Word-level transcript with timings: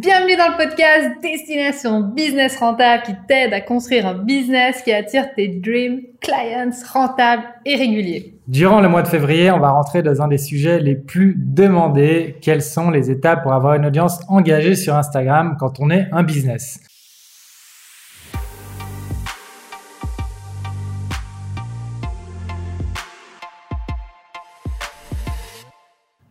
Bienvenue 0.00 0.34
dans 0.34 0.48
le 0.48 0.56
podcast 0.56 1.20
Destination 1.20 2.00
Business 2.00 2.56
Rentable 2.56 3.02
qui 3.02 3.12
t'aide 3.28 3.52
à 3.52 3.60
construire 3.60 4.06
un 4.06 4.14
business 4.14 4.80
qui 4.80 4.94
attire 4.94 5.34
tes 5.34 5.48
dream 5.48 6.00
clients 6.22 6.70
rentables 6.90 7.42
et 7.66 7.76
réguliers. 7.76 8.34
Durant 8.48 8.80
le 8.80 8.88
mois 8.88 9.02
de 9.02 9.08
février, 9.08 9.50
on 9.50 9.58
va 9.58 9.72
rentrer 9.72 10.02
dans 10.02 10.22
un 10.22 10.28
des 10.28 10.38
sujets 10.38 10.78
les 10.78 10.94
plus 10.94 11.36
demandés. 11.36 12.36
Quelles 12.40 12.62
sont 12.62 12.88
les 12.88 13.10
étapes 13.10 13.42
pour 13.42 13.52
avoir 13.52 13.74
une 13.74 13.84
audience 13.84 14.20
engagée 14.28 14.74
sur 14.74 14.96
Instagram 14.96 15.56
quand 15.60 15.80
on 15.80 15.90
est 15.90 16.06
un 16.12 16.22
business? 16.22 16.80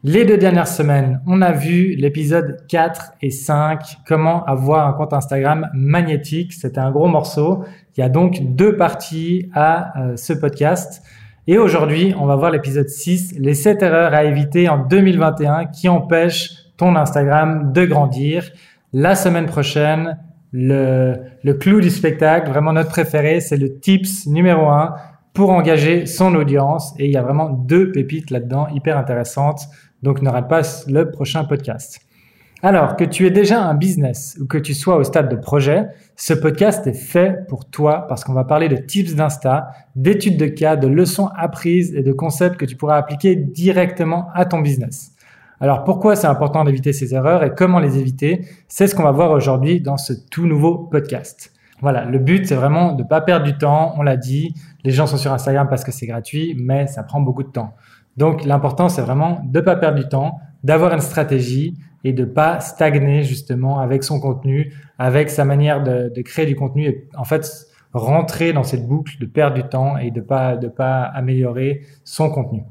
Les 0.06 0.24
deux 0.24 0.38
dernières 0.38 0.70
semaines, 0.70 1.20
on 1.28 1.42
a 1.42 1.52
vu 1.52 1.94
l'épisode 1.96 2.66
4 2.70 3.16
et 3.22 3.32
5, 3.32 3.98
comment 4.08 4.46
avoir 4.46 4.88
un 4.88 4.94
compte 4.94 5.12
Instagram 5.12 5.70
magnétique. 5.74 6.54
C'était 6.54 6.80
un 6.80 6.90
gros 6.90 7.10
morceau. 7.10 7.66
Il 7.98 8.00
y 8.00 8.04
a 8.04 8.08
donc 8.08 8.40
deux 8.56 8.78
parties 8.78 9.50
à 9.54 10.00
euh, 10.00 10.16
ce 10.16 10.32
podcast. 10.32 11.04
Et 11.48 11.58
aujourd'hui, 11.58 12.14
on 12.18 12.28
va 12.28 12.38
voir 12.38 12.50
l'épisode 12.50 12.88
6, 12.88 13.40
les 13.40 13.54
7 13.54 13.84
erreurs 13.84 14.14
à 14.14 14.24
éviter 14.24 14.70
en 14.70 14.78
2021 14.78 15.66
qui 15.66 15.90
empêchent 15.90 16.52
ton 16.78 16.96
Instagram 16.96 17.74
de 17.74 17.84
grandir. 17.84 18.52
La 18.94 19.16
semaine 19.16 19.48
prochaine, 19.48 20.18
le, 20.54 21.16
le 21.44 21.54
clou 21.56 21.82
du 21.82 21.90
spectacle, 21.90 22.50
vraiment 22.50 22.72
notre 22.72 22.90
préféré, 22.90 23.42
c'est 23.42 23.58
le 23.58 23.78
tips 23.80 24.28
numéro 24.28 24.70
1 24.70 24.94
pour 25.34 25.50
engager 25.50 26.06
son 26.06 26.36
audience. 26.36 26.94
Et 27.00 27.06
il 27.06 27.12
y 27.12 27.18
a 27.18 27.22
vraiment 27.22 27.50
deux 27.50 27.92
pépites 27.92 28.32
là-dedans 28.32 28.70
hyper 28.74 28.98
intéressantes. 28.98 29.64
Donc 30.04 30.22
ne 30.22 30.30
rate 30.30 30.50
pas 30.50 30.62
le 30.88 31.10
prochain 31.12 31.44
podcast. 31.44 32.02
Alors, 32.62 32.98
que 32.98 33.06
tu 33.06 33.26
aies 33.26 33.32
déjà 33.32 33.64
un 33.64 33.74
business 33.74 34.38
ou 34.42 34.46
que 34.46 34.58
tu 34.58 34.74
sois 34.74 34.98
au 34.98 35.06
stade 35.06 35.30
de 35.30 35.38
projet, 35.38 35.88
ce 36.18 36.34
podcast 36.34 36.86
est 36.88 36.94
fait 36.94 37.48
pour 37.48 37.70
toi 37.70 38.06
parce 38.10 38.26
qu'on 38.26 38.34
va 38.34 38.44
parler 38.44 38.68
de 38.68 38.76
tips 38.76 39.16
d'Insta, 39.16 39.70
d'études 39.96 40.38
de 40.38 40.48
cas, 40.48 40.76
de 40.76 40.88
leçons 40.88 41.30
apprises 41.38 41.96
et 41.96 42.04
de 42.04 42.12
concepts 42.12 42.58
que 42.58 42.66
tu 42.66 42.76
pourras 42.76 42.98
appliquer 42.98 43.38
directement 43.38 44.28
à 44.34 44.44
ton 44.44 44.60
business. 44.60 45.14
Alors, 45.62 45.86
pourquoi 45.86 46.18
c'est 46.18 46.28
important 46.28 46.66
d'éviter 46.66 46.92
ces 46.92 47.14
erreurs 47.14 47.46
et 47.46 47.56
comment 47.56 47.80
les 47.80 47.98
éviter? 47.98 48.46
C'est 48.68 48.88
ce 48.88 48.96
qu'on 48.96 49.04
va 49.04 49.12
voir 49.12 49.32
aujourd'hui 49.32 49.80
dans 49.80 49.98
ce 49.98 50.12
tout 50.30 50.46
nouveau 50.46 50.78
podcast. 50.78 51.54
Voilà, 51.82 52.04
le 52.04 52.20
but, 52.20 52.46
c'est 52.46 52.56
vraiment 52.56 52.92
de 52.92 53.04
ne 53.04 53.08
pas 53.08 53.22
perdre 53.22 53.46
du 53.46 53.58
temps. 53.58 53.94
On 53.98 54.02
l'a 54.02 54.18
dit, 54.18 54.54
les 54.84 54.92
gens 54.92 55.08
sont 55.08 55.18
sur 55.18 55.32
Instagram 55.32 55.68
parce 55.70 55.86
que 55.86 55.94
c'est 55.94 56.08
gratuit, 56.08 56.58
mais 56.60 56.88
ça 56.88 57.04
prend 57.04 57.22
beaucoup 57.22 57.44
de 57.44 57.52
temps. 57.52 57.74
Donc 58.18 58.46
l'important, 58.46 58.90
c'est 58.90 59.02
vraiment 59.02 59.42
de 59.46 59.60
ne 59.60 59.64
pas 59.64 59.76
perdre 59.76 59.98
du 59.98 60.08
temps, 60.08 60.40
d'avoir 60.64 60.94
une 60.94 61.02
stratégie 61.02 61.76
et 62.04 62.14
de 62.14 62.26
pas 62.26 62.60
stagner 62.60 63.24
justement 63.24 63.80
avec 63.80 64.04
son 64.04 64.20
contenu, 64.20 64.74
avec 64.98 65.30
sa 65.30 65.46
manière 65.46 65.84
de, 65.84 66.22
créer 66.22 66.46
du 66.46 66.56
contenu 66.56 66.86
et 66.86 67.08
en 67.16 67.24
fait 67.24 67.68
rentrer 67.94 68.54
dans 68.54 68.64
cette 68.64 68.88
boucle 68.88 69.18
de 69.20 69.26
perdre 69.26 69.56
du 69.56 69.64
temps 69.64 69.98
et 69.98 70.12
de 70.12 70.22
pas 70.22 70.56
de 70.56 70.68
pas 70.68 71.04
améliorer 71.04 71.82
son 72.04 72.30
contenu. 72.30 72.64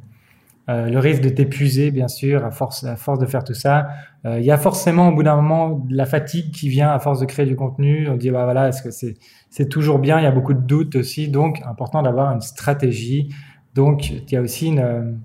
Euh, 0.68 0.90
le 0.90 0.98
risque 0.98 1.22
de 1.22 1.30
t'épuiser, 1.30 1.90
bien 1.90 2.08
sûr, 2.08 2.44
à 2.44 2.50
force, 2.50 2.84
à 2.84 2.96
force 2.96 3.18
de 3.18 3.24
faire 3.24 3.42
tout 3.42 3.54
ça. 3.54 3.88
Euh, 4.26 4.38
il 4.38 4.44
y 4.44 4.50
a 4.50 4.58
forcément, 4.58 5.08
au 5.08 5.14
bout 5.14 5.22
d'un 5.22 5.36
moment, 5.36 5.70
de 5.70 5.96
la 5.96 6.04
fatigue 6.04 6.52
qui 6.52 6.68
vient 6.68 6.90
à 6.90 6.98
force 6.98 7.20
de 7.20 7.24
créer 7.24 7.46
du 7.46 7.56
contenu. 7.56 8.06
On 8.10 8.16
dit, 8.16 8.30
bah 8.30 8.44
voilà, 8.44 8.68
est-ce 8.68 8.82
que 8.82 8.90
c'est, 8.90 9.14
c'est 9.48 9.70
toujours 9.70 9.98
bien? 9.98 10.18
Il 10.18 10.24
y 10.24 10.26
a 10.26 10.30
beaucoup 10.30 10.52
de 10.52 10.60
doutes 10.60 10.94
aussi. 10.96 11.28
Donc, 11.28 11.62
important 11.64 12.02
d'avoir 12.02 12.34
une 12.34 12.42
stratégie. 12.42 13.34
Donc, 13.74 14.10
il 14.10 14.30
y 14.30 14.36
a 14.36 14.42
aussi 14.42 14.66
une, 14.66 15.18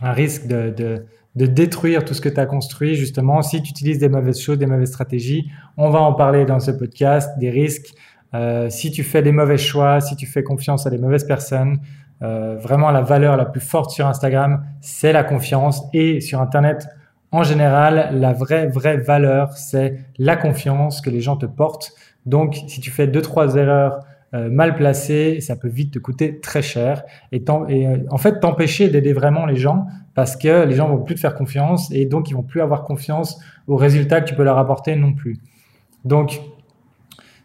un 0.00 0.12
risque 0.12 0.46
de, 0.46 0.70
de, 0.70 1.04
de 1.36 1.46
détruire 1.46 2.04
tout 2.04 2.14
ce 2.14 2.20
que 2.20 2.28
tu 2.28 2.40
as 2.40 2.46
construit, 2.46 2.94
justement, 2.94 3.42
si 3.42 3.62
tu 3.62 3.70
utilises 3.70 3.98
des 3.98 4.08
mauvaises 4.08 4.40
choses, 4.40 4.58
des 4.58 4.66
mauvaises 4.66 4.90
stratégies. 4.90 5.50
On 5.76 5.90
va 5.90 6.00
en 6.00 6.12
parler 6.12 6.44
dans 6.44 6.60
ce 6.60 6.70
podcast, 6.70 7.38
des 7.38 7.50
risques. 7.50 7.94
Euh, 8.34 8.68
si 8.70 8.90
tu 8.90 9.04
fais 9.04 9.22
des 9.22 9.32
mauvais 9.32 9.58
choix, 9.58 10.00
si 10.00 10.16
tu 10.16 10.26
fais 10.26 10.42
confiance 10.42 10.86
à 10.86 10.90
des 10.90 10.98
mauvaises 10.98 11.24
personnes, 11.24 11.78
euh, 12.22 12.56
vraiment 12.56 12.90
la 12.90 13.02
valeur 13.02 13.36
la 13.36 13.44
plus 13.44 13.60
forte 13.60 13.90
sur 13.90 14.06
Instagram, 14.06 14.64
c'est 14.80 15.12
la 15.12 15.22
confiance. 15.22 15.82
Et 15.92 16.20
sur 16.20 16.40
Internet, 16.40 16.88
en 17.30 17.42
général, 17.42 18.10
la 18.12 18.32
vraie, 18.32 18.66
vraie 18.66 18.96
valeur, 18.96 19.52
c'est 19.56 19.98
la 20.18 20.36
confiance 20.36 21.00
que 21.00 21.10
les 21.10 21.20
gens 21.20 21.36
te 21.36 21.46
portent. 21.46 21.92
Donc, 22.26 22.56
si 22.66 22.80
tu 22.80 22.90
fais 22.90 23.06
deux, 23.06 23.22
trois 23.22 23.54
erreurs 23.54 24.00
euh, 24.34 24.50
mal 24.50 24.74
placé, 24.74 25.40
ça 25.40 25.56
peut 25.56 25.68
vite 25.68 25.94
te 25.94 25.98
coûter 25.98 26.38
très 26.40 26.60
cher 26.60 27.02
et, 27.32 27.42
euh, 27.48 27.96
en 28.10 28.18
fait 28.18 28.40
t'empêcher 28.40 28.90
d'aider 28.90 29.14
vraiment 29.14 29.46
les 29.46 29.56
gens 29.56 29.86
parce 30.14 30.36
que 30.36 30.66
les 30.66 30.74
gens 30.74 30.86
vont 30.86 31.02
plus 31.02 31.14
te 31.14 31.20
faire 31.20 31.34
confiance 31.34 31.90
et 31.92 32.04
donc 32.04 32.28
ils 32.28 32.34
vont 32.34 32.42
plus 32.42 32.60
avoir 32.60 32.84
confiance 32.84 33.40
aux 33.66 33.76
résultats 33.76 34.20
que 34.20 34.28
tu 34.28 34.34
peux 34.34 34.44
leur 34.44 34.58
apporter 34.58 34.96
non 34.96 35.14
plus. 35.14 35.38
Donc 36.04 36.42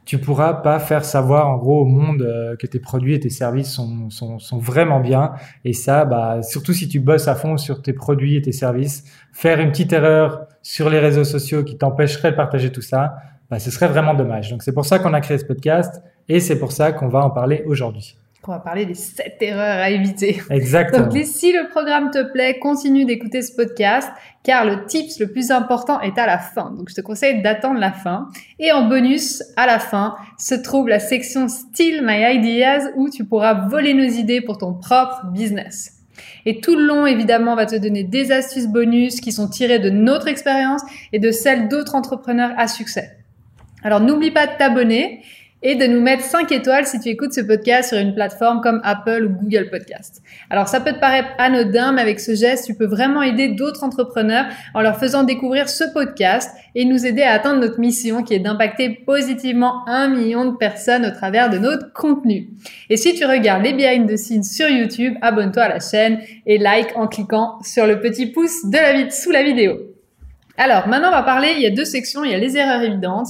tu 0.06 0.18
pourras 0.18 0.56
pas 0.56 0.80
faire 0.80 1.06
savoir 1.06 1.48
en 1.48 1.58
gros 1.58 1.84
au 1.84 1.86
monde 1.86 2.22
euh, 2.22 2.58
que 2.58 2.68
tes 2.68 2.80
produits 2.80 3.14
et 3.14 3.20
tes 3.22 3.30
services 3.30 3.72
sont, 3.72 4.10
sont, 4.10 4.38
sont, 4.38 4.58
vraiment 4.58 5.00
bien. 5.00 5.32
Et 5.64 5.72
ça, 5.72 6.04
bah, 6.04 6.42
surtout 6.42 6.74
si 6.74 6.90
tu 6.90 7.00
bosses 7.00 7.30
à 7.30 7.36
fond 7.36 7.56
sur 7.56 7.82
tes 7.82 7.94
produits 7.94 8.36
et 8.36 8.42
tes 8.42 8.52
services, 8.52 9.06
faire 9.32 9.62
une 9.62 9.72
petite 9.72 9.94
erreur 9.94 10.48
sur 10.62 10.90
les 10.90 11.00
réseaux 11.00 11.24
sociaux 11.24 11.64
qui 11.64 11.78
t'empêcherait 11.78 12.32
de 12.32 12.36
partager 12.36 12.72
tout 12.72 12.82
ça, 12.82 13.16
bah, 13.50 13.60
ce 13.60 13.72
serait 13.72 13.88
vraiment 13.88 14.14
dommage. 14.14 14.50
Donc 14.50 14.64
c'est 14.64 14.74
pour 14.74 14.86
ça 14.86 15.00
qu'on 15.00 15.14
a 15.14 15.22
créé 15.22 15.38
ce 15.38 15.46
podcast 15.46 16.02
et 16.30 16.40
c'est 16.40 16.60
pour 16.60 16.72
ça 16.72 16.92
qu'on 16.92 17.08
va 17.08 17.26
en 17.26 17.30
parler 17.30 17.64
aujourd'hui. 17.66 18.16
On 18.46 18.52
va 18.52 18.60
parler 18.60 18.86
des 18.86 18.94
7 18.94 19.38
erreurs 19.40 19.80
à 19.80 19.90
éviter. 19.90 20.42
Exactement. 20.50 21.08
Donc, 21.08 21.24
si 21.24 21.54
le 21.54 21.70
programme 21.70 22.12
te 22.12 22.30
plaît, 22.34 22.60
continue 22.60 23.06
d'écouter 23.06 23.42
ce 23.42 23.56
podcast, 23.56 24.10
car 24.44 24.66
le 24.66 24.86
tips 24.86 25.18
le 25.22 25.28
plus 25.32 25.50
important 25.50 26.02
est 26.02 26.18
à 26.18 26.26
la 26.26 26.38
fin. 26.38 26.72
Donc, 26.78 26.90
je 26.90 26.96
te 26.96 27.00
conseille 27.00 27.42
d'attendre 27.42 27.80
la 27.80 27.94
fin. 27.94 28.28
Et 28.60 28.74
en 28.74 28.90
bonus, 28.90 29.44
à 29.56 29.66
la 29.66 29.80
fin, 29.80 30.16
se 30.38 30.56
trouve 30.56 30.90
la 30.90 31.00
section 31.00 31.48
Steal 31.48 32.06
My 32.06 32.36
Ideas, 32.36 32.90
où 32.98 33.10
tu 33.10 33.24
pourras 33.24 33.70
voler 33.70 33.94
nos 33.94 34.04
idées 34.04 34.42
pour 34.42 34.58
ton 34.58 34.74
propre 34.74 35.28
business. 35.28 36.02
Et 36.46 36.60
tout 36.60 36.76
le 36.76 36.86
long, 36.86 37.06
évidemment, 37.06 37.54
on 37.54 37.56
va 37.56 37.66
te 37.66 37.78
donner 37.78 38.04
des 38.04 38.34
astuces 38.34 38.68
bonus 38.68 39.22
qui 39.22 39.32
sont 39.32 39.48
tirées 39.48 39.80
de 39.80 39.90
notre 39.90 40.28
expérience 40.28 40.82
et 41.14 41.20
de 41.20 41.32
celles 41.32 41.70
d'autres 41.70 41.96
entrepreneurs 41.96 42.52
à 42.58 42.68
succès. 42.68 43.18
Alors, 43.84 44.02
n'oublie 44.02 44.32
pas 44.32 44.48
de 44.48 44.58
t'abonner 44.58 45.22
et 45.64 45.76
de 45.76 45.86
nous 45.86 46.02
mettre 46.02 46.24
5 46.24 46.52
étoiles 46.52 46.86
si 46.86 47.00
tu 47.00 47.10
écoutes 47.10 47.34
ce 47.34 47.42
podcast 47.42 47.90
sur 47.90 47.98
une 47.98 48.14
plateforme 48.14 48.62
comme 48.62 48.82
Apple 48.84 49.26
ou 49.26 49.30
Google 49.30 49.70
Podcast. 49.72 50.22
Alors 50.50 50.68
ça 50.68 50.82
peut 50.82 50.92
te 50.92 51.00
paraître 51.00 51.30
anodin, 51.38 51.94
mais 51.94 52.02
avec 52.02 52.20
ce 52.20 52.36
geste, 52.36 52.66
tu 52.66 52.76
peux 52.76 52.86
vraiment 52.86 53.24
aider 53.24 53.48
d'autres 53.48 53.84
entrepreneurs 53.84 54.46
en 54.74 54.82
leur 54.82 55.00
faisant 55.00 55.24
découvrir 55.24 55.70
ce 55.70 55.86
podcast 55.94 56.52
et 56.76 56.84
nous 56.86 57.06
aider 57.06 57.22
à 57.22 57.32
atteindre 57.32 57.62
notre 57.62 57.80
mission 57.80 58.24
qui 58.24 58.34
est 58.34 58.40
d'impacter 58.40 58.90
positivement 58.90 59.88
un 59.88 60.10
million 60.10 60.46
de 60.46 60.58
personnes 60.58 61.06
au 61.06 61.12
travers 61.12 61.50
de 61.50 61.58
notre 61.58 61.94
contenu. 61.94 62.50
Et 62.90 62.98
si 62.98 63.16
tu 63.16 63.26
regardes 63.26 63.64
les 63.64 63.74
behind 63.74 64.10
the 64.10 64.18
scenes 64.18 64.44
sur 64.44 64.68
YouTube, 64.68 65.16
abonne-toi 65.22 65.64
à 65.64 65.70
la 65.70 65.80
chaîne 65.80 66.20
et 66.46 66.58
like 66.58 66.92
en 66.96 67.08
cliquant 67.08 67.60
sur 67.64 67.88
le 67.88 68.02
petit 68.02 68.28
pouce 68.28 68.66
de 68.66 68.78
la 68.78 69.10
sous 69.10 69.32
la 69.32 69.44
vidéo. 69.44 69.78
Alors 70.58 70.88
maintenant 70.88 71.08
on 71.08 71.12
va 71.12 71.24
parler, 71.24 71.54
il 71.56 71.64
y 71.64 71.66
a 71.66 71.72
deux 71.72 71.86
sections, 71.86 72.24
il 72.24 72.32
y 72.32 72.36
a 72.36 72.38
les 72.38 72.58
erreurs 72.58 72.82
évidentes 72.82 73.30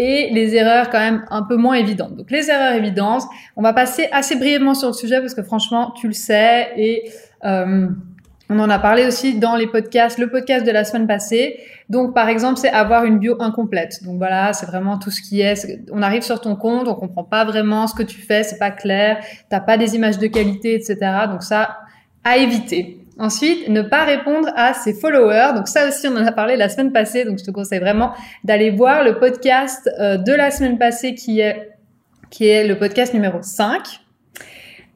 et 0.00 0.30
les 0.30 0.54
erreurs 0.54 0.88
quand 0.88 0.98
même 0.98 1.26
un 1.28 1.42
peu 1.42 1.56
moins 1.56 1.74
évidentes. 1.74 2.16
Donc 2.16 2.30
les 2.30 2.48
erreurs 2.48 2.72
évidentes, 2.72 3.24
on 3.54 3.60
va 3.60 3.74
passer 3.74 4.08
assez 4.12 4.34
brièvement 4.34 4.72
sur 4.72 4.88
le 4.88 4.94
sujet 4.94 5.20
parce 5.20 5.34
que 5.34 5.42
franchement, 5.42 5.92
tu 5.94 6.06
le 6.06 6.14
sais 6.14 6.70
et 6.74 7.10
euh, 7.44 7.86
on 8.48 8.58
en 8.58 8.70
a 8.70 8.78
parlé 8.78 9.06
aussi 9.06 9.38
dans 9.38 9.56
les 9.56 9.66
podcasts, 9.66 10.18
le 10.18 10.30
podcast 10.30 10.64
de 10.64 10.70
la 10.70 10.84
semaine 10.84 11.06
passée. 11.06 11.60
Donc 11.90 12.14
par 12.14 12.30
exemple, 12.30 12.58
c'est 12.58 12.70
avoir 12.70 13.04
une 13.04 13.18
bio 13.18 13.36
incomplète. 13.40 14.02
Donc 14.02 14.16
voilà, 14.16 14.54
c'est 14.54 14.64
vraiment 14.64 14.96
tout 14.96 15.10
ce 15.10 15.20
qui 15.20 15.42
est. 15.42 15.68
On 15.92 16.00
arrive 16.00 16.22
sur 16.22 16.40
ton 16.40 16.56
compte, 16.56 16.88
on 16.88 16.94
comprend 16.94 17.24
pas 17.24 17.44
vraiment 17.44 17.86
ce 17.86 17.94
que 17.94 18.02
tu 18.02 18.22
fais, 18.22 18.42
c'est 18.42 18.58
pas 18.58 18.70
clair, 18.70 19.22
t'as 19.50 19.60
pas 19.60 19.76
des 19.76 19.96
images 19.96 20.16
de 20.16 20.28
qualité, 20.28 20.74
etc. 20.74 20.96
Donc 21.30 21.42
ça, 21.42 21.76
à 22.24 22.38
éviter. 22.38 22.99
Ensuite, 23.20 23.68
ne 23.68 23.82
pas 23.82 24.04
répondre 24.04 24.48
à 24.56 24.72
ses 24.72 24.94
followers. 24.94 25.52
Donc 25.54 25.68
ça 25.68 25.86
aussi, 25.86 26.08
on 26.08 26.16
en 26.16 26.26
a 26.26 26.32
parlé 26.32 26.56
la 26.56 26.70
semaine 26.70 26.90
passée. 26.90 27.26
Donc 27.26 27.38
je 27.38 27.44
te 27.44 27.50
conseille 27.50 27.78
vraiment 27.78 28.14
d'aller 28.44 28.70
voir 28.70 29.04
le 29.04 29.18
podcast 29.18 29.90
euh, 30.00 30.16
de 30.16 30.32
la 30.32 30.50
semaine 30.50 30.78
passée 30.78 31.14
qui 31.14 31.40
est, 31.40 31.70
qui 32.30 32.48
est 32.48 32.66
le 32.66 32.78
podcast 32.78 33.12
numéro 33.12 33.42
5. 33.42 34.00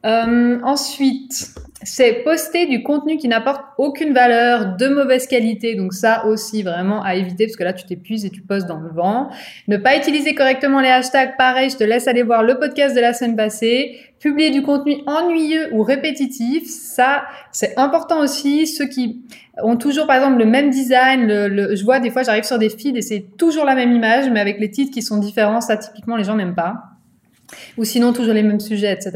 Euh, 0.05 0.59
ensuite, 0.63 1.55
c'est 1.85 2.23
poster 2.23 2.67
du 2.67 2.83
contenu 2.83 3.17
qui 3.17 3.27
n'apporte 3.27 3.61
aucune 3.77 4.13
valeur, 4.13 4.75
de 4.75 4.87
mauvaise 4.87 5.27
qualité. 5.27 5.75
Donc 5.75 5.93
ça 5.93 6.25
aussi 6.25 6.63
vraiment 6.63 7.03
à 7.03 7.15
éviter 7.15 7.45
parce 7.45 7.55
que 7.55 7.63
là 7.63 7.73
tu 7.73 7.85
t'épuises 7.85 8.25
et 8.25 8.29
tu 8.29 8.41
postes 8.41 8.67
dans 8.67 8.79
le 8.79 8.89
vent. 8.89 9.29
Ne 9.67 9.77
pas 9.77 9.97
utiliser 9.97 10.35
correctement 10.35 10.79
les 10.79 10.89
hashtags. 10.89 11.37
Pareil, 11.37 11.69
je 11.69 11.77
te 11.77 11.83
laisse 11.83 12.07
aller 12.07 12.23
voir 12.23 12.43
le 12.43 12.59
podcast 12.59 12.95
de 12.95 13.01
la 13.01 13.13
semaine 13.13 13.35
passée. 13.35 13.97
Publier 14.19 14.49
du 14.49 14.63
contenu 14.63 14.97
ennuyeux 15.05 15.69
ou 15.73 15.83
répétitif, 15.83 16.67
ça 16.67 17.25
c'est 17.51 17.77
important 17.77 18.21
aussi. 18.21 18.65
Ceux 18.65 18.87
qui 18.87 19.21
ont 19.61 19.77
toujours 19.77 20.07
par 20.07 20.15
exemple 20.15 20.39
le 20.39 20.45
même 20.45 20.69
design, 20.69 21.27
le, 21.27 21.75
je 21.75 21.83
vois 21.83 21.99
des 21.99 22.09
fois 22.09 22.23
j'arrive 22.23 22.45
sur 22.45 22.57
des 22.57 22.69
feeds 22.69 22.97
et 22.97 23.01
c'est 23.01 23.25
toujours 23.37 23.65
la 23.65 23.75
même 23.75 23.91
image 23.91 24.29
mais 24.31 24.39
avec 24.39 24.59
les 24.59 24.71
titres 24.71 24.91
qui 24.91 25.01
sont 25.01 25.17
différents. 25.17 25.61
Ça 25.61 25.77
typiquement 25.77 26.15
les 26.15 26.23
gens 26.23 26.35
n'aiment 26.35 26.55
pas. 26.55 26.94
Ou 27.77 27.83
sinon 27.83 28.13
toujours 28.13 28.33
les 28.33 28.43
mêmes 28.43 28.59
sujets, 28.59 28.91
etc. 28.91 29.11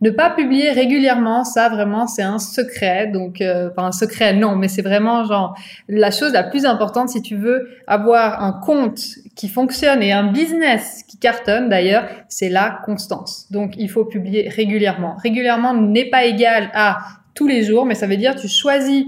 Ne 0.00 0.10
pas 0.10 0.30
publier 0.30 0.70
régulièrement, 0.70 1.44
ça 1.44 1.68
vraiment 1.68 2.06
c'est 2.06 2.22
un 2.22 2.38
secret. 2.38 3.08
Donc, 3.08 3.40
euh, 3.40 3.70
enfin 3.70 3.88
un 3.88 3.92
secret, 3.92 4.34
non, 4.34 4.56
mais 4.56 4.68
c'est 4.68 4.82
vraiment 4.82 5.24
genre 5.24 5.56
la 5.88 6.10
chose 6.10 6.32
la 6.32 6.44
plus 6.44 6.64
importante 6.64 7.08
si 7.08 7.22
tu 7.22 7.36
veux 7.36 7.68
avoir 7.86 8.42
un 8.42 8.52
compte 8.52 9.00
qui 9.34 9.48
fonctionne 9.48 10.02
et 10.02 10.12
un 10.12 10.32
business 10.32 11.04
qui 11.08 11.18
cartonne 11.18 11.68
d'ailleurs, 11.68 12.04
c'est 12.28 12.48
la 12.48 12.80
constance. 12.84 13.50
Donc, 13.50 13.74
il 13.78 13.90
faut 13.90 14.04
publier 14.04 14.48
régulièrement. 14.48 15.16
Régulièrement 15.22 15.74
n'est 15.74 16.10
pas 16.10 16.24
égal 16.24 16.70
à 16.74 16.98
tous 17.34 17.46
les 17.46 17.62
jours, 17.62 17.86
mais 17.86 17.94
ça 17.94 18.06
veut 18.06 18.16
dire 18.16 18.34
tu 18.34 18.48
choisis 18.48 19.04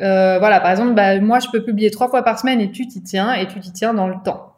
euh, 0.00 0.38
voilà, 0.38 0.60
par 0.60 0.70
exemple, 0.70 0.94
bah, 0.94 1.20
moi, 1.20 1.40
je 1.40 1.48
peux 1.48 1.62
publier 1.62 1.90
trois 1.90 2.08
fois 2.08 2.22
par 2.22 2.38
semaine 2.38 2.60
et 2.60 2.70
tu 2.70 2.86
t'y 2.86 3.02
tiens 3.02 3.34
et 3.34 3.46
tu 3.46 3.60
t'y 3.60 3.72
tiens 3.72 3.92
dans 3.92 4.08
le 4.08 4.14
temps. 4.24 4.49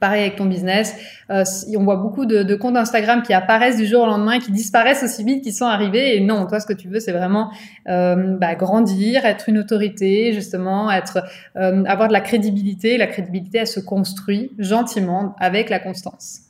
Pareil 0.00 0.22
avec 0.22 0.36
ton 0.36 0.46
business. 0.46 0.96
Euh, 1.30 1.44
on 1.76 1.84
voit 1.84 1.96
beaucoup 1.96 2.24
de, 2.24 2.42
de, 2.42 2.54
comptes 2.54 2.76
Instagram 2.76 3.22
qui 3.22 3.34
apparaissent 3.34 3.76
du 3.76 3.86
jour 3.86 4.04
au 4.04 4.06
lendemain, 4.06 4.38
qui 4.38 4.50
disparaissent 4.50 5.02
aussi 5.02 5.22
vite 5.24 5.44
qu'ils 5.44 5.52
sont 5.52 5.66
arrivés. 5.66 6.16
Et 6.16 6.20
non, 6.20 6.46
toi, 6.46 6.58
ce 6.58 6.66
que 6.66 6.72
tu 6.72 6.88
veux, 6.88 7.00
c'est 7.00 7.12
vraiment 7.12 7.50
euh, 7.86 8.38
bah, 8.38 8.54
grandir, 8.54 9.26
être 9.26 9.50
une 9.50 9.58
autorité, 9.58 10.32
justement, 10.32 10.90
être, 10.90 11.22
euh, 11.56 11.84
avoir 11.84 12.08
de 12.08 12.14
la 12.14 12.22
crédibilité. 12.22 12.96
La 12.96 13.08
crédibilité, 13.08 13.58
elle 13.58 13.66
se 13.66 13.80
construit 13.80 14.52
gentiment 14.58 15.36
avec 15.38 15.68
la 15.68 15.78
constance 15.78 16.40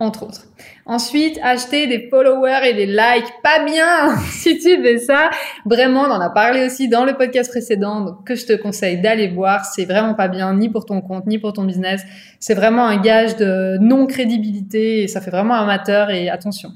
entre 0.00 0.24
autres. 0.24 0.44
Ensuite, 0.86 1.38
acheter 1.42 1.86
des 1.86 2.08
followers 2.08 2.60
et 2.64 2.74
des 2.74 2.86
likes, 2.86 3.32
pas 3.42 3.64
bien 3.64 4.16
si 4.30 4.58
tu 4.58 4.80
fais 4.82 4.98
ça. 4.98 5.30
Vraiment, 5.66 6.02
on 6.02 6.10
en 6.10 6.20
a 6.20 6.30
parlé 6.30 6.64
aussi 6.66 6.88
dans 6.88 7.04
le 7.04 7.14
podcast 7.14 7.50
précédent, 7.50 8.18
que 8.24 8.34
je 8.34 8.46
te 8.46 8.52
conseille 8.54 9.00
d'aller 9.00 9.28
voir. 9.28 9.64
C'est 9.64 9.84
vraiment 9.84 10.14
pas 10.14 10.28
bien, 10.28 10.54
ni 10.54 10.68
pour 10.68 10.84
ton 10.84 11.00
compte, 11.00 11.26
ni 11.26 11.38
pour 11.38 11.52
ton 11.52 11.64
business. 11.64 12.02
C'est 12.38 12.54
vraiment 12.54 12.86
un 12.86 13.00
gage 13.00 13.36
de 13.36 13.76
non-crédibilité 13.80 15.02
et 15.02 15.08
ça 15.08 15.20
fait 15.20 15.30
vraiment 15.30 15.54
amateur 15.54 16.10
et 16.10 16.30
attention. 16.30 16.70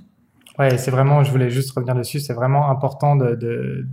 Ouais, 0.58 0.76
c'est 0.76 0.90
vraiment, 0.90 1.24
je 1.24 1.30
voulais 1.30 1.48
juste 1.48 1.72
revenir 1.72 1.94
dessus, 1.94 2.20
c'est 2.20 2.34
vraiment 2.34 2.68
important 2.68 3.16
de, 3.16 3.86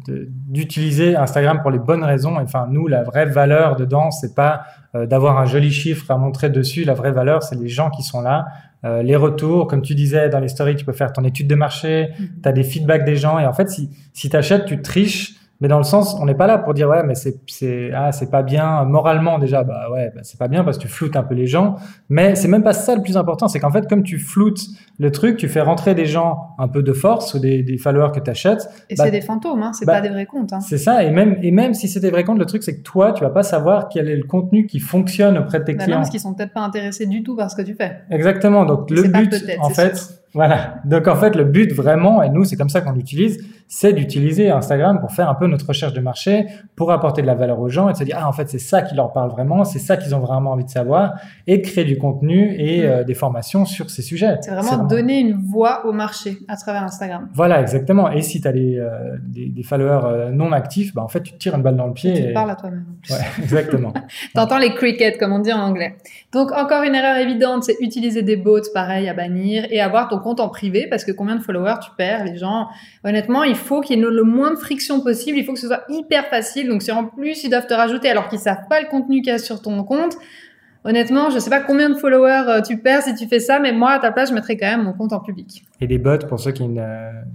d'utiliser 0.49 1.15
Instagram 1.15 1.61
pour 1.61 1.71
les 1.71 1.79
bonnes 1.79 2.03
raisons. 2.03 2.35
Enfin, 2.35 2.67
nous, 2.69 2.87
la 2.87 3.03
vraie 3.03 3.25
valeur 3.25 3.77
dedans, 3.77 4.11
c'est 4.11 4.35
pas 4.35 4.63
euh, 4.93 5.05
d'avoir 5.05 5.37
un 5.37 5.45
joli 5.45 5.71
chiffre 5.71 6.11
à 6.11 6.17
montrer 6.17 6.49
dessus. 6.49 6.83
La 6.83 6.95
vraie 6.95 7.13
valeur, 7.13 7.43
c'est 7.43 7.55
les 7.55 7.69
gens 7.69 7.89
qui 7.89 8.03
sont 8.03 8.21
là, 8.21 8.45
euh, 8.83 9.01
les 9.03 9.15
retours, 9.15 9.67
comme 9.67 9.81
tu 9.81 9.95
disais 9.95 10.27
dans 10.27 10.39
les 10.39 10.49
stories, 10.49 10.75
tu 10.75 10.83
peux 10.83 10.93
faire 10.93 11.13
ton 11.13 11.23
étude 11.23 11.47
de 11.47 11.55
marché, 11.55 12.09
mm-hmm. 12.09 12.41
tu 12.43 12.49
as 12.49 12.51
des 12.51 12.63
feedbacks 12.63 13.05
des 13.05 13.15
gens 13.15 13.39
et 13.39 13.45
en 13.45 13.53
fait 13.53 13.69
si 13.69 13.89
si 14.13 14.29
tu 14.29 14.35
achètes, 14.35 14.65
tu 14.65 14.81
triches 14.81 15.38
mais 15.61 15.67
dans 15.67 15.77
le 15.77 15.83
sens, 15.83 16.15
on 16.19 16.25
n'est 16.25 16.35
pas 16.35 16.47
là 16.47 16.57
pour 16.57 16.73
dire 16.73 16.87
ouais, 16.87 17.03
mais 17.03 17.15
c'est 17.15 17.41
c'est 17.47 17.91
ah 17.93 18.13
c'est 18.13 18.31
pas 18.31 18.43
bien 18.43 18.85
moralement 18.85 19.39
déjà. 19.39 19.63
Bah 19.63 19.89
ouais, 19.91 20.09
bah, 20.15 20.21
c'est 20.23 20.39
pas 20.39 20.47
bien 20.47 20.63
parce 20.63 20.77
que 20.77 20.83
tu 20.83 20.87
floutes 20.87 21.17
un 21.17 21.23
peu 21.23 21.35
les 21.35 21.47
gens. 21.47 21.75
Mais 22.07 22.35
c'est 22.35 22.47
même 22.47 22.63
pas 22.63 22.71
ça 22.71 22.95
le 22.95 23.01
plus 23.01 23.17
important, 23.17 23.49
c'est 23.49 23.59
qu'en 23.59 23.71
fait 23.71 23.87
comme 23.89 24.03
tu 24.03 24.19
floutes 24.19 24.61
le 24.99 25.11
truc, 25.11 25.35
tu 25.35 25.49
fais 25.49 25.59
rentrer 25.59 25.95
des 25.95 26.05
gens 26.05 26.55
un 26.59 26.69
peu 26.69 26.81
de 26.81 26.93
force 26.93 27.33
ou 27.33 27.39
des, 27.39 27.61
des 27.61 27.77
followers 27.77 28.11
que 28.13 28.21
tu 28.21 28.29
achètes. 28.29 28.69
Et 28.89 28.95
bah, 28.95 29.05
c'est 29.05 29.11
des 29.11 29.21
fantômes, 29.21 29.61
hein, 29.61 29.73
c'est 29.73 29.85
bah, 29.85 29.95
pas 29.95 30.01
des 30.01 30.09
vrais 30.09 30.25
comptes. 30.25 30.53
Hein. 30.53 30.61
C'est 30.61 30.77
ça. 30.77 31.03
Et 31.03 31.11
même 31.11 31.37
et 31.41 31.51
même 31.51 31.73
si 31.73 31.89
c'est 31.89 31.99
des 31.99 32.09
vrais 32.09 32.23
comptes, 32.23 32.39
le 32.39 32.45
truc 32.45 32.63
c'est 32.63 32.77
que 32.77 32.83
toi, 32.83 33.11
tu 33.11 33.23
vas 33.23 33.29
pas 33.29 33.43
savoir 33.43 33.89
quel 33.89 34.07
est 34.07 34.15
le 34.15 34.23
contenu 34.23 34.65
qui 34.65 34.79
fonctionne 34.79 35.37
auprès 35.37 35.59
de 35.59 35.65
tes 35.65 35.73
bah 35.73 35.83
clients. 35.83 35.97
Non, 35.97 36.01
parce 36.01 36.09
qu'ils 36.09 36.21
sont 36.21 36.33
peut-être 36.33 36.53
pas 36.53 36.61
intéressés 36.61 37.05
du 37.05 37.21
tout 37.21 37.35
par 37.35 37.51
ce 37.51 37.57
que 37.57 37.63
tu 37.63 37.75
fais. 37.75 37.99
Exactement. 38.11 38.63
Donc 38.63 38.89
le 38.89 39.03
but, 39.03 39.35
en 39.59 39.69
fait. 39.69 40.19
Voilà. 40.33 40.75
Donc 40.85 41.07
en 41.07 41.15
fait, 41.15 41.35
le 41.35 41.43
but 41.43 41.73
vraiment, 41.73 42.21
et 42.21 42.29
nous 42.29 42.43
c'est 42.43 42.55
comme 42.55 42.69
ça 42.69 42.81
qu'on 42.81 42.91
l'utilise, 42.91 43.39
c'est 43.67 43.93
d'utiliser 43.93 44.49
Instagram 44.49 44.99
pour 44.99 45.11
faire 45.11 45.29
un 45.29 45.35
peu 45.35 45.47
notre 45.47 45.67
recherche 45.67 45.93
de 45.93 46.01
marché, 46.01 46.47
pour 46.75 46.91
apporter 46.91 47.21
de 47.21 47.27
la 47.27 47.35
valeur 47.35 47.59
aux 47.59 47.69
gens 47.69 47.89
et 47.89 47.93
de 47.93 47.97
se 47.97 48.03
dire 48.03 48.17
ah 48.19 48.27
en 48.27 48.31
fait 48.31 48.49
c'est 48.49 48.59
ça 48.59 48.81
qui 48.81 48.95
leur 48.95 49.11
parle 49.13 49.29
vraiment, 49.29 49.63
c'est 49.63 49.79
ça 49.79 49.97
qu'ils 49.97 50.15
ont 50.15 50.19
vraiment 50.19 50.51
envie 50.51 50.65
de 50.65 50.69
savoir, 50.69 51.13
et 51.47 51.57
de 51.57 51.67
créer 51.67 51.83
du 51.83 51.97
contenu 51.97 52.55
et 52.57 52.81
mm. 52.81 52.85
euh, 52.85 53.03
des 53.03 53.13
formations 53.13 53.65
sur 53.65 53.89
ces 53.89 54.01
sujets. 54.01 54.37
C'est 54.41 54.51
vraiment, 54.51 54.85
donner 54.85 55.19
une 55.19 55.33
voix 55.33 55.85
au 55.85 55.93
marché 55.93 56.37
à 56.47 56.57
travers 56.57 56.83
Instagram. 56.83 57.29
Voilà, 57.33 57.61
exactement. 57.61 58.11
Et 58.11 58.21
si 58.21 58.41
tu 58.41 58.47
as 58.47 58.51
euh, 58.51 59.17
des, 59.21 59.49
des, 59.49 59.63
followers 59.63 60.01
euh, 60.05 60.31
non 60.31 60.51
actifs, 60.51 60.93
bah 60.93 61.03
en 61.03 61.07
fait 61.07 61.21
tu 61.21 61.33
te 61.33 61.37
tires 61.37 61.55
une 61.55 61.63
balle 61.63 61.75
dans 61.75 61.87
le 61.87 61.93
pied. 61.93 62.17
Et 62.17 62.27
tu 62.27 62.33
parles 62.33 62.51
à 62.51 62.55
toi-même. 62.55 62.85
Ouais, 63.09 63.17
exactement. 63.43 63.93
T'entends 64.35 64.57
les 64.57 64.73
crickets 64.73 65.17
comme 65.19 65.33
on 65.33 65.39
dit 65.39 65.53
en 65.53 65.59
anglais. 65.59 65.95
Donc 66.31 66.51
encore 66.51 66.83
une 66.83 66.95
erreur 66.95 67.17
évidente, 67.17 67.63
c'est 67.63 67.77
utiliser 67.81 68.23
des 68.23 68.37
bots 68.37 68.59
pareil 68.73 69.07
à 69.09 69.13
bannir 69.13 69.65
et 69.69 69.79
avoir 69.79 70.07
ton 70.07 70.18
compte 70.19 70.39
en 70.39 70.49
privé 70.49 70.87
parce 70.89 71.03
que 71.03 71.11
combien 71.11 71.35
de 71.35 71.41
followers 71.41 71.79
tu 71.81 71.91
perds 71.97 72.25
Les 72.25 72.37
gens, 72.37 72.67
honnêtement, 73.03 73.43
il 73.43 73.55
faut 73.55 73.81
qu'il 73.81 73.97
y 73.97 74.01
ait 74.01 74.05
le 74.05 74.23
moins 74.23 74.51
de 74.51 74.57
friction 74.57 75.01
possible. 75.01 75.37
Il 75.37 75.45
faut 75.45 75.53
que 75.53 75.59
ce 75.59 75.67
soit 75.67 75.83
hyper 75.89 76.27
facile. 76.27 76.69
Donc 76.69 76.81
si 76.81 76.91
en 76.91 77.05
plus 77.05 77.43
ils 77.43 77.49
doivent 77.49 77.67
te 77.67 77.73
rajouter 77.73 78.09
alors 78.09 78.27
qu'ils 78.27 78.39
savent 78.39 78.67
pas 78.69 78.81
le 78.81 78.87
contenu 78.87 79.21
qu'il 79.21 79.31
y 79.31 79.35
a 79.35 79.39
sur 79.39 79.61
ton 79.61 79.83
compte, 79.83 80.15
Honnêtement, 80.85 81.29
je 81.29 81.39
sais 81.39 81.49
pas 81.49 81.59
combien 81.59 81.89
de 81.89 81.95
followers 81.95 82.45
euh, 82.47 82.61
tu 82.61 82.77
perds 82.77 83.01
si 83.01 83.13
tu 83.13 83.27
fais 83.27 83.41
ça, 83.41 83.59
mais 83.59 83.73
moi, 83.73 83.91
à 83.91 83.99
ta 83.99 84.13
place, 84.13 84.29
je 84.29 84.33
mettrais 84.33 84.55
quand 84.55 84.65
même 84.65 84.83
mon 84.83 84.93
compte 84.93 85.11
en 85.11 85.19
public. 85.19 85.65
Et 85.81 85.87
des 85.87 85.97
bots, 85.97 86.17
pour 86.19 86.39
ceux 86.39 86.53
qui 86.53 86.69
ne 86.69 86.81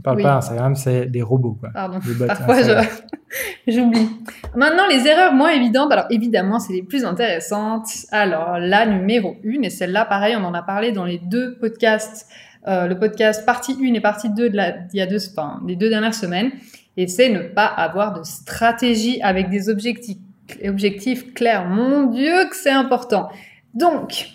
parlent 0.03 0.23
pas 0.23 0.37
Instagram, 0.37 0.75
c'est 0.75 1.07
des 1.07 1.21
robots, 1.21 1.59
quoi. 1.61 1.69
Pardon. 1.75 1.99
Parfois, 2.27 2.57
j'oublie. 3.69 4.09
Maintenant, 4.57 4.85
les 4.91 5.07
erreurs 5.07 5.35
moins 5.35 5.51
évidentes. 5.51 5.93
Alors, 5.93 6.07
évidemment, 6.09 6.59
c'est 6.59 6.73
les 6.73 6.83
plus 6.83 7.05
intéressantes. 7.05 7.87
Alors, 8.13 8.59
la 8.59 8.87
numéro 8.87 9.37
une, 9.43 9.65
et 9.65 9.71
celle-là, 9.71 10.07
pareil, 10.07 10.35
on 10.39 10.45
en 10.45 10.55
a 10.55 10.63
parlé 10.63 10.93
dans 10.93 11.05
les 11.05 11.19
deux 11.19 11.59
podcasts, 11.59 12.27
euh, 12.67 12.87
le 12.87 12.99
podcast 12.99 13.45
partie 13.45 13.77
1 13.81 13.95
et 13.95 14.01
partie 14.01 14.31
2 14.31 14.51
de 14.51 14.59
il 14.93 14.99
y 14.99 15.03
a 15.03 15.07
deux, 15.07 15.19
enfin, 15.31 15.61
les 15.67 15.77
deux 15.77 15.91
dernières 15.91 16.15
semaines. 16.15 16.51
Et 16.97 17.09
c'est 17.09 17.29
ne 17.29 17.41
pas 17.41 17.67
avoir 17.67 18.19
de 18.19 18.23
stratégie 18.23 19.21
avec 19.23 19.51
des 19.51 19.69
objectifs 19.69 20.19
objectifs 20.65 21.33
clairs. 21.35 21.69
Mon 21.69 22.05
Dieu 22.05 22.49
que 22.49 22.57
c'est 22.57 22.71
important. 22.71 23.29
Donc, 23.73 24.29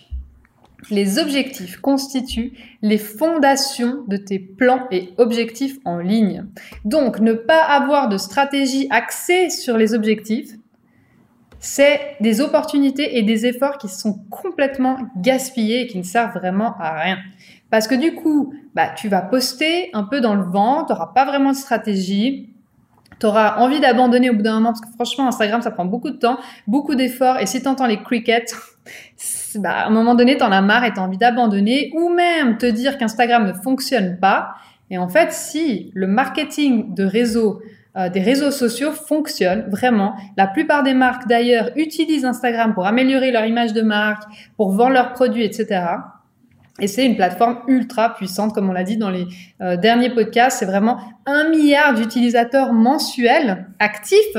les 0.89 1.19
objectifs 1.19 1.77
constituent 1.77 2.53
les 2.81 2.97
fondations 2.97 4.03
de 4.07 4.17
tes 4.17 4.39
plans 4.39 4.87
et 4.91 5.09
objectifs 5.17 5.77
en 5.85 5.99
ligne. 5.99 6.45
Donc, 6.85 7.19
ne 7.19 7.33
pas 7.33 7.61
avoir 7.61 8.09
de 8.09 8.17
stratégie 8.17 8.87
axée 8.89 9.49
sur 9.49 9.77
les 9.77 9.93
objectifs, 9.93 10.51
c'est 11.59 11.99
des 12.21 12.39
opportunités 12.39 13.17
et 13.17 13.23
des 13.23 13.45
efforts 13.45 13.77
qui 13.77 13.89
sont 13.89 14.19
complètement 14.29 14.97
gaspillés 15.17 15.81
et 15.81 15.87
qui 15.87 15.97
ne 15.97 16.03
servent 16.03 16.33
vraiment 16.33 16.75
à 16.79 17.01
rien. 17.01 17.17
Parce 17.69 17.87
que 17.87 17.95
du 17.95 18.15
coup, 18.15 18.53
bah, 18.75 18.89
tu 18.95 19.09
vas 19.09 19.21
poster 19.21 19.89
un 19.93 20.03
peu 20.03 20.21
dans 20.21 20.35
le 20.35 20.43
vent, 20.43 20.85
tu 20.85 20.93
n'auras 20.93 21.07
pas 21.07 21.25
vraiment 21.25 21.51
de 21.51 21.55
stratégie, 21.55 22.49
tu 23.19 23.25
auras 23.25 23.57
envie 23.57 23.79
d'abandonner 23.79 24.29
au 24.29 24.33
bout 24.33 24.41
d'un 24.41 24.55
moment 24.55 24.69
parce 24.69 24.81
que 24.81 24.89
franchement 24.93 25.27
Instagram 25.27 25.61
ça 25.61 25.71
prend 25.71 25.85
beaucoup 25.85 26.09
de 26.09 26.17
temps, 26.17 26.39
beaucoup 26.67 26.95
d'efforts 26.95 27.37
et 27.39 27.45
si 27.45 27.61
tu 27.61 27.67
entends 27.67 27.85
les 27.85 28.01
crickets, 28.01 28.55
bah, 29.55 29.71
à 29.71 29.87
un 29.87 29.89
moment 29.89 30.15
donné 30.15 30.37
tu 30.37 30.43
en 30.43 30.51
as 30.51 30.61
marre 30.61 30.85
et 30.85 30.93
tu 30.93 30.99
as 30.99 31.03
envie 31.03 31.17
d'abandonner 31.17 31.91
ou 31.95 32.09
même 32.09 32.57
te 32.57 32.65
dire 32.65 32.97
qu'Instagram 32.97 33.45
ne 33.45 33.53
fonctionne 33.53 34.17
pas. 34.19 34.55
Et 34.91 34.97
en 34.97 35.07
fait, 35.07 35.31
si 35.33 35.91
le 35.93 36.07
marketing 36.07 36.95
de 36.95 37.03
réseau 37.03 37.61
euh, 37.97 38.07
des 38.07 38.21
réseaux 38.21 38.51
sociaux 38.51 38.91
fonctionne 38.91 39.65
vraiment. 39.67 40.15
La 40.37 40.45
plupart 40.45 40.83
des 40.83 40.93
marques 40.93 41.27
d'ailleurs 41.27 41.71
utilisent 41.75 42.23
Instagram 42.23 42.75
pour 42.75 42.85
améliorer 42.85 43.31
leur 43.31 43.45
image 43.45 43.73
de 43.73 43.81
marque, 43.81 44.23
pour 44.57 44.71
vendre 44.71 44.91
leurs 44.91 45.13
produits, 45.13 45.43
etc. 45.43 45.85
Et 46.81 46.87
c'est 46.87 47.05
une 47.05 47.15
plateforme 47.15 47.59
ultra 47.67 48.13
puissante, 48.15 48.53
comme 48.53 48.69
on 48.69 48.73
l'a 48.73 48.83
dit 48.83 48.97
dans 48.97 49.09
les 49.09 49.27
euh, 49.61 49.77
derniers 49.77 50.09
podcasts. 50.09 50.59
C'est 50.59 50.65
vraiment 50.65 50.99
un 51.25 51.49
milliard 51.49 51.93
d'utilisateurs 51.93 52.73
mensuels 52.73 53.67
actifs 53.79 54.35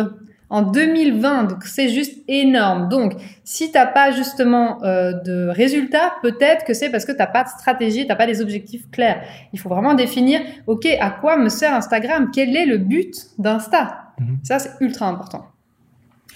en 0.51 0.63
2020. 0.63 1.45
Donc 1.45 1.65
c'est 1.65 1.89
juste 1.89 2.23
énorme. 2.29 2.89
Donc 2.89 3.15
si 3.45 3.73
t'as 3.73 3.87
pas 3.87 4.11
justement 4.11 4.83
euh, 4.83 5.13
de 5.13 5.49
résultats, 5.49 6.15
peut-être 6.23 6.65
que 6.65 6.75
c'est 6.75 6.91
parce 6.91 7.05
que 7.05 7.13
t'as 7.13 7.27
pas 7.27 7.45
de 7.45 7.49
stratégie, 7.49 8.07
t'as 8.07 8.17
pas 8.17 8.27
des 8.27 8.43
objectifs 8.43 8.91
clairs. 8.91 9.23
Il 9.53 9.61
faut 9.61 9.69
vraiment 9.69 9.95
définir, 9.95 10.41
ok, 10.67 10.87
à 11.01 11.11
quoi 11.11 11.37
me 11.37 11.49
sert 11.49 11.73
Instagram? 11.73 12.31
Quel 12.35 12.55
est 12.57 12.67
le 12.67 12.79
but 12.79 13.15
d'Insta? 13.39 14.13
Mhm. 14.19 14.39
Ça 14.43 14.59
c'est 14.59 14.73
ultra 14.81 15.07
important. 15.07 15.47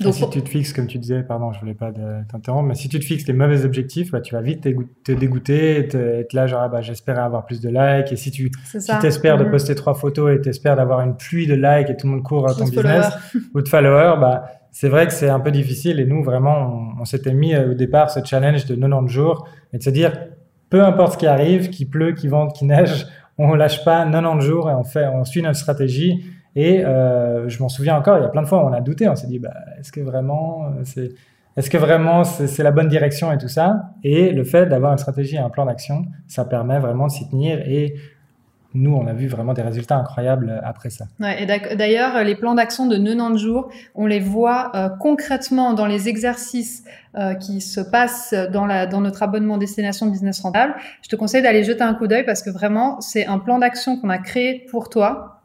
Donc, 0.01 0.15
si 0.15 0.29
tu 0.29 0.43
te 0.43 0.49
fixes, 0.49 0.73
comme 0.73 0.87
tu 0.87 0.99
disais, 0.99 1.23
pardon, 1.23 1.53
je 1.53 1.61
voulais 1.61 1.75
pas 1.75 1.93
t'interrompre, 2.29 2.69
mais 2.69 2.75
si 2.75 2.89
tu 2.89 2.99
te 2.99 3.05
fixes 3.05 3.27
les 3.27 3.33
mauvais 3.33 3.65
objectifs, 3.65 4.11
bah, 4.11 4.21
tu 4.21 4.35
vas 4.35 4.41
vite 4.41 4.67
te 5.05 5.13
dégoûter, 5.13 5.79
être 5.95 6.33
là, 6.33 6.47
genre, 6.47 6.63
ah, 6.63 6.69
bah, 6.69 6.81
j'espère 6.81 7.19
avoir 7.21 7.47
plus 7.47 7.61
de 7.61 7.69
likes. 7.69 8.13
Et 8.13 8.17
si 8.17 8.31
tu 8.31 8.51
t'espères 9.01 9.39
de 9.39 9.45
mm-hmm. 9.45 9.51
poster 9.51 9.75
trois 9.75 9.95
photos 9.95 10.35
et 10.35 10.41
t'espères 10.41 10.77
d'avoir 10.77 11.01
une 11.01 11.17
pluie 11.17 11.47
de 11.47 11.55
likes 11.55 11.91
et 11.91 11.97
tout 11.97 12.07
le 12.07 12.15
monde 12.15 12.23
court 12.23 12.49
à 12.49 12.55
ton 12.55 12.65
business 12.65 13.07
ou 13.55 13.63
de 13.63 13.69
followers, 13.69 14.17
bah, 14.21 14.47
c'est 14.73 14.89
vrai 14.89 15.07
que 15.07 15.13
c'est 15.13 15.29
un 15.29 15.41
peu 15.41 15.53
difficile. 15.53 16.01
Et 16.01 16.05
nous, 16.05 16.25
vraiment, 16.25 16.97
on, 17.01 17.05
s'était 17.05 17.33
mis 17.33 17.55
euh, 17.55 17.71
au 17.71 17.75
départ 17.75 18.11
ce 18.11 18.19
challenge 18.25 18.67
de 18.67 18.75
90 18.75 19.13
jours 19.13 19.47
et 19.73 19.79
de 19.79 19.83
se 19.83 19.91
dire, 19.91 20.13
peu 20.71 20.83
importe 20.83 21.13
ce 21.13 21.19
qui 21.19 21.27
arrive, 21.29 21.71
qu'il 21.71 21.89
pleut, 21.89 22.13
qu'il 22.13 22.31
vente, 22.31 22.57
qu'il 22.57 22.67
neige, 22.67 23.07
on 23.39 23.55
lâche 23.55 23.85
pas 23.85 24.05
90 24.05 24.45
jours 24.45 24.71
et 24.71 24.75
on 24.75 24.83
fait, 24.83 25.07
on 25.07 25.25
suit 25.25 25.43
notre 25.43 25.59
stratégie 25.59 26.25
et 26.57 26.85
euh, 26.85 27.49
je 27.49 27.61
m'en 27.63 27.69
souviens 27.69 27.97
encore, 27.97 28.19
il 28.19 28.23
y 28.23 28.25
a 28.25 28.29
plein 28.29 28.43
de 28.43 28.47
fois 28.47 28.65
où 28.65 28.69
on 28.69 28.73
a 28.73 28.81
douté, 28.81 29.09
on 29.09 29.17
s'est 29.17 29.27
dit, 29.27 29.39
bah, 29.39 29.55
est-ce 29.79 29.93
que 29.93 30.01
vraiment 30.01 30.67
euh, 30.67 30.83
c'est 30.85 31.13
est-ce 31.57 31.71
que 31.71 31.79
vraiment 31.79 32.25
c'est 32.25 32.65
la 32.65 32.73
bonne 32.73 32.89
direction 32.89 33.31
et 33.31 33.39
tout 33.39 33.47
ça? 33.47 33.91
Et 34.03 34.33
le 34.33 34.43
fait 34.43 34.67
d'avoir 34.67 34.91
une 34.91 34.99
stratégie 34.99 35.37
et 35.37 35.39
un 35.39 35.51
plan 35.51 35.67
d'action, 35.67 36.05
ça 36.27 36.45
permet 36.45 36.81
vraiment 36.81 37.07
de 37.07 37.13
s'y 37.13 37.29
tenir 37.29 37.61
et 37.61 37.95
nous, 38.75 38.93
on 38.93 39.07
a 39.07 39.13
vu 39.13 39.29
vraiment 39.29 39.55
des 39.55 39.63
résultats 39.63 39.97
incroyables 39.97 40.61
après 40.65 40.91
ça. 40.91 41.05
Ouais, 41.21 41.45
et 41.45 41.77
d'ailleurs, 41.77 42.25
les 42.25 42.35
plans 42.35 42.55
d'action 42.55 42.87
de 42.87 42.97
90 42.97 43.39
jours, 43.39 43.71
on 43.95 44.07
les 44.07 44.19
voit 44.19 44.73
euh, 44.75 44.89
concrètement 44.89 45.75
dans 45.75 45.87
les 45.87 46.09
exercices 46.09 46.83
euh, 47.17 47.35
qui 47.35 47.61
se 47.61 47.81
passent 47.81 48.35
dans, 48.53 48.67
dans 48.89 49.01
notre 49.01 49.23
abonnement 49.23 49.59
destination 49.59 50.07
business 50.07 50.41
rentable. 50.41 50.75
Je 51.03 51.09
te 51.09 51.15
conseille 51.15 51.43
d'aller 51.43 51.63
jeter 51.63 51.83
un 51.83 51.95
coup 51.95 52.09
d'œil 52.09 52.25
parce 52.25 52.43
que 52.43 52.51
vraiment, 52.51 53.01
c'est 53.01 53.27
un 53.27 53.39
plan 53.39 53.61
d'action 53.61 53.97
qu'on 53.97 54.11
a 54.11 54.19
créé 54.19 54.67
pour 54.73 54.89
toi 54.89 55.44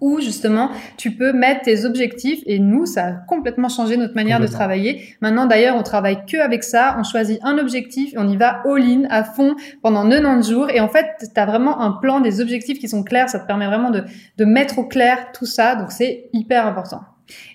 où 0.00 0.20
justement 0.20 0.70
tu 0.96 1.12
peux 1.12 1.32
mettre 1.32 1.62
tes 1.62 1.84
objectifs. 1.84 2.40
Et 2.46 2.58
nous 2.58 2.86
ça 2.86 3.06
a 3.06 3.12
complètement 3.12 3.68
changé 3.68 3.96
notre 3.96 4.14
manière 4.14 4.40
de 4.40 4.46
travailler. 4.46 5.16
Maintenant 5.20 5.46
d'ailleurs 5.46 5.76
on 5.76 5.82
travaille 5.82 6.24
que 6.26 6.38
avec 6.38 6.64
ça, 6.64 6.96
on 6.98 7.02
choisit 7.02 7.38
un 7.42 7.58
objectif 7.58 8.14
et 8.14 8.18
on 8.18 8.28
y 8.28 8.36
va 8.36 8.62
all-in 8.64 9.04
à 9.10 9.24
fond 9.24 9.54
pendant 9.82 10.08
90 10.08 10.50
jours. 10.50 10.70
Et 10.70 10.80
en 10.80 10.88
fait 10.88 11.06
tu 11.20 11.40
as 11.40 11.46
vraiment 11.46 11.80
un 11.80 11.92
plan 11.92 12.20
des 12.20 12.40
objectifs 12.40 12.78
qui 12.78 12.88
sont 12.88 13.02
clairs, 13.02 13.28
ça 13.28 13.40
te 13.40 13.46
permet 13.46 13.66
vraiment 13.66 13.90
de, 13.90 14.04
de 14.38 14.44
mettre 14.44 14.78
au 14.78 14.84
clair 14.84 15.32
tout 15.32 15.46
ça. 15.46 15.76
Donc 15.76 15.92
c'est 15.92 16.28
hyper 16.32 16.66
important. 16.66 17.00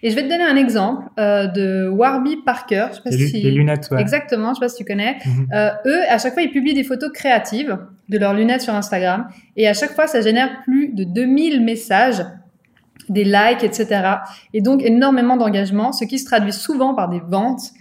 Et 0.03 0.09
je 0.09 0.15
vais 0.15 0.23
te 0.23 0.29
donner 0.29 0.43
un 0.43 0.55
exemple 0.55 1.05
euh, 1.19 1.47
de 1.47 1.87
Warby 1.87 2.37
Parker. 2.45 2.87
Je 2.91 2.95
sais 2.95 3.01
pas 3.01 3.11
si... 3.11 3.41
les 3.41 3.51
lunettes, 3.51 3.87
ouais. 3.91 4.01
Exactement, 4.01 4.49
je 4.49 4.55
sais 4.55 4.65
pas 4.65 4.69
si 4.69 4.77
tu 4.77 4.85
connais. 4.85 5.17
Mhm. 5.25 5.47
euh, 5.53 5.69
eux, 5.85 6.01
à 6.09 6.17
chaque 6.17 6.33
fois, 6.33 6.43
ils 6.43 6.51
publient 6.51 6.73
des 6.73 6.83
photos 6.83 7.11
créatives 7.13 7.77
de 8.09 8.17
leurs 8.17 8.33
lunettes 8.33 8.61
sur 8.61 8.73
Instagram. 8.73 9.27
Et 9.55 9.67
à 9.67 9.73
chaque 9.73 9.91
fois, 9.91 10.07
ça 10.07 10.21
génère 10.21 10.61
plus 10.63 10.89
de 10.93 11.03
2000 11.03 11.63
messages 11.63 12.23
des 13.09 13.23
likes, 13.23 13.63
etc. 13.63 13.87
Et 14.53 14.61
donc 14.61 14.81
énormément 14.83 15.37
d'engagement, 15.37 15.91
ce 15.91 16.05
qui 16.05 16.19
se 16.19 16.25
traduit 16.25 16.53
souvent 16.53 16.95
par 16.95 17.09
des 17.09 17.19
ventes 17.19 17.71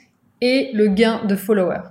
et 0.40 0.70
le 0.74 0.88
gain 0.88 1.22
de 1.26 1.36
followers. 1.36 1.88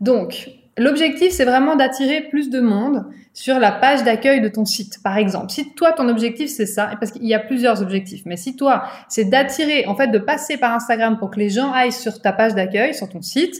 Donc, 0.00 0.50
l'objectif, 0.78 1.32
c'est 1.32 1.44
vraiment 1.44 1.76
d'attirer 1.76 2.22
plus 2.22 2.50
de 2.50 2.60
monde 2.60 3.04
sur 3.32 3.58
la 3.58 3.70
page 3.70 4.02
d'accueil 4.02 4.40
de 4.40 4.48
ton 4.48 4.64
site, 4.64 5.02
par 5.02 5.16
exemple. 5.16 5.50
Si 5.50 5.74
toi, 5.74 5.92
ton 5.92 6.08
objectif, 6.08 6.50
c'est 6.50 6.66
ça, 6.66 6.90
parce 6.98 7.12
qu'il 7.12 7.26
y 7.26 7.34
a 7.34 7.38
plusieurs 7.38 7.82
objectifs, 7.82 8.22
mais 8.24 8.36
si 8.36 8.56
toi, 8.56 8.84
c'est 9.08 9.24
d'attirer, 9.24 9.86
en 9.86 9.94
fait, 9.94 10.08
de 10.08 10.18
passer 10.18 10.56
par 10.56 10.74
Instagram 10.74 11.18
pour 11.18 11.30
que 11.30 11.38
les 11.38 11.50
gens 11.50 11.72
aillent 11.72 11.92
sur 11.92 12.20
ta 12.20 12.32
page 12.32 12.54
d'accueil, 12.54 12.94
sur 12.94 13.08
ton 13.08 13.22
site, 13.22 13.54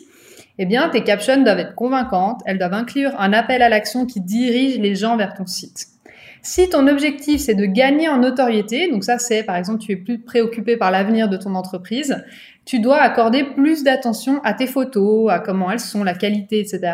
eh 0.59 0.67
bien, 0.67 0.89
tes 0.89 1.05
captions 1.05 1.41
doivent 1.43 1.61
être 1.61 1.75
convaincantes, 1.75 2.41
elles 2.45 2.59
doivent 2.59 2.75
inclure 2.75 3.13
un 3.21 3.33
appel 3.33 3.63
à 3.63 3.69
l'action 3.69 4.07
qui 4.07 4.21
dirige 4.21 4.79
les 4.79 4.97
gens 4.97 5.17
vers 5.17 5.35
ton 5.35 5.47
site. 5.47 5.87
Si 6.43 6.69
ton 6.69 6.87
objectif, 6.87 7.41
c'est 7.41 7.55
de 7.55 7.67
gagner 7.67 8.09
en 8.09 8.19
notoriété, 8.19 8.91
donc 8.91 9.05
ça, 9.05 9.19
c'est, 9.19 9.43
par 9.43 9.57
exemple, 9.57 9.81
tu 9.81 9.93
es 9.93 9.97
plus 9.97 10.19
préoccupé 10.19 10.77
par 10.77 10.91
l'avenir 10.91 11.29
de 11.29 11.37
ton 11.37 11.55
entreprise, 11.55 12.25
tu 12.65 12.81
dois 12.81 13.01
accorder 13.01 13.45
plus 13.45 13.83
d'attention 13.83 14.41
à 14.45 14.55
tes 14.55 14.67
photos, 14.67 15.31
à 15.31 15.41
comment 15.41 15.71
elles 15.71 15.81
sont, 15.81 16.05
la 16.05 16.15
qualité, 16.15 16.61
etc. 16.61 16.93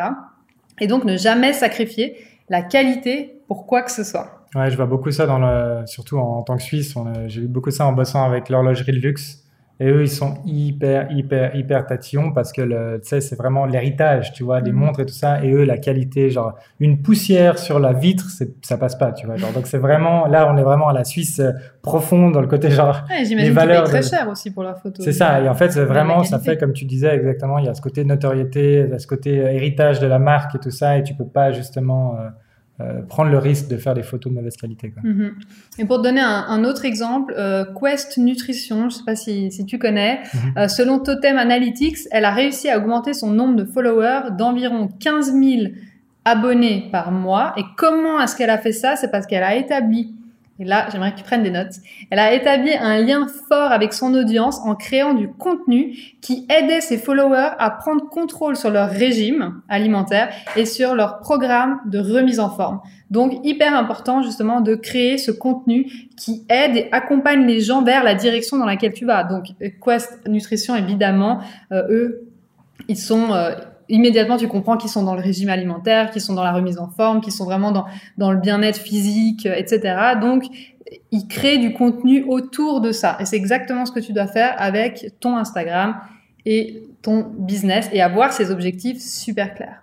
Et 0.81 0.87
donc, 0.87 1.05
ne 1.05 1.17
jamais 1.17 1.53
sacrifier 1.53 2.17
la 2.49 2.63
qualité 2.63 3.41
pour 3.49 3.67
quoi 3.67 3.83
que 3.83 3.91
ce 3.91 4.05
soit. 4.05 4.47
Ouais, 4.55 4.71
je 4.71 4.77
vois 4.77 4.87
beaucoup 4.87 5.11
ça 5.11 5.27
dans 5.27 5.39
le, 5.39 5.87
surtout 5.87 6.19
en, 6.19 6.43
tant 6.43 6.57
que 6.57 6.63
Suisse. 6.63 6.95
J'ai 7.27 7.43
vu 7.43 7.49
beaucoup 7.49 7.71
ça 7.71 7.87
en 7.87 7.93
bossant 7.93 8.25
avec 8.25 8.49
l'horlogerie 8.49 8.93
de 8.93 8.99
luxe. 8.99 9.44
Et 9.81 9.89
eux, 9.89 10.03
ils 10.03 10.11
sont 10.11 10.35
hyper, 10.47 11.11
hyper, 11.11 11.57
hyper 11.57 11.85
tatillons 11.85 12.31
parce 12.31 12.53
que 12.53 12.63
le, 12.63 13.01
tu 13.03 13.09
sais, 13.09 13.21
c'est 13.21 13.35
vraiment 13.35 13.67
l'héritage, 13.67 14.33
tu 14.33 14.45
vois, 14.45 14.61
des 14.61 14.71
mhm. 14.71 14.79
montres 14.79 15.01
et 15.01 15.07
tout 15.07 15.15
ça. 15.15 15.45
Et 15.45 15.51
eux, 15.51 15.65
la 15.65 15.79
qualité, 15.79 16.31
genre, 16.31 16.55
une 16.79 17.03
poussière 17.03 17.59
sur 17.59 17.81
la 17.81 17.93
vitre, 17.93 18.27
ça 18.63 18.79
passe 18.79 18.95
pas, 18.95 19.11
tu 19.11 19.27
vois. 19.27 19.37
Genre, 19.37 19.53
donc 19.53 19.67
c'est 19.67 19.79
vraiment, 19.79 20.27
là, 20.27 20.49
on 20.49 20.57
est 20.57 20.63
vraiment 20.63 20.89
à 20.89 20.93
la 20.93 21.03
Suisse 21.03 21.41
euh, 21.41 21.51
profonde 21.83 22.33
dans 22.33 22.41
le 22.41 22.47
côté, 22.47 22.71
genre, 22.71 23.03
ouais, 23.11 23.25
les 23.25 23.51
valeurs. 23.51 23.85
très 23.85 24.03
cher 24.03 24.29
aussi 24.29 24.53
pour 24.53 24.63
la 24.63 24.77
photo. 24.77 25.03
C'est 25.03 25.13
ça. 25.13 25.41
Et 25.41 25.49
en 25.49 25.55
fait, 25.55 25.77
vraiment, 25.81 26.23
ça 26.23 26.39
fait, 26.39 26.57
comme 26.57 26.73
tu 26.73 26.85
disais 26.85 27.13
exactement, 27.13 27.59
il 27.59 27.67
y 27.67 27.69
a 27.69 27.75
ce 27.75 27.83
côté 27.83 28.05
notoriété, 28.05 28.85
il 28.87 28.91
y 28.91 28.95
a 28.95 28.99
ce 29.01 29.09
côté 29.09 29.41
euh, 29.41 29.51
héritage 29.51 29.99
de 29.99 30.07
la 30.07 30.21
marque 30.21 30.55
et 30.55 30.59
tout 30.61 30.71
ça. 30.71 30.99
Et 30.99 31.03
tu 31.03 31.15
peux 31.15 31.27
pas, 31.27 31.51
justement, 31.51 32.15
euh, 32.15 32.29
euh, 32.81 33.03
prendre 33.03 33.31
le 33.31 33.39
risque 33.39 33.69
de 33.69 33.77
faire 33.77 33.95
des 33.95 34.03
photos 34.03 34.33
de 34.33 34.37
mauvaise 34.37 34.57
qualité. 34.57 34.91
Quoi. 34.91 35.09
Mm-hmm. 35.09 35.31
Et 35.79 35.85
pour 35.85 35.99
te 35.99 36.03
donner 36.03 36.21
un, 36.21 36.65
autre 36.65 36.85
exemple, 36.85 37.33
euh, 37.39 37.65
Quest 37.81 38.19
Nutrition, 38.19 38.89
je 38.89 38.97
sais 38.97 39.05
pas 39.07 39.15
si, 39.15 39.53
si 39.53 39.65
tu 39.65 39.79
connais, 39.79 40.23
mm-hmm. 40.23 40.59
euh, 40.59 40.69
selon 40.69 40.99
Totem 40.99 41.39
Analytics, 41.39 41.99
elle 42.11 42.25
a 42.25 42.33
réussi 42.33 42.69
à 42.69 42.79
augmenter 42.79 43.15
son 43.15 43.31
nombre 43.31 43.55
de 43.55 43.65
followers 43.65 44.33
d'environ 44.37 44.89
15 44.89 45.35
000 45.35 45.73
abonnés 46.25 46.89
par 46.91 47.13
mois. 47.13 47.53
Et 47.57 47.63
comment 47.77 48.21
est-ce 48.21 48.35
qu'elle 48.35 48.51
a 48.51 48.59
fait 48.59 48.73
ça? 48.73 48.97
C'est 48.97 49.13
parce 49.13 49.27
qu'elle 49.27 49.45
a 49.45 49.55
établi 49.55 50.13
et 50.61 50.65
là, 50.65 50.87
j'aimerais 50.93 51.13
que 51.13 51.19
tu 51.19 51.25
prennes 51.25 51.43
des 51.43 51.51
notes. 51.51 51.75
Elle 52.11 52.21
a 52.21 52.33
établi 52.33 52.71
un 52.73 53.01
lien 53.01 53.27
fort 53.49 53.73
avec 53.73 53.93
son 53.93 54.15
audience 54.15 54.61
en 54.61 54.77
créant 54.77 55.13
du 55.13 55.29
contenu 55.29 55.97
qui 56.21 56.47
aidait 56.49 56.81
ses 56.81 56.97
followers 56.97 57.51
à 57.59 57.71
prendre 57.71 58.09
contrôle 58.09 58.55
sur 58.57 58.71
leur 58.71 58.89
régime 58.89 59.63
alimentaire 59.69 60.33
et 60.55 60.65
sur 60.65 60.95
leur 60.95 61.19
programme 61.19 61.81
de 61.87 61.99
remise 61.99 62.39
en 62.39 62.51
forme. 62.51 62.81
Donc, 63.11 63.41
hyper 63.43 63.77
important 63.77 64.23
justement 64.23 64.61
de 64.61 64.77
créer 64.77 65.19
ce 65.19 65.33
contenu 65.33 65.91
qui 66.17 66.45
aide 66.49 66.77
et 66.77 66.89
accompagne 66.93 67.47
les 67.47 67.61
gens 67.61 67.83
vers 67.83 68.05
la 68.05 68.15
direction 68.15 68.57
dans 68.57 68.67
laquelle 68.67 68.93
tu 68.93 69.07
vas. 69.07 69.25
Donc, 69.25 69.47
Quest 69.85 70.21
Nutrition, 70.29 70.77
évidemment, 70.77 71.41
euh, 71.73 71.83
eux, 71.91 72.29
ils 72.87 72.99
sont... 72.99 73.33
Euh, 73.33 73.55
immédiatement 73.89 74.37
tu 74.37 74.49
comprends 74.49 74.77
qu'ils 74.77 74.91
sont 74.91 75.03
dans 75.03 75.15
le 75.15 75.21
régime 75.21 75.49
alimentaire, 75.49 76.11
qu'ils 76.11 76.23
sont 76.23 76.35
dans 76.35 76.45
la 76.45 76.53
remise 76.53 76.79
en 76.79 76.89
forme, 76.89 77.21
qu'ils 77.21 77.33
sont 77.33 77.45
vraiment 77.45 77.73
dans, 77.73 77.87
dans 78.19 78.31
le 78.31 78.39
bien-être 78.39 78.79
physique, 78.79 79.47
etc. 79.47 80.15
Donc, 80.21 80.45
ils 81.11 81.27
créent 81.27 81.59
du 81.59 81.73
contenu 81.73 82.25
autour 82.25 82.81
de 82.81 82.93
ça. 82.93 83.17
Et 83.21 83.25
c'est 83.25 83.37
exactement 83.37 83.87
ce 83.87 83.93
que 83.93 84.01
tu 84.01 84.13
dois 84.13 84.27
faire 84.27 84.55
avec 84.59 85.13
ton 85.21 85.37
Instagram 85.37 85.97
et 86.47 86.83
ton 87.03 87.27
business 87.39 87.89
et 87.93 88.03
avoir 88.03 88.33
ces 88.33 88.51
objectifs 88.51 89.01
super 89.01 89.55
clairs. 89.55 89.83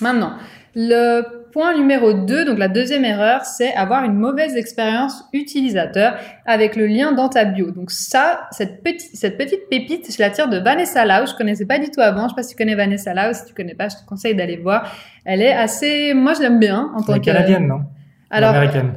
Maintenant, 0.00 0.32
le 0.74 1.43
point 1.54 1.72
numéro 1.76 2.12
2, 2.12 2.44
donc 2.46 2.58
la 2.58 2.66
deuxième 2.66 3.04
erreur, 3.04 3.44
c'est 3.44 3.72
avoir 3.74 4.02
une 4.02 4.14
mauvaise 4.14 4.56
expérience 4.56 5.24
utilisateur 5.32 6.16
avec 6.46 6.74
le 6.74 6.86
lien 6.86 7.12
dans 7.12 7.28
ta 7.28 7.44
bio. 7.44 7.70
Donc 7.70 7.92
ça, 7.92 8.48
cette 8.50 8.82
petite, 8.82 9.14
cette 9.14 9.38
petite 9.38 9.68
pépite, 9.70 10.12
je 10.12 10.20
la 10.20 10.30
tire 10.30 10.48
de 10.48 10.58
Vanessa 10.58 11.04
Lau. 11.06 11.26
Je 11.26 11.34
connaissais 11.36 11.64
pas 11.64 11.78
du 11.78 11.92
tout 11.92 12.00
avant. 12.00 12.24
Je 12.24 12.30
sais 12.30 12.34
pas 12.34 12.42
si 12.42 12.56
tu 12.56 12.56
connais 12.56 12.74
Vanessa 12.74 13.14
Lau. 13.14 13.32
Si 13.32 13.44
tu 13.46 13.54
connais 13.54 13.74
pas, 13.74 13.88
je 13.88 13.94
te 13.94 14.04
conseille 14.04 14.34
d'aller 14.34 14.56
voir. 14.56 14.92
Elle 15.24 15.42
est 15.42 15.52
assez, 15.52 16.12
moi 16.12 16.34
je 16.34 16.40
l'aime 16.40 16.58
bien 16.58 16.90
en 16.96 17.02
tant 17.02 17.14
que 17.14 17.24
canadienne, 17.24 17.68
non? 17.68 17.82
Alors, 18.30 18.52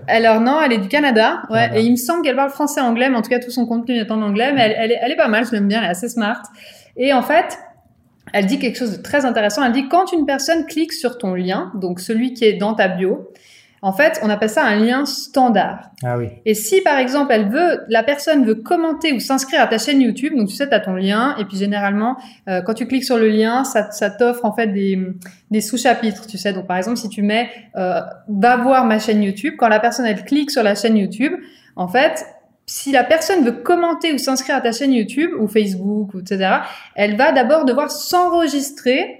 alors 0.07 0.41
non, 0.41 0.59
elle 0.65 0.73
est 0.73 0.77
du 0.79 0.87
Canada, 0.87 1.43
ouais. 1.51 1.69
Et 1.75 1.81
il 1.83 1.91
me 1.91 1.95
semble 1.95 2.23
qu'elle 2.23 2.35
parle 2.35 2.49
français, 2.49 2.81
anglais, 2.81 3.07
mais 3.07 3.17
en 3.17 3.21
tout 3.21 3.29
cas 3.29 3.37
tout 3.37 3.51
son 3.51 3.67
contenu 3.67 3.97
est 3.97 4.09
en 4.09 4.19
anglais. 4.23 4.51
Mais 4.51 4.61
elle, 4.61 4.75
elle, 4.79 4.91
est, 4.93 4.99
elle 4.99 5.11
est 5.11 5.15
pas 5.15 5.27
mal, 5.27 5.45
je 5.45 5.51
l'aime 5.51 5.67
bien, 5.67 5.77
elle 5.81 5.85
est 5.85 5.91
assez 5.91 6.09
smart. 6.09 6.41
Et 6.95 7.13
en 7.13 7.21
fait, 7.21 7.59
elle 8.34 8.46
dit 8.46 8.60
quelque 8.60 8.77
chose 8.77 8.98
de 8.98 9.01
très 9.01 9.25
intéressant. 9.25 9.63
Elle 9.63 9.72
dit 9.72 9.88
quand 9.88 10.12
une 10.12 10.25
personne 10.25 10.65
clique 10.65 10.93
sur 10.93 11.17
ton 11.17 11.34
lien, 11.34 11.72
donc 11.75 12.00
celui 12.00 12.34
qui 12.34 12.46
est 12.46 12.53
dans 12.53 12.74
ta 12.74 12.88
bio, 12.88 13.31
en 13.84 13.93
fait, 13.93 14.19
on 14.24 14.29
appelle 14.29 14.50
ça 14.50 14.65
un 14.65 14.75
lien 14.75 15.05
standard. 15.05 15.91
Ah 16.03 16.17
oui. 16.17 16.29
Et 16.46 16.55
si 16.55 16.81
par 16.81 16.98
exemple, 16.98 17.31
elle 17.31 17.50
veut, 17.50 17.81
la 17.89 18.01
personne 18.01 18.43
veut 18.43 18.55
commenter 18.55 19.13
ou 19.13 19.19
s'inscrire 19.19 19.62
à 19.62 19.67
ta 19.67 19.77
chaîne 19.77 20.01
YouTube, 20.01 20.36
donc 20.36 20.48
tu 20.50 20.55
sais, 20.55 20.67
tu 20.67 20.74
as 20.74 20.79
ton 20.79 20.96
lien, 20.96 21.36
et 21.38 21.46
puis 21.46 21.57
généralement, 21.57 22.17
euh, 22.50 22.62
quand 22.62 22.74
tu 22.74 22.88
cliques 22.88 23.03
sur 23.03 23.17
le 23.17 23.29
lien, 23.29 23.63
ça, 23.63 23.91
ça 23.91 24.10
t'offre 24.10 24.46
en 24.46 24.53
fait 24.53 24.67
des, 24.67 25.00
des 25.51 25.62
sous-chapitres, 25.62 26.25
tu 26.25 26.38
sais. 26.38 26.53
Donc 26.53 26.65
par 26.65 26.77
exemple, 26.77 26.98
si 26.98 27.07
tu 27.07 27.22
mets 27.22 27.50
euh, 27.75 28.01
va 28.27 28.57
voir 28.57 28.86
ma 28.86 28.98
chaîne 28.98 29.22
YouTube, 29.22 29.53
quand 29.57 29.67
la 29.67 29.79
personne 29.79 30.07
elle 30.07 30.24
clique 30.24 30.50
sur 30.50 30.63
la 30.63 30.74
chaîne 30.74 30.98
YouTube, 30.98 31.34
en 31.75 31.88
fait, 31.88 32.25
si 32.67 32.91
la 32.91 33.05
personne 33.05 33.45
veut 33.45 33.63
commenter 33.63 34.13
ou 34.13 34.17
s'inscrire 34.17 34.57
à 34.57 34.62
ta 34.62 34.74
chaîne 34.74 34.93
YouTube 34.93 35.31
ou 35.39 35.47
Facebook, 35.47 36.13
ou 36.13 36.19
etc., 36.19 36.59
elle 36.95 37.15
va 37.15 37.31
d'abord 37.31 37.63
devoir 37.63 37.89
s'enregistrer 37.89 39.16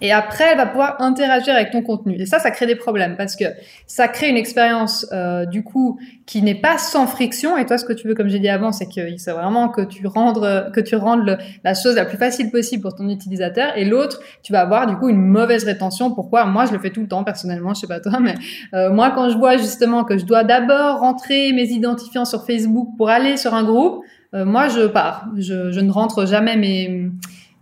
et 0.00 0.12
après, 0.12 0.44
elle 0.52 0.56
va 0.56 0.66
pouvoir 0.66 1.00
interagir 1.00 1.54
avec 1.54 1.70
ton 1.70 1.82
contenu. 1.82 2.16
Et 2.18 2.26
ça, 2.26 2.38
ça 2.38 2.50
crée 2.50 2.66
des 2.66 2.76
problèmes 2.76 3.16
parce 3.16 3.36
que 3.36 3.44
ça 3.86 4.08
crée 4.08 4.28
une 4.28 4.36
expérience 4.36 5.06
euh, 5.12 5.44
du 5.46 5.62
coup 5.62 5.98
qui 6.26 6.42
n'est 6.42 6.54
pas 6.54 6.78
sans 6.78 7.06
friction. 7.06 7.56
Et 7.56 7.66
toi, 7.66 7.76
ce 7.76 7.84
que 7.84 7.92
tu 7.92 8.08
veux, 8.08 8.14
comme 8.14 8.28
j'ai 8.28 8.38
dit 8.38 8.48
avant, 8.48 8.72
c'est 8.72 8.86
que 8.86 9.16
c'est 9.18 9.32
vraiment 9.32 9.68
que 9.68 9.82
tu 9.82 10.06
rendes 10.06 10.70
que 10.72 10.80
tu 10.80 10.96
rendes 10.96 11.38
la 11.64 11.74
chose 11.74 11.96
la 11.96 12.04
plus 12.04 12.18
facile 12.18 12.50
possible 12.50 12.82
pour 12.82 12.94
ton 12.94 13.08
utilisateur. 13.08 13.76
Et 13.76 13.84
l'autre, 13.84 14.20
tu 14.42 14.52
vas 14.52 14.60
avoir 14.60 14.86
du 14.86 14.96
coup 14.96 15.08
une 15.08 15.20
mauvaise 15.20 15.64
rétention. 15.64 16.12
Pourquoi? 16.12 16.46
Moi, 16.46 16.66
je 16.66 16.72
le 16.72 16.78
fais 16.78 16.90
tout 16.90 17.02
le 17.02 17.08
temps 17.08 17.24
personnellement. 17.24 17.74
Je 17.74 17.80
sais 17.80 17.86
pas 17.86 18.00
toi, 18.00 18.20
mais 18.20 18.34
euh, 18.74 18.90
moi, 18.90 19.10
quand 19.10 19.28
je 19.28 19.36
vois 19.36 19.56
justement 19.56 20.04
que 20.04 20.16
je 20.16 20.24
dois 20.24 20.44
d'abord 20.44 21.00
rentrer 21.00 21.52
mes 21.52 21.68
identifiants 21.68 22.24
sur 22.24 22.46
Facebook 22.46 22.88
pour 22.96 23.10
aller 23.10 23.36
sur 23.36 23.54
un 23.54 23.64
groupe, 23.64 24.02
euh, 24.34 24.44
moi, 24.44 24.68
je 24.68 24.86
pars. 24.86 25.26
Je, 25.36 25.72
je 25.72 25.80
ne 25.80 25.90
rentre 25.90 26.26
jamais 26.26 26.56
mes 26.56 27.10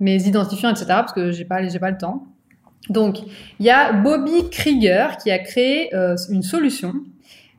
mes 0.01 0.27
identifiants, 0.29 0.71
etc. 0.71 0.87
parce 0.87 1.13
que 1.13 1.31
j'ai 1.31 1.45
pas, 1.45 1.67
j'ai 1.67 1.79
pas 1.79 1.91
le 1.91 1.99
temps. 1.99 2.28
Donc, 2.89 3.19
il 3.59 3.67
y 3.67 3.71
a 3.71 3.93
Bobby 3.93 4.49
Krieger 4.51 5.17
qui 5.19 5.31
a 5.31 5.39
créé 5.39 5.95
euh, 5.95 6.17
une 6.31 6.43
solution. 6.43 6.95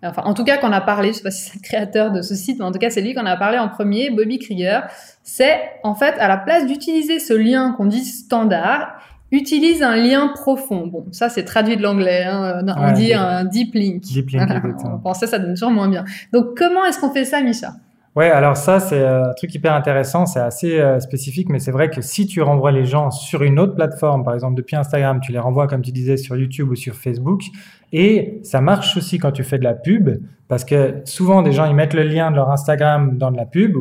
Enfin, 0.02 0.22
en 0.24 0.34
tout 0.34 0.46
cas, 0.46 0.58
qu'on 0.58 0.72
a 0.72 0.82
parlé, 0.82 1.10
je 1.10 1.18
sais 1.18 1.24
pas 1.24 1.32
si 1.32 1.50
c'est 1.50 1.56
le 1.56 1.62
créateur 1.62 2.12
de 2.12 2.22
ce 2.22 2.34
site, 2.34 2.60
mais 2.60 2.66
en 2.66 2.72
tout 2.72 2.80
cas, 2.80 2.90
c'est 2.90 3.02
lui 3.02 3.14
qu'on 3.14 3.26
a 3.26 3.36
parlé 3.36 3.58
en 3.58 3.68
premier, 3.68 4.10
Bobby 4.10 4.40
Krieger. 4.40 4.84
C'est, 5.24 5.60
en 5.84 5.94
fait, 5.94 6.18
à 6.20 6.28
la 6.28 6.38
place 6.38 6.66
d'utiliser 6.66 7.20
ce 7.20 7.34
lien 7.34 7.74
qu'on 7.74 7.86
dit 7.86 8.06
standard, 8.06 8.98
utilise 9.32 9.84
un 9.84 9.98
lien 9.98 10.30
profond. 10.34 10.88
Bon, 10.88 11.06
ça, 11.12 11.30
c'est 11.30 11.44
traduit 11.44 11.76
de 11.76 11.84
l'anglais. 11.84 12.24
Hein. 12.24 12.64
On 12.78 12.92
dit 12.94 13.14
un 13.14 13.44
deep 13.44 13.76
link. 13.76 14.02
Deep 14.02 14.30
link, 14.30 14.50
On 14.86 15.00
pensait 15.00 15.28
ça 15.28 15.38
donne 15.38 15.54
toujours 15.54 15.72
moins 15.72 15.90
bien. 15.90 16.06
Donc, 16.32 16.58
comment 16.58 16.86
est-ce 16.86 17.00
qu'on 17.00 17.12
fait 17.12 17.26
ça, 17.26 17.42
Micha 17.42 17.74
Ouais, 18.16 18.30
alors 18.30 18.58
ça, 18.58 18.80
c'est 18.80 19.00
euh, 19.00 19.30
un 19.30 19.34
truc 19.34 19.54
hyper 19.54 19.74
intéressant, 19.74 20.26
c'est 20.26 20.40
assez 20.40 20.80
euh, 20.80 21.00
spécifique, 21.00 21.48
mais 21.50 21.60
c'est 21.60 21.72
vrai 21.72 21.90
que 21.90 22.02
si 22.02 22.26
tu 22.26 22.42
renvoies 22.42 22.72
les 22.72 22.86
gens 22.86 23.12
sur 23.12 23.44
une 23.44 23.60
autre 23.60 23.76
plateforme, 23.76 24.24
par 24.24 24.34
exemple 24.34 24.56
depuis 24.56 24.76
Instagram, 24.76 25.20
tu 25.22 25.32
les 25.32 25.38
renvoies, 25.38 25.68
comme 25.68 25.82
tu 25.82 25.92
disais, 25.92 26.18
sur 26.18 26.36
YouTube 26.36 26.72
ou 26.72 26.76
sur 26.76 26.96
Facebook, 26.96 27.44
et 27.94 28.40
ça 28.44 28.62
marche 28.62 28.98
aussi 28.98 29.20
quand 29.20 29.32
tu 29.32 29.44
fais 29.44 29.60
de 29.60 29.64
la 29.64 29.76
pub, 29.76 30.10
parce 30.48 30.66
que 30.66 30.96
souvent, 31.06 31.44
des 31.44 31.52
gens, 31.52 31.66
ils 31.66 31.76
mettent 31.76 31.94
le 31.94 32.04
lien 32.04 32.32
de 32.32 32.36
leur 32.36 32.50
Instagram 32.50 33.18
dans 33.18 33.32
de 33.32 33.38
la 33.38 33.46
pub, 33.46 33.78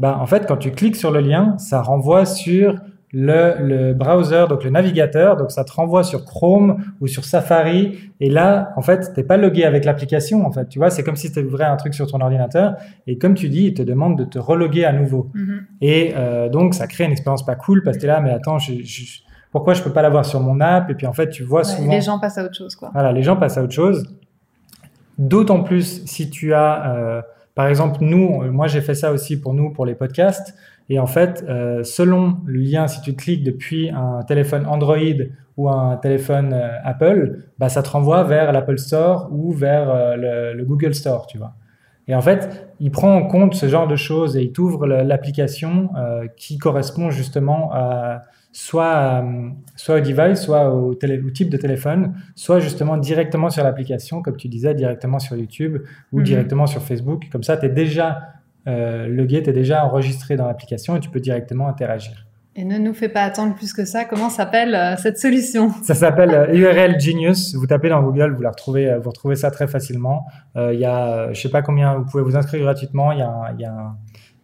bah, 0.00 0.18
en 0.20 0.26
fait, 0.26 0.46
quand 0.48 0.56
tu 0.56 0.72
cliques 0.72 0.96
sur 0.96 1.12
le 1.12 1.20
lien, 1.20 1.56
ça 1.58 1.82
renvoie 1.82 2.26
sur 2.26 2.74
le, 3.12 3.56
le, 3.60 3.92
browser, 3.92 4.46
donc 4.48 4.64
le 4.64 4.70
navigateur, 4.70 5.36
donc 5.36 5.50
ça 5.50 5.64
te 5.64 5.72
renvoie 5.72 6.02
sur 6.02 6.24
Chrome 6.24 6.82
ou 7.00 7.06
sur 7.06 7.24
Safari. 7.24 7.98
Et 8.20 8.30
là, 8.30 8.72
en 8.76 8.82
fait, 8.82 9.12
t'es 9.14 9.22
pas 9.22 9.36
logué 9.36 9.64
avec 9.64 9.84
l'application. 9.84 10.46
En 10.46 10.52
fait, 10.52 10.68
tu 10.68 10.78
vois, 10.78 10.88
c'est 10.88 11.02
comme 11.02 11.16
si 11.16 11.30
tu 11.30 11.40
ouvrais 11.40 11.64
un 11.64 11.76
truc 11.76 11.92
sur 11.92 12.06
ton 12.06 12.20
ordinateur. 12.20 12.76
Et 13.06 13.18
comme 13.18 13.34
tu 13.34 13.50
dis, 13.50 13.66
il 13.66 13.74
te 13.74 13.82
demande 13.82 14.16
de 14.16 14.24
te 14.24 14.38
reloguer 14.38 14.84
à 14.84 14.92
nouveau. 14.92 15.30
Mm-hmm. 15.34 15.60
Et 15.82 16.14
euh, 16.16 16.48
donc, 16.48 16.74
ça 16.74 16.86
crée 16.86 17.04
une 17.04 17.12
expérience 17.12 17.44
pas 17.44 17.54
cool 17.54 17.82
parce 17.82 17.98
que 17.98 18.02
t'es 18.02 18.06
là, 18.06 18.20
mais 18.20 18.30
attends, 18.30 18.58
je, 18.58 18.72
je, 18.82 19.20
pourquoi 19.50 19.74
je 19.74 19.82
peux 19.82 19.92
pas 19.92 20.02
l'avoir 20.02 20.24
sur 20.24 20.40
mon 20.40 20.60
app? 20.60 20.88
Et 20.90 20.94
puis 20.94 21.06
en 21.06 21.12
fait, 21.12 21.28
tu 21.28 21.42
vois 21.44 21.60
Ouais, 21.60 21.64
souvent. 21.64 21.92
Les 21.92 22.00
gens 22.00 22.18
passent 22.18 22.38
à 22.38 22.44
autre 22.44 22.56
chose, 22.56 22.74
quoi. 22.74 22.90
Voilà, 22.94 23.12
les 23.12 23.22
gens 23.22 23.36
passent 23.36 23.58
à 23.58 23.62
autre 23.62 23.74
chose. 23.74 24.04
D'autant 25.18 25.62
plus 25.62 26.06
si 26.06 26.30
tu 26.30 26.54
as, 26.54 26.94
euh, 26.96 27.22
par 27.54 27.66
exemple, 27.66 27.98
nous, 28.00 28.42
moi 28.50 28.66
j'ai 28.66 28.80
fait 28.80 28.94
ça 28.94 29.12
aussi 29.12 29.40
pour 29.40 29.54
nous, 29.54 29.72
pour 29.72 29.86
les 29.86 29.94
podcasts. 29.94 30.54
Et 30.88 30.98
en 30.98 31.06
fait, 31.06 31.44
euh, 31.48 31.82
selon 31.84 32.38
le 32.44 32.60
lien, 32.60 32.86
si 32.86 33.00
tu 33.00 33.14
cliques 33.14 33.44
depuis 33.44 33.90
un 33.90 34.22
téléphone 34.22 34.66
Android 34.66 34.96
ou 35.56 35.68
un 35.68 35.96
téléphone 35.96 36.52
euh, 36.52 36.68
Apple, 36.84 37.44
bah, 37.58 37.68
ça 37.68 37.82
te 37.82 37.90
renvoie 37.90 38.24
vers 38.24 38.52
l'Apple 38.52 38.78
Store 38.78 39.28
ou 39.32 39.52
vers 39.52 39.90
euh, 39.90 40.16
le, 40.16 40.54
le, 40.54 40.64
Google 40.64 40.94
Store, 40.94 41.26
tu 41.26 41.38
vois. 41.38 41.54
Et 42.08 42.14
en 42.14 42.20
fait, 42.20 42.68
il 42.80 42.90
prend 42.90 43.14
en 43.14 43.26
compte 43.26 43.54
ce 43.54 43.68
genre 43.68 43.86
de 43.86 43.96
choses 43.96 44.36
et 44.36 44.42
il 44.42 44.52
t'ouvre 44.52 44.86
l'application 44.86 45.90
qui 46.36 46.58
correspond 46.58 47.10
justement 47.10 47.70
à 47.72 48.22
soit, 48.52 49.24
soit 49.76 49.96
au 49.96 50.00
device, 50.00 50.40
soit 50.40 50.72
au, 50.74 50.94
télé, 50.94 51.20
au, 51.20 51.30
type 51.30 51.48
de 51.50 51.56
téléphone, 51.56 52.14
soit 52.34 52.60
justement 52.60 52.96
directement 52.96 53.50
sur 53.50 53.64
l'application, 53.64 54.22
comme 54.22 54.36
tu 54.36 54.48
disais, 54.48 54.74
directement 54.74 55.18
sur 55.18 55.36
YouTube 55.36 55.78
ou 56.12 56.18
Mhm. 56.18 56.24
directement 56.24 56.66
sur 56.66 56.82
Facebook. 56.82 57.24
Comme 57.32 57.42
ça, 57.42 57.56
tu 57.56 57.66
es 57.66 57.70
déjà 57.70 58.20
euh, 58.68 59.08
le 59.08 59.24
guet 59.24 59.42
est 59.48 59.52
déjà 59.52 59.84
enregistré 59.84 60.36
dans 60.36 60.46
l'application 60.46 60.94
et 60.94 61.00
tu 61.00 61.10
peux 61.10 61.18
directement 61.18 61.66
interagir. 61.66 62.26
Et 62.54 62.64
ne 62.64 62.78
nous 62.78 62.94
fais 62.94 63.08
pas 63.08 63.22
attendre 63.22 63.56
plus 63.56 63.72
que 63.72 63.84
ça. 63.84 64.04
Comment 64.04 64.28
s'appelle 64.30 64.74
euh, 64.76 64.94
cette 64.98 65.18
solution? 65.18 65.70
Ça 65.82 65.94
s'appelle 65.96 66.30
euh, 66.32 66.54
URL 66.54 67.00
Genius. 67.00 67.56
Vous 67.56 67.66
tapez 67.66 67.88
dans 67.88 68.00
Google, 68.02 68.34
vous 68.34 68.42
la 68.42 68.50
retrouvez, 68.50 68.88
euh, 68.88 68.98
vous 69.00 69.08
retrouvez 69.10 69.34
ça 69.34 69.50
très 69.50 69.66
facilement. 69.66 70.26
Euh, 70.56 70.72
Il 70.74 70.78
y 70.78 70.84
a, 70.84 71.06
euh, 71.08 71.28
je 71.34 71.40
sais 71.40 71.48
pas 71.48 71.62
combien, 71.62 71.94
vous 71.94 72.04
pouvez 72.04 72.22
vous 72.22 72.36
inscrire 72.36 72.60
gratuitement. 72.62 73.10
Il 73.10 73.18
y 73.18 73.22
a, 73.22 73.52
y 73.58 73.64
a, 73.64 73.72
un- 73.72 73.96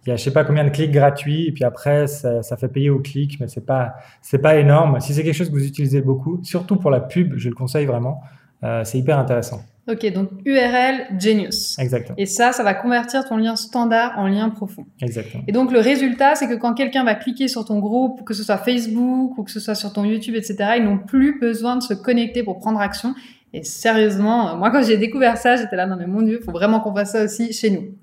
il 0.08 0.12
y 0.12 0.14
a, 0.14 0.16
je 0.16 0.22
sais 0.22 0.32
pas 0.32 0.44
combien 0.44 0.64
de 0.64 0.70
clics 0.70 0.90
gratuits. 0.90 1.46
Et 1.48 1.52
puis 1.52 1.64
après, 1.64 2.06
ça, 2.06 2.42
ça 2.42 2.56
fait 2.56 2.68
payer 2.68 2.88
au 2.88 2.98
clic, 2.98 3.38
mais 3.40 3.46
c'est 3.46 3.66
pas, 3.66 3.92
c'est 4.22 4.38
pas 4.38 4.56
énorme. 4.56 5.00
Si 5.00 5.12
c'est 5.12 5.22
quelque 5.22 5.34
chose 5.34 5.50
que 5.50 5.54
vous 5.54 5.66
utilisez 5.66 6.00
beaucoup, 6.00 6.40
surtout 6.42 6.76
pour 6.76 6.90
la 6.90 7.00
pub, 7.00 7.34
je 7.36 7.50
le 7.50 7.54
conseille 7.54 7.84
vraiment. 7.84 8.22
Euh, 8.64 8.84
c'est 8.84 8.98
hyper 8.98 9.18
intéressant. 9.18 9.60
Ok, 9.86 10.10
donc 10.12 10.30
URL 10.46 11.18
Genius. 11.18 11.78
Exactement. 11.78 12.14
Et 12.16 12.24
ça, 12.24 12.52
ça 12.52 12.62
va 12.62 12.72
convertir 12.72 13.26
ton 13.26 13.36
lien 13.36 13.54
standard 13.54 14.14
en 14.16 14.28
lien 14.28 14.48
profond. 14.48 14.86
Exactement. 15.02 15.44
Et 15.46 15.52
donc 15.52 15.72
le 15.72 15.80
résultat, 15.80 16.34
c'est 16.36 16.48
que 16.48 16.54
quand 16.54 16.72
quelqu'un 16.72 17.04
va 17.04 17.14
cliquer 17.14 17.46
sur 17.46 17.66
ton 17.66 17.78
groupe, 17.78 18.24
que 18.24 18.32
ce 18.32 18.42
soit 18.42 18.56
Facebook 18.56 19.36
ou 19.36 19.42
que 19.42 19.50
ce 19.50 19.60
soit 19.60 19.74
sur 19.74 19.92
ton 19.92 20.04
YouTube, 20.04 20.36
etc., 20.36 20.56
ils 20.78 20.84
n'ont 20.84 20.98
plus 20.98 21.38
besoin 21.38 21.76
de 21.76 21.82
se 21.82 21.92
connecter 21.92 22.42
pour 22.42 22.58
prendre 22.58 22.80
action. 22.80 23.14
Et 23.52 23.62
sérieusement, 23.62 24.54
euh, 24.54 24.56
moi 24.56 24.70
quand 24.70 24.82
j'ai 24.82 24.96
découvert 24.96 25.36
ça, 25.36 25.56
j'étais 25.56 25.76
là, 25.76 25.86
non 25.86 25.96
mais 25.96 26.06
mon 26.06 26.22
Dieu, 26.22 26.40
faut 26.42 26.52
vraiment 26.52 26.80
qu'on 26.80 26.94
fasse 26.94 27.12
ça 27.12 27.24
aussi 27.24 27.52
chez 27.52 27.68
nous. 27.68 27.94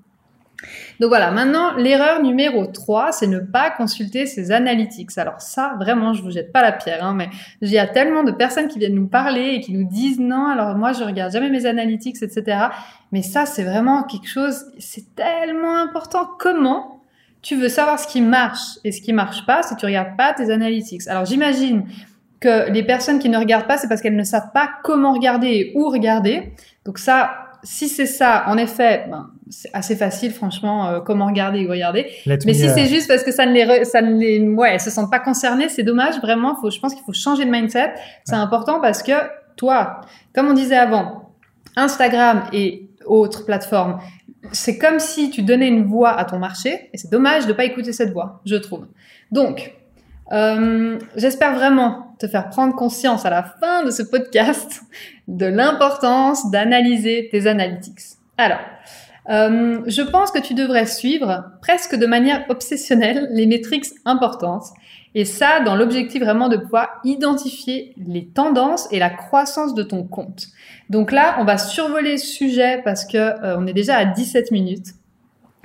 Donc 0.99 1.09
voilà, 1.09 1.31
maintenant, 1.31 1.75
l'erreur 1.75 2.21
numéro 2.21 2.65
3, 2.65 3.11
c'est 3.11 3.27
ne 3.27 3.39
pas 3.39 3.69
consulter 3.69 4.25
ses 4.25 4.51
analytics. 4.51 5.17
Alors 5.17 5.41
ça, 5.41 5.75
vraiment, 5.79 6.13
je 6.13 6.21
vous 6.21 6.31
jette 6.31 6.51
pas 6.51 6.61
la 6.61 6.71
pierre, 6.71 7.03
hein, 7.03 7.13
mais 7.13 7.29
il 7.61 7.69
y 7.69 7.77
a 7.77 7.87
tellement 7.87 8.23
de 8.23 8.31
personnes 8.31 8.67
qui 8.67 8.79
viennent 8.79 8.95
nous 8.95 9.07
parler 9.07 9.55
et 9.55 9.59
qui 9.59 9.73
nous 9.73 9.87
disent 9.87 10.19
non, 10.19 10.47
alors 10.47 10.75
moi 10.75 10.93
je 10.93 11.03
regarde 11.03 11.31
jamais 11.31 11.49
mes 11.49 11.65
analytics, 11.65 12.21
etc. 12.21 12.67
Mais 13.11 13.21
ça, 13.21 13.45
c'est 13.45 13.63
vraiment 13.63 14.03
quelque 14.03 14.27
chose, 14.27 14.65
c'est 14.79 15.15
tellement 15.15 15.77
important. 15.77 16.29
Comment 16.39 17.01
tu 17.41 17.55
veux 17.55 17.69
savoir 17.69 17.99
ce 17.99 18.07
qui 18.07 18.21
marche 18.21 18.79
et 18.83 18.91
ce 18.91 19.01
qui 19.01 19.13
marche 19.13 19.45
pas 19.45 19.63
si 19.63 19.75
tu 19.75 19.85
regardes 19.85 20.15
pas 20.17 20.33
tes 20.33 20.51
analytics? 20.51 21.07
Alors 21.07 21.25
j'imagine 21.25 21.85
que 22.39 22.71
les 22.71 22.83
personnes 22.83 23.19
qui 23.19 23.29
ne 23.29 23.37
regardent 23.37 23.67
pas, 23.67 23.77
c'est 23.77 23.87
parce 23.87 24.01
qu'elles 24.01 24.15
ne 24.15 24.23
savent 24.23 24.51
pas 24.53 24.69
comment 24.83 25.13
regarder 25.13 25.47
et 25.47 25.73
où 25.75 25.89
regarder. 25.89 26.53
Donc 26.85 26.99
ça, 26.99 27.44
si 27.65 27.89
c'est 27.89 28.05
ça, 28.05 28.45
en 28.47 28.57
effet, 28.57 29.05
ben, 29.09 29.29
c'est 29.49 29.69
assez 29.73 29.95
facile, 29.95 30.31
franchement, 30.31 30.87
euh, 30.87 30.99
comment 31.01 31.25
regarder 31.25 31.65
où 31.65 31.69
regarder. 31.69 32.07
Mais 32.45 32.53
si 32.53 32.69
c'est 32.69 32.85
juste 32.85 33.07
parce 33.07 33.23
que 33.23 33.31
ça 33.31 33.45
ne 33.45 33.51
les, 33.51 33.65
re- 33.65 33.83
ça 33.83 34.01
ne 34.01 34.17
les, 34.17 34.39
ouais, 34.47 34.73
elles 34.73 34.79
se 34.79 34.89
sentent 34.89 35.11
pas 35.11 35.19
concernées, 35.19 35.67
c'est 35.67 35.83
dommage. 35.83 36.15
Vraiment, 36.21 36.55
faut, 36.61 36.69
je 36.69 36.79
pense 36.79 36.93
qu'il 36.93 37.03
faut 37.03 37.13
changer 37.13 37.43
de 37.43 37.51
mindset. 37.51 37.93
C'est 38.23 38.35
important 38.35 38.79
parce 38.79 39.03
que 39.03 39.11
toi, 39.57 40.01
comme 40.33 40.47
on 40.47 40.53
disait 40.53 40.77
avant, 40.77 41.33
Instagram 41.75 42.43
et 42.53 42.87
autres 43.05 43.45
plateformes, 43.45 43.99
c'est 44.51 44.77
comme 44.77 44.99
si 44.99 45.31
tu 45.31 45.41
donnais 45.41 45.67
une 45.67 45.85
voix 45.85 46.11
à 46.11 46.23
ton 46.23 46.37
marché 46.39 46.89
et 46.93 46.97
c'est 46.97 47.11
dommage 47.11 47.47
de 47.47 47.53
pas 47.53 47.65
écouter 47.65 47.93
cette 47.93 48.13
voix, 48.13 48.41
je 48.45 48.55
trouve. 48.55 48.85
Donc, 49.31 49.73
euh, 50.31 50.99
j'espère 51.15 51.55
vraiment 51.55 52.04
te 52.19 52.27
faire 52.27 52.49
prendre 52.49 52.75
conscience 52.75 53.25
à 53.25 53.29
la 53.29 53.43
fin 53.43 53.83
de 53.83 53.91
ce 53.91 54.03
podcast 54.03 54.81
de 55.27 55.45
l'importance 55.45 56.49
d'analyser 56.51 57.29
tes 57.31 57.47
analytics. 57.47 57.99
Alors, 58.37 58.59
euh, 59.29 59.81
je 59.87 60.01
pense 60.01 60.31
que 60.31 60.39
tu 60.39 60.53
devrais 60.53 60.85
suivre 60.85 61.45
presque 61.61 61.95
de 61.95 62.05
manière 62.05 62.45
obsessionnelle 62.49 63.27
les 63.31 63.47
métriques 63.47 63.87
importantes. 64.05 64.65
Et 65.15 65.25
ça, 65.25 65.61
dans 65.61 65.75
l'objectif 65.75 66.21
vraiment 66.21 66.49
de 66.49 66.57
pouvoir 66.57 66.99
identifier 67.05 67.93
les 67.97 68.27
tendances 68.27 68.87
et 68.91 68.99
la 68.99 69.09
croissance 69.09 69.73
de 69.73 69.81
ton 69.81 70.03
compte. 70.03 70.47
Donc 70.89 71.11
là, 71.11 71.37
on 71.39 71.45
va 71.45 71.57
survoler 71.57 72.17
ce 72.17 72.27
sujet 72.27 72.81
parce 72.83 73.05
que 73.05 73.17
euh, 73.17 73.57
on 73.57 73.65
est 73.65 73.73
déjà 73.73 73.95
à 73.95 74.05
17 74.05 74.51
minutes. 74.51 74.87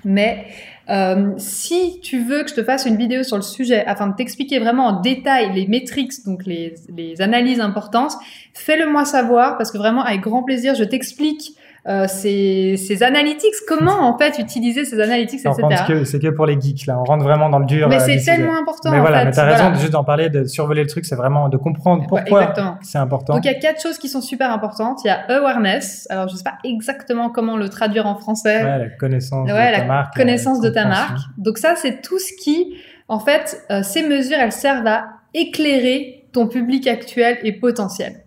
Mais 0.05 0.47
euh, 0.91 1.33
si 1.39 2.01
tu 2.01 2.19
veux 2.25 2.43
que 2.43 2.51
je 2.51 2.55
te 2.55 2.65
fasse 2.65 2.85
une 2.85 2.97
vidéo 2.97 3.23
sur 3.23 3.37
le 3.37 3.43
sujet 3.43 3.85
afin 3.87 4.09
de 4.09 4.17
t'expliquer 4.17 4.59
vraiment 4.59 4.87
en 4.87 5.01
détail 5.01 5.53
les 5.55 5.67
métriques, 5.67 6.13
donc 6.27 6.45
les, 6.47 6.75
les 6.89 7.23
analyses 7.23 7.61
importantes, 7.61 8.13
fais-le 8.55 8.91
moi 8.91 9.05
savoir 9.05 9.57
parce 9.57 9.71
que 9.71 9.79
vraiment 9.79 10.03
avec 10.03 10.21
grand 10.21 10.43
plaisir, 10.43 10.75
je 10.75 10.85
t'explique 10.85 11.55
euh, 11.89 12.07
ces, 12.07 12.77
ces 12.77 13.03
analytics, 13.03 13.55
comment 13.67 14.01
en 14.09 14.19
fait 14.19 14.39
utiliser 14.39 14.85
ces 14.85 15.01
analytics, 15.01 15.41
etc. 15.41 15.85
que 15.89 16.05
c'est 16.05 16.19
que 16.19 16.29
pour 16.29 16.45
les 16.47 16.61
geeks 16.61 16.87
là. 16.87 16.99
On 17.01 17.05
rentre 17.05 17.25
vraiment 17.25 17.49
dans 17.49 17.59
le 17.59 17.65
dur. 17.67 17.89
Mais 17.89 17.97
euh, 17.97 18.05
c'est 18.05 18.23
tellement 18.23 18.57
important. 18.59 18.91
Mais 18.91 18.99
en 18.99 19.01
voilà, 19.01 19.21
fait. 19.21 19.25
mais 19.27 19.31
t'as 19.33 19.45
raison 19.45 19.63
Voilà. 19.65 19.79
juste 19.79 19.93
d'en 19.93 20.05
parler, 20.05 20.29
de 20.29 20.45
survoler 20.45 20.83
le 20.83 20.89
truc, 20.89 21.07
c'est 21.07 21.17
vraiment 21.17 21.49
de 21.49 21.57
comprendre 21.57 22.03
Ouais, 22.13 22.21
pourquoi 22.23 22.41
exactement. 22.43 22.79
c'est 22.83 22.99
important. 22.99 23.35
Donc 23.35 23.45
il 23.45 23.49
y 23.53 23.55
a 23.55 23.59
quatre 23.59 23.81
choses 23.83 23.99
qui 23.99 24.09
sont 24.09 24.21
super 24.21 24.51
importantes. 24.53 25.01
Il 25.05 25.09
y 25.09 25.11
a 25.11 25.21
awareness. 25.39 26.07
Alors 26.11 26.29
je 26.29 26.37
sais 26.37 26.45
pas 26.45 26.59
exactement 26.65 27.31
comment 27.31 27.57
le 27.57 27.69
traduire 27.71 28.07
en 28.07 28.15
français. 28.17 28.63
Ouais, 28.63 28.79
la 28.79 28.89
connaissance 28.91 29.51
Ouais, 29.51 29.71
de 29.71 29.75
ta 29.75 29.79
la 29.81 29.85
marque. 29.85 30.15
connaissance 30.17 30.61
de 30.61 30.69
ta 30.69 30.85
marque. 30.87 31.19
Donc 31.39 31.57
ça, 31.59 31.75
c'est 31.77 32.03
tout 32.03 32.19
ce 32.19 32.33
qui, 32.43 32.75
en 33.09 33.19
fait, 33.21 33.65
euh, 33.71 33.83
ces 33.83 34.07
mesures, 34.07 34.37
elles 34.39 34.53
servent 34.53 34.87
à 34.87 35.05
éclairer 35.33 36.27
ton 36.33 36.47
public 36.47 36.87
actuel 36.87 37.39
et 37.43 37.53
potentiel. 37.53 38.25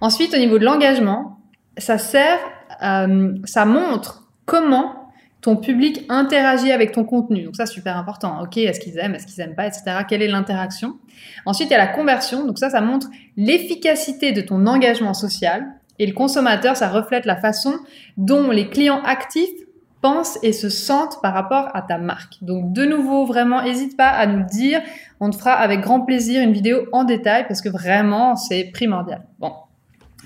Ensuite, 0.00 0.34
au 0.34 0.38
niveau 0.38 0.58
de 0.58 0.64
l'engagement, 0.64 1.38
ça 1.76 1.98
sert, 1.98 2.38
euh, 2.82 3.34
ça 3.44 3.64
montre 3.64 4.28
comment 4.44 4.98
ton 5.40 5.56
public 5.56 6.04
interagit 6.08 6.72
avec 6.72 6.92
ton 6.92 7.04
contenu. 7.04 7.44
Donc 7.44 7.56
ça, 7.56 7.66
super 7.66 7.96
important. 7.96 8.42
Ok, 8.42 8.56
est-ce 8.56 8.80
qu'ils 8.80 8.98
aiment, 8.98 9.14
est-ce 9.14 9.26
qu'ils 9.26 9.40
aiment 9.40 9.54
pas, 9.54 9.66
etc. 9.66 9.84
Quelle 10.08 10.22
est 10.22 10.28
l'interaction? 10.28 10.96
Ensuite, 11.46 11.68
il 11.68 11.72
y 11.72 11.76
a 11.76 11.78
la 11.78 11.86
conversion. 11.86 12.44
Donc 12.44 12.58
ça, 12.58 12.70
ça 12.70 12.80
montre 12.80 13.08
l'efficacité 13.36 14.32
de 14.32 14.40
ton 14.40 14.66
engagement 14.66 15.14
social. 15.14 15.66
Et 16.00 16.06
le 16.06 16.12
consommateur, 16.12 16.76
ça 16.76 16.88
reflète 16.88 17.24
la 17.24 17.36
façon 17.36 17.74
dont 18.16 18.50
les 18.50 18.68
clients 18.68 19.02
actifs 19.04 19.50
pensent 20.00 20.38
et 20.42 20.52
se 20.52 20.68
sentent 20.68 21.20
par 21.22 21.34
rapport 21.34 21.70
à 21.74 21.82
ta 21.82 21.98
marque. 21.98 22.38
Donc 22.42 22.72
de 22.72 22.84
nouveau, 22.84 23.24
vraiment, 23.26 23.62
n'hésite 23.62 23.96
pas 23.96 24.08
à 24.08 24.26
nous 24.26 24.38
le 24.38 24.44
dire. 24.44 24.80
On 25.20 25.30
te 25.30 25.36
fera 25.36 25.52
avec 25.52 25.80
grand 25.80 26.00
plaisir 26.00 26.42
une 26.42 26.52
vidéo 26.52 26.86
en 26.92 27.04
détail 27.04 27.46
parce 27.48 27.60
que 27.60 27.68
vraiment, 27.68 28.36
c'est 28.36 28.64
primordial. 28.72 29.22
Bon. 29.38 29.52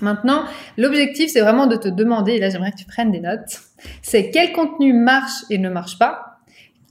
Maintenant, 0.03 0.43
l'objectif, 0.77 1.29
c'est 1.31 1.39
vraiment 1.39 1.65
de 1.65 1.77
te 1.77 1.87
demander, 1.87 2.33
et 2.33 2.39
là 2.39 2.49
j'aimerais 2.49 2.71
que 2.71 2.77
tu 2.77 2.85
prennes 2.85 3.11
des 3.11 3.21
notes, 3.21 3.61
c'est 4.01 4.31
quel 4.31 4.51
contenu 4.51 4.91
marche 4.91 5.45
et 5.49 5.57
ne 5.57 5.69
marche 5.69 5.97
pas, 5.97 6.39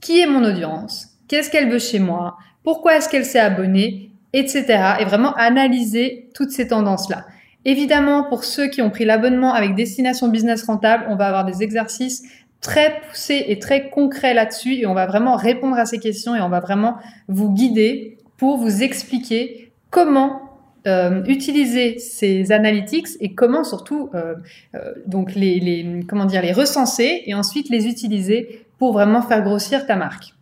qui 0.01 0.19
est 0.19 0.25
mon 0.25 0.43
audience, 0.43 1.09
qu'est-ce 1.27 1.51
qu'elle 1.51 1.69
veut 1.69 1.79
chez 1.79 1.99
moi, 1.99 2.37
pourquoi 2.63 2.97
est-ce 2.97 3.07
qu'elle 3.07 3.25
s'est 3.25 3.39
abonnée, 3.39 4.11
etc. 4.33 4.65
Et 4.99 5.05
vraiment 5.05 5.33
analyser 5.35 6.29
toutes 6.33 6.49
ces 6.49 6.67
tendances-là. 6.69 7.25
Évidemment, 7.65 8.23
pour 8.23 8.43
ceux 8.43 8.67
qui 8.67 8.81
ont 8.81 8.89
pris 8.89 9.05
l'abonnement 9.05 9.53
avec 9.53 9.75
Destination 9.75 10.27
Business 10.27 10.63
Rentable, 10.63 11.05
on 11.07 11.15
va 11.15 11.27
avoir 11.27 11.45
des 11.45 11.61
exercices 11.61 12.23
très 12.61 12.99
poussés 13.01 13.45
et 13.47 13.59
très 13.59 13.89
concrets 13.89 14.33
là-dessus 14.33 14.73
et 14.73 14.87
on 14.87 14.93
va 14.93 15.05
vraiment 15.05 15.35
répondre 15.35 15.77
à 15.77 15.85
ces 15.85 15.99
questions 15.99 16.35
et 16.35 16.41
on 16.41 16.49
va 16.49 16.61
vraiment 16.61 16.95
vous 17.27 17.51
guider 17.51 18.17
pour 18.37 18.57
vous 18.57 18.81
expliquer 18.81 19.71
comment 19.91 20.42
euh, 20.85 21.23
utiliser 21.25 21.97
ces 21.97 22.51
analytics 22.51 23.07
et 23.19 23.33
comment 23.33 23.63
surtout 23.63 24.09
euh, 24.13 24.35
euh, 24.75 24.93
donc 25.07 25.33
les, 25.33 25.59
les 25.59 26.01
comment 26.07 26.25
dire 26.25 26.41
les 26.41 26.51
recenser 26.51 27.23
et 27.25 27.33
ensuite 27.33 27.69
les 27.69 27.87
utiliser 27.87 28.65
pour 28.77 28.91
vraiment 28.91 29.21
faire 29.21 29.43
grossir 29.43 29.85
ta 29.85 29.95
marque. 29.95 30.33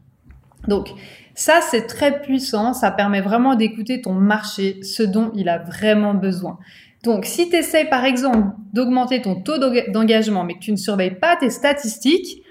Donc, 0.68 0.90
ça, 1.36 1.60
c'est 1.62 1.88
très 1.88 2.22
puissant. 2.22 2.74
Ça 2.74 2.92
permet 2.92 3.22
vraiment 3.22 3.56
d'écouter 3.56 4.02
ton 4.02 4.14
marché, 4.14 4.80
ce 4.84 5.04
dont 5.04 5.32
il 5.36 5.50
a 5.50 5.60
vraiment 5.60 6.14
besoin. 6.14 6.60
Donc, 7.04 7.26
si 7.26 7.50
tu 7.50 7.56
essaies, 7.56 7.86
par 7.86 8.06
exemple, 8.06 8.50
d'augmenter 8.74 9.22
ton 9.22 9.36
taux 9.36 9.58
d'engagement, 9.58 10.44
mais 10.44 10.56
que 10.56 10.60
tu 10.60 10.72
ne 10.72 10.78
surveilles 10.78 11.16
pas 11.16 11.36
tes 11.36 11.50
statistiques, 11.50 12.44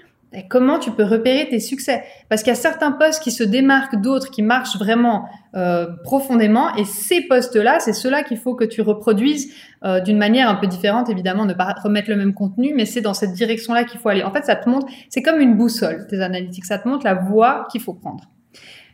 comment 0.49 0.79
tu 0.79 0.91
peux 0.91 1.03
repérer 1.03 1.47
tes 1.49 1.59
succès? 1.59 2.03
Parce 2.29 2.41
qu'il 2.41 2.51
y 2.51 2.55
a 2.55 2.59
certains 2.59 2.91
postes 2.91 3.21
qui 3.21 3.31
se 3.31 3.43
démarquent 3.43 4.01
d'autres, 4.01 4.31
qui 4.31 4.41
marchent 4.41 4.77
vraiment 4.77 5.25
euh, 5.55 5.87
profondément, 6.03 6.73
et 6.75 6.85
ces 6.85 7.21
postes-là, 7.21 7.79
c'est 7.79 7.93
ceux-là 7.93 8.23
qu'il 8.23 8.37
faut 8.37 8.55
que 8.55 8.63
tu 8.63 8.81
reproduises 8.81 9.53
euh, 9.83 9.99
d'une 9.99 10.17
manière 10.17 10.49
un 10.49 10.55
peu 10.55 10.67
différente, 10.67 11.09
évidemment, 11.09 11.45
ne 11.45 11.53
pas 11.53 11.75
remettre 11.83 12.09
le 12.09 12.15
même 12.15 12.33
contenu, 12.33 12.73
mais 12.75 12.85
c'est 12.85 13.01
dans 13.01 13.13
cette 13.13 13.33
direction-là 13.33 13.83
qu'il 13.83 13.99
faut 13.99 14.09
aller. 14.09 14.23
En 14.23 14.31
fait, 14.31 14.45
ça 14.45 14.55
te 14.55 14.69
montre, 14.69 14.87
c'est 15.09 15.21
comme 15.21 15.41
une 15.41 15.57
boussole, 15.57 16.07
tes 16.07 16.21
analytiques, 16.21 16.65
ça 16.65 16.79
te 16.79 16.87
montre 16.87 17.05
la 17.05 17.15
voie 17.15 17.67
qu'il 17.71 17.81
faut 17.81 17.93
prendre. 17.93 18.23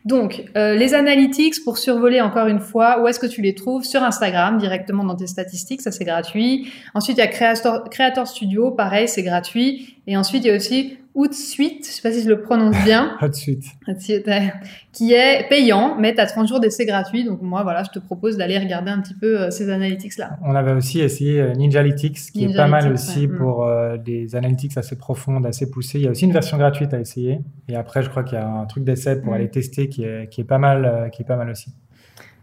Donc, 0.04 0.44
euh, 0.56 0.74
les 0.74 0.94
analytics, 0.94 1.62
pour 1.64 1.76
survoler 1.76 2.20
encore 2.20 2.46
une 2.46 2.60
fois, 2.60 3.02
où 3.02 3.08
est-ce 3.08 3.20
que 3.20 3.26
tu 3.26 3.42
les 3.42 3.54
trouves? 3.54 3.84
Sur 3.84 4.02
Instagram, 4.02 4.56
directement 4.56 5.04
dans 5.04 5.16
tes 5.16 5.26
statistiques, 5.26 5.82
ça 5.82 5.90
c'est 5.90 6.04
gratuit. 6.04 6.72
Ensuite, 6.94 7.18
il 7.18 7.20
y 7.20 7.24
a 7.24 7.26
Creator, 7.26 7.84
Creator 7.90 8.26
Studio, 8.26 8.70
pareil, 8.70 9.06
c'est 9.06 9.22
gratuit. 9.22 9.96
Et 10.06 10.16
ensuite, 10.16 10.44
il 10.44 10.48
y 10.48 10.50
a 10.50 10.56
aussi 10.56 10.98
Outsuite, 11.18 11.84
je 11.84 11.90
sais 11.90 12.00
pas 12.00 12.12
si 12.12 12.22
je 12.22 12.28
le 12.28 12.40
prononce 12.42 12.76
bien. 12.84 13.16
Outsuite. 13.22 13.64
Qui 14.92 15.14
est 15.14 15.48
payant, 15.48 15.96
mais 15.98 16.14
tu 16.14 16.20
as 16.20 16.26
30 16.26 16.46
jours 16.46 16.60
d'essai 16.60 16.86
gratuit. 16.86 17.24
Donc 17.24 17.42
moi, 17.42 17.64
voilà, 17.64 17.82
je 17.82 17.90
te 17.90 17.98
propose 17.98 18.36
d'aller 18.36 18.56
regarder 18.56 18.92
un 18.92 19.00
petit 19.00 19.14
peu 19.14 19.40
euh, 19.40 19.50
ces 19.50 19.68
analytics-là. 19.68 20.38
On 20.44 20.54
avait 20.54 20.70
aussi 20.70 21.00
essayé 21.00 21.40
euh, 21.40 21.54
Ninjalytics, 21.54 22.30
qui 22.32 22.44
est 22.44 22.54
pas 22.54 22.68
mal 22.68 22.92
aussi 22.92 23.26
pour 23.26 23.64
euh, 23.64 23.96
des 23.96 24.36
analytics 24.36 24.78
assez 24.78 24.94
profondes, 24.94 25.44
assez 25.44 25.68
poussées. 25.68 25.98
Il 25.98 26.04
y 26.04 26.06
a 26.06 26.12
aussi 26.12 26.24
une 26.24 26.32
version 26.32 26.56
gratuite 26.56 26.94
à 26.94 27.00
essayer. 27.00 27.40
Et 27.68 27.74
après, 27.74 28.04
je 28.04 28.10
crois 28.10 28.22
qu'il 28.22 28.38
y 28.38 28.40
a 28.40 28.48
un 28.48 28.66
truc 28.66 28.84
d'essai 28.84 29.20
pour 29.20 29.32
mm. 29.32 29.34
aller 29.34 29.50
tester 29.50 29.88
qui 29.88 30.04
est, 30.04 30.28
qui 30.30 30.42
est 30.42 30.44
pas 30.44 30.58
mal, 30.58 31.10
qui 31.12 31.22
est 31.22 31.26
pas 31.26 31.36
mal 31.36 31.50
aussi. 31.50 31.72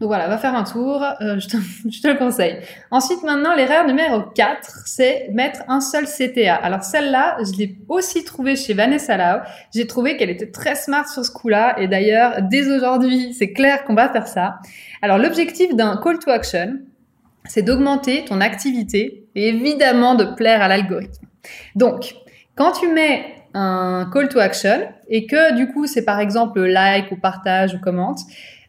Donc 0.00 0.08
voilà, 0.08 0.28
va 0.28 0.36
faire 0.36 0.54
un 0.54 0.64
tour, 0.64 1.02
euh, 1.02 1.38
je, 1.38 1.48
te, 1.48 1.56
le 2.08 2.18
conseille. 2.18 2.58
Ensuite, 2.90 3.22
maintenant, 3.22 3.54
l'erreur 3.54 3.86
numéro 3.86 4.20
4, 4.34 4.82
c'est 4.84 5.28
mettre 5.32 5.60
un 5.68 5.80
seul 5.80 6.04
CTA. 6.04 6.54
Alors 6.54 6.82
celle-là, 6.82 7.38
je 7.40 7.58
l'ai 7.58 7.78
aussi 7.88 8.22
trouvée 8.22 8.56
chez 8.56 8.74
Vanessa 8.74 9.16
Lau. 9.16 9.40
J'ai 9.74 9.86
trouvé 9.86 10.18
qu'elle 10.18 10.28
était 10.28 10.50
très 10.50 10.74
smart 10.74 11.08
sur 11.08 11.24
ce 11.24 11.30
coup-là. 11.30 11.76
Et 11.80 11.88
d'ailleurs, 11.88 12.42
dès 12.42 12.70
aujourd'hui, 12.70 13.32
c'est 13.32 13.52
clair 13.52 13.84
qu'on 13.84 13.94
va 13.94 14.10
faire 14.10 14.26
ça. 14.26 14.58
Alors 15.00 15.16
l'objectif 15.16 15.74
d'un 15.74 15.96
call 15.96 16.18
to 16.18 16.30
action, 16.30 16.78
c'est 17.46 17.62
d'augmenter 17.62 18.24
ton 18.26 18.42
activité 18.42 19.24
et 19.34 19.48
évidemment 19.48 20.14
de 20.14 20.24
plaire 20.24 20.60
à 20.60 20.68
l'algorithme. 20.68 21.26
Donc, 21.74 22.16
quand 22.54 22.72
tu 22.72 22.88
mets 22.88 23.34
un 23.54 24.10
call 24.12 24.28
to 24.28 24.38
action 24.38 24.88
et 25.08 25.26
que 25.26 25.54
du 25.54 25.72
coup 25.72 25.86
c'est 25.86 26.04
par 26.04 26.20
exemple 26.20 26.60
like 26.60 27.10
ou 27.12 27.16
partage 27.16 27.74
ou 27.74 27.78
commente, 27.78 28.18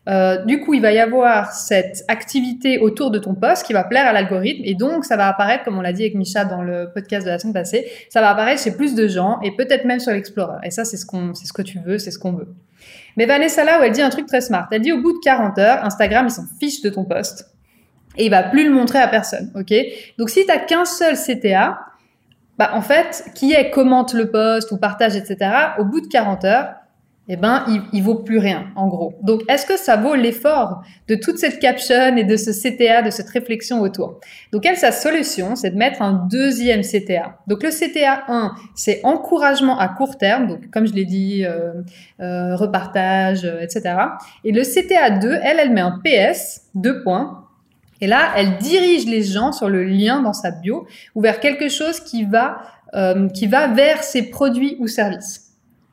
euh, 0.08 0.44
du 0.46 0.62
coup, 0.62 0.74
il 0.74 0.82
va 0.82 0.92
y 0.94 1.00
avoir 1.00 1.52
cette 1.52 2.06
activité 2.08 2.78
autour 2.78 3.12
de 3.12 3.20
ton 3.20 3.36
poste 3.36 3.66
qui 3.66 3.74
va 3.74 3.84
plaire 3.84 4.08
à 4.08 4.14
l'algorithme 4.14 4.62
et 4.64 4.74
donc 4.74 5.04
ça 5.04 5.18
va 5.18 5.28
apparaître, 5.28 5.66
comme 5.66 5.78
on 5.78 5.82
l'a 5.82 5.92
dit 5.92 6.04
avec 6.04 6.16
Micha 6.16 6.46
dans 6.46 6.62
le 6.62 6.90
podcast 6.94 7.26
de 7.26 7.32
la 7.32 7.40
semaine 7.40 7.54
passée, 7.54 7.86
ça 8.10 8.22
va 8.22 8.30
apparaître 8.30 8.62
chez 8.62 8.72
plus 8.72 8.96
de 8.96 9.08
gens 9.08 9.40
et 9.42 9.52
peut-être 9.52 9.84
même 9.86 10.00
sur 10.00 10.14
l'Explorer. 10.14 10.60
Et 10.64 10.72
ça, 10.72 10.86
c'est 10.86 10.98
ce 10.98 11.06
qu'on, 11.06 11.34
c'est 11.34 11.46
ce 11.46 11.54
que 11.54 11.62
tu 11.62 11.80
veux, 11.80 11.98
c'est 11.98 12.12
ce 12.12 12.20
qu'on 12.20 12.32
veut. 12.32 12.48
Mais 13.18 13.26
Vanessa 13.26 13.66
là 13.66 13.80
où 13.80 13.84
elle 13.84 13.92
dit 13.92 14.02
un 14.02 14.10
truc 14.10 14.28
très 14.28 14.42
smart. 14.42 14.68
Elle 14.72 14.82
dit 14.82 14.94
au 14.94 15.02
bout 15.02 15.12
de 15.12 15.20
40 15.24 15.58
heures, 15.58 15.84
Instagram, 15.84 16.28
il 16.28 16.32
s'en 16.32 16.46
fiche 16.60 16.82
de 16.82 16.90
ton 16.90 17.04
poste 17.04 17.52
et 18.18 18.26
il 18.26 18.30
va 18.30 18.44
plus 18.44 18.66
le 18.66 18.74
montrer 18.74 19.00
à 19.00 19.08
personne. 19.08 19.52
Ok? 19.56 19.74
Donc 20.18 20.30
si 20.30 20.46
t'as 20.46 20.60
qu'un 20.60 20.86
seul 20.86 21.16
CTA, 21.16 21.80
bah 22.58 22.72
en 22.74 22.82
fait, 22.82 23.26
qui 23.36 23.54
est 23.54 23.70
commente 23.70 24.14
le 24.14 24.32
poste 24.32 24.72
ou 24.72 24.78
partage, 24.78 25.16
etc. 25.16 25.52
Au 25.78 25.86
bout 25.86 26.02
de 26.02 26.08
40 26.08 26.46
heures, 26.46 26.74
eh 27.30 27.36
ben, 27.36 27.66
il, 27.68 27.82
il 27.94 28.04
vaut 28.04 28.16
plus 28.16 28.40
rien, 28.40 28.68
en 28.76 28.88
gros. 28.88 29.14
Donc, 29.22 29.42
est-ce 29.50 29.66
que 29.66 29.78
ça 29.78 29.98
vaut 29.98 30.16
l'effort 30.16 30.82
de 31.08 31.16
toute 31.16 31.38
cette 31.38 31.60
caption 31.60 32.16
et 32.16 32.24
de 32.24 32.38
ce 32.38 32.52
CTA, 32.52 33.02
de 33.02 33.10
cette 33.10 33.30
réflexion 33.30 33.82
autour? 33.82 34.20
Donc, 34.52 34.66
elle, 34.66 34.78
sa 34.78 34.92
solution, 34.92 35.56
c'est 35.56 35.72
de 35.72 35.78
mettre 35.78 36.02
un 36.02 36.28
deuxième 36.32 36.82
CTA. 36.82 37.40
Donc, 37.48 37.64
le 37.64 37.70
CTA 37.70 38.24
1, 38.28 38.56
c'est 38.76 39.02
encouragement 39.04 39.78
à 39.78 39.90
court 39.90 40.18
terme, 40.18 40.48
donc 40.48 40.70
comme 40.70 40.88
je 40.88 40.94
l'ai 40.94 41.06
dit, 41.06 41.44
euh, 41.46 41.74
euh, 42.22 42.56
repartage, 42.56 43.44
euh, 43.46 43.62
etc. 43.62 43.96
Et 44.44 44.52
le 44.52 44.64
CTA 44.64 45.12
2, 45.12 45.40
elle, 45.44 45.60
elle 45.60 45.72
met 45.72 45.82
un 45.82 46.00
PS, 46.04 46.62
deux 46.76 47.04
points, 47.04 47.44
et 48.00 48.08
là, 48.08 48.32
elle 48.36 48.58
dirige 48.58 49.06
les 49.06 49.24
gens 49.24 49.52
sur 49.52 49.70
le 49.70 49.84
lien 49.84 50.22
dans 50.22 50.34
sa 50.34 50.52
bio 50.52 50.88
ou 51.16 51.22
vers 51.22 51.40
quelque 51.40 51.70
chose 51.70 52.00
qui 52.00 52.26
va, 52.26 52.62
euh, 52.94 53.28
qui 53.30 53.48
va 53.48 53.68
vers 53.68 54.04
ses 54.04 54.30
produits 54.30 54.78
ou 54.80 54.88
services. 54.88 55.47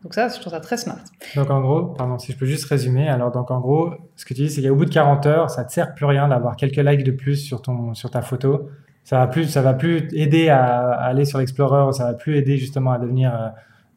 Donc 0.05 0.13
ça, 0.13 0.29
je 0.29 0.39
trouve 0.39 0.53
ça 0.53 0.61
très 0.61 0.77
smart. 0.77 0.99
Donc 1.35 1.49
en 1.51 1.63
gros, 1.63 1.87
pardon, 1.87 2.19
si 2.19 2.33
je 2.33 2.37
peux 2.37 2.45
juste 2.45 2.67
résumer. 2.67 3.09
Alors 3.09 3.33
donc 3.33 3.51
en 3.51 3.59
gros, 3.59 3.95
ce 4.17 4.27
que 4.27 4.35
tu 4.35 4.43
dis, 4.43 4.51
c'est 4.51 4.63
qu'au 4.63 4.77
bout 4.77 4.85
de 4.85 4.91
40 4.91 5.25
heures, 5.27 5.51
ça 5.51 5.65
te 5.65 5.73
sert 5.73 5.95
plus 5.95 6.05
rien 6.05 6.29
d'avoir 6.29 6.57
quelques 6.57 6.77
likes 6.77 7.05
de 7.05 7.11
plus 7.11 7.37
sur 7.37 7.63
ton 7.63 7.95
sur 7.95 8.11
ta 8.11 8.21
photo. 8.21 8.69
Ça 9.03 9.27
va 9.27 9.63
va 9.63 9.75
plus 9.75 10.09
aider 10.13 10.51
à, 10.51 10.91
aller 10.93 11.25
sur 11.25 11.39
l'Explorer. 11.39 11.91
Ça 11.95 12.05
va 12.05 12.13
plus 12.13 12.37
aider 12.37 12.59
justement 12.59 12.93
à 12.93 12.99
devenir 12.99 13.35
euh, 13.35 13.49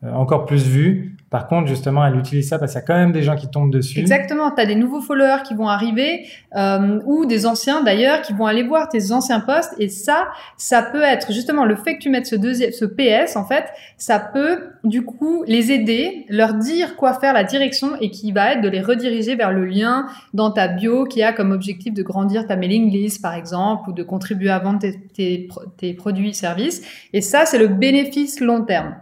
encore 0.03 0.45
plus 0.45 0.63
vu. 0.67 1.17
Par 1.29 1.47
contre, 1.47 1.67
justement, 1.67 2.05
elle 2.05 2.15
utilise 2.15 2.47
ça 2.47 2.57
parce 2.57 2.71
qu'il 2.71 2.79
y 2.79 2.83
a 2.83 2.87
quand 2.87 2.95
même 2.95 3.11
des 3.11 3.21
gens 3.21 3.35
qui 3.35 3.49
tombent 3.49 3.71
dessus. 3.71 3.99
Exactement. 3.99 4.49
Tu 4.51 4.61
as 4.61 4.65
des 4.65 4.75
nouveaux 4.75 5.01
followers 5.01 5.43
qui 5.45 5.55
vont 5.55 5.67
arriver 5.67 6.25
euh, 6.55 7.01
ou 7.05 7.25
des 7.25 7.45
anciens 7.45 7.83
d'ailleurs 7.83 8.21
qui 8.21 8.31
vont 8.31 8.45
aller 8.45 8.63
voir 8.63 8.87
tes 8.87 9.11
anciens 9.11 9.41
posts. 9.41 9.73
Et 9.77 9.89
ça, 9.89 10.29
ça 10.55 10.81
peut 10.81 11.01
être 11.01 11.33
justement 11.33 11.65
le 11.65 11.75
fait 11.75 11.95
que 11.95 11.99
tu 11.99 12.09
mettes 12.09 12.27
ce 12.27 12.37
deuxième, 12.37 12.71
ce 12.71 12.85
PS 12.85 13.35
en 13.35 13.43
fait, 13.43 13.65
ça 13.97 14.19
peut 14.19 14.69
du 14.85 15.03
coup 15.03 15.43
les 15.47 15.73
aider, 15.73 16.25
leur 16.29 16.53
dire 16.53 16.95
quoi 16.95 17.13
faire, 17.13 17.33
la 17.33 17.43
direction 17.43 17.89
et 17.99 18.09
qui 18.09 18.31
va 18.31 18.53
être 18.53 18.61
de 18.61 18.69
les 18.69 18.81
rediriger 18.81 19.35
vers 19.35 19.51
le 19.51 19.65
lien 19.65 20.07
dans 20.33 20.51
ta 20.51 20.69
bio 20.69 21.03
qui 21.03 21.23
a 21.23 21.33
comme 21.33 21.51
objectif 21.51 21.93
de 21.93 22.03
grandir 22.03 22.47
ta 22.47 22.55
mailing 22.55 22.89
list 22.89 23.21
par 23.21 23.33
exemple 23.33 23.89
ou 23.89 23.93
de 23.93 24.03
contribuer 24.03 24.49
à 24.49 24.59
vendre 24.59 24.79
tes, 24.79 24.97
tes, 25.13 25.49
tes 25.75 25.93
produits, 25.93 26.33
services. 26.33 26.83
Et 27.11 27.19
ça, 27.19 27.45
c'est 27.45 27.59
le 27.59 27.67
bénéfice 27.67 28.39
long 28.39 28.61
terme. 28.61 28.95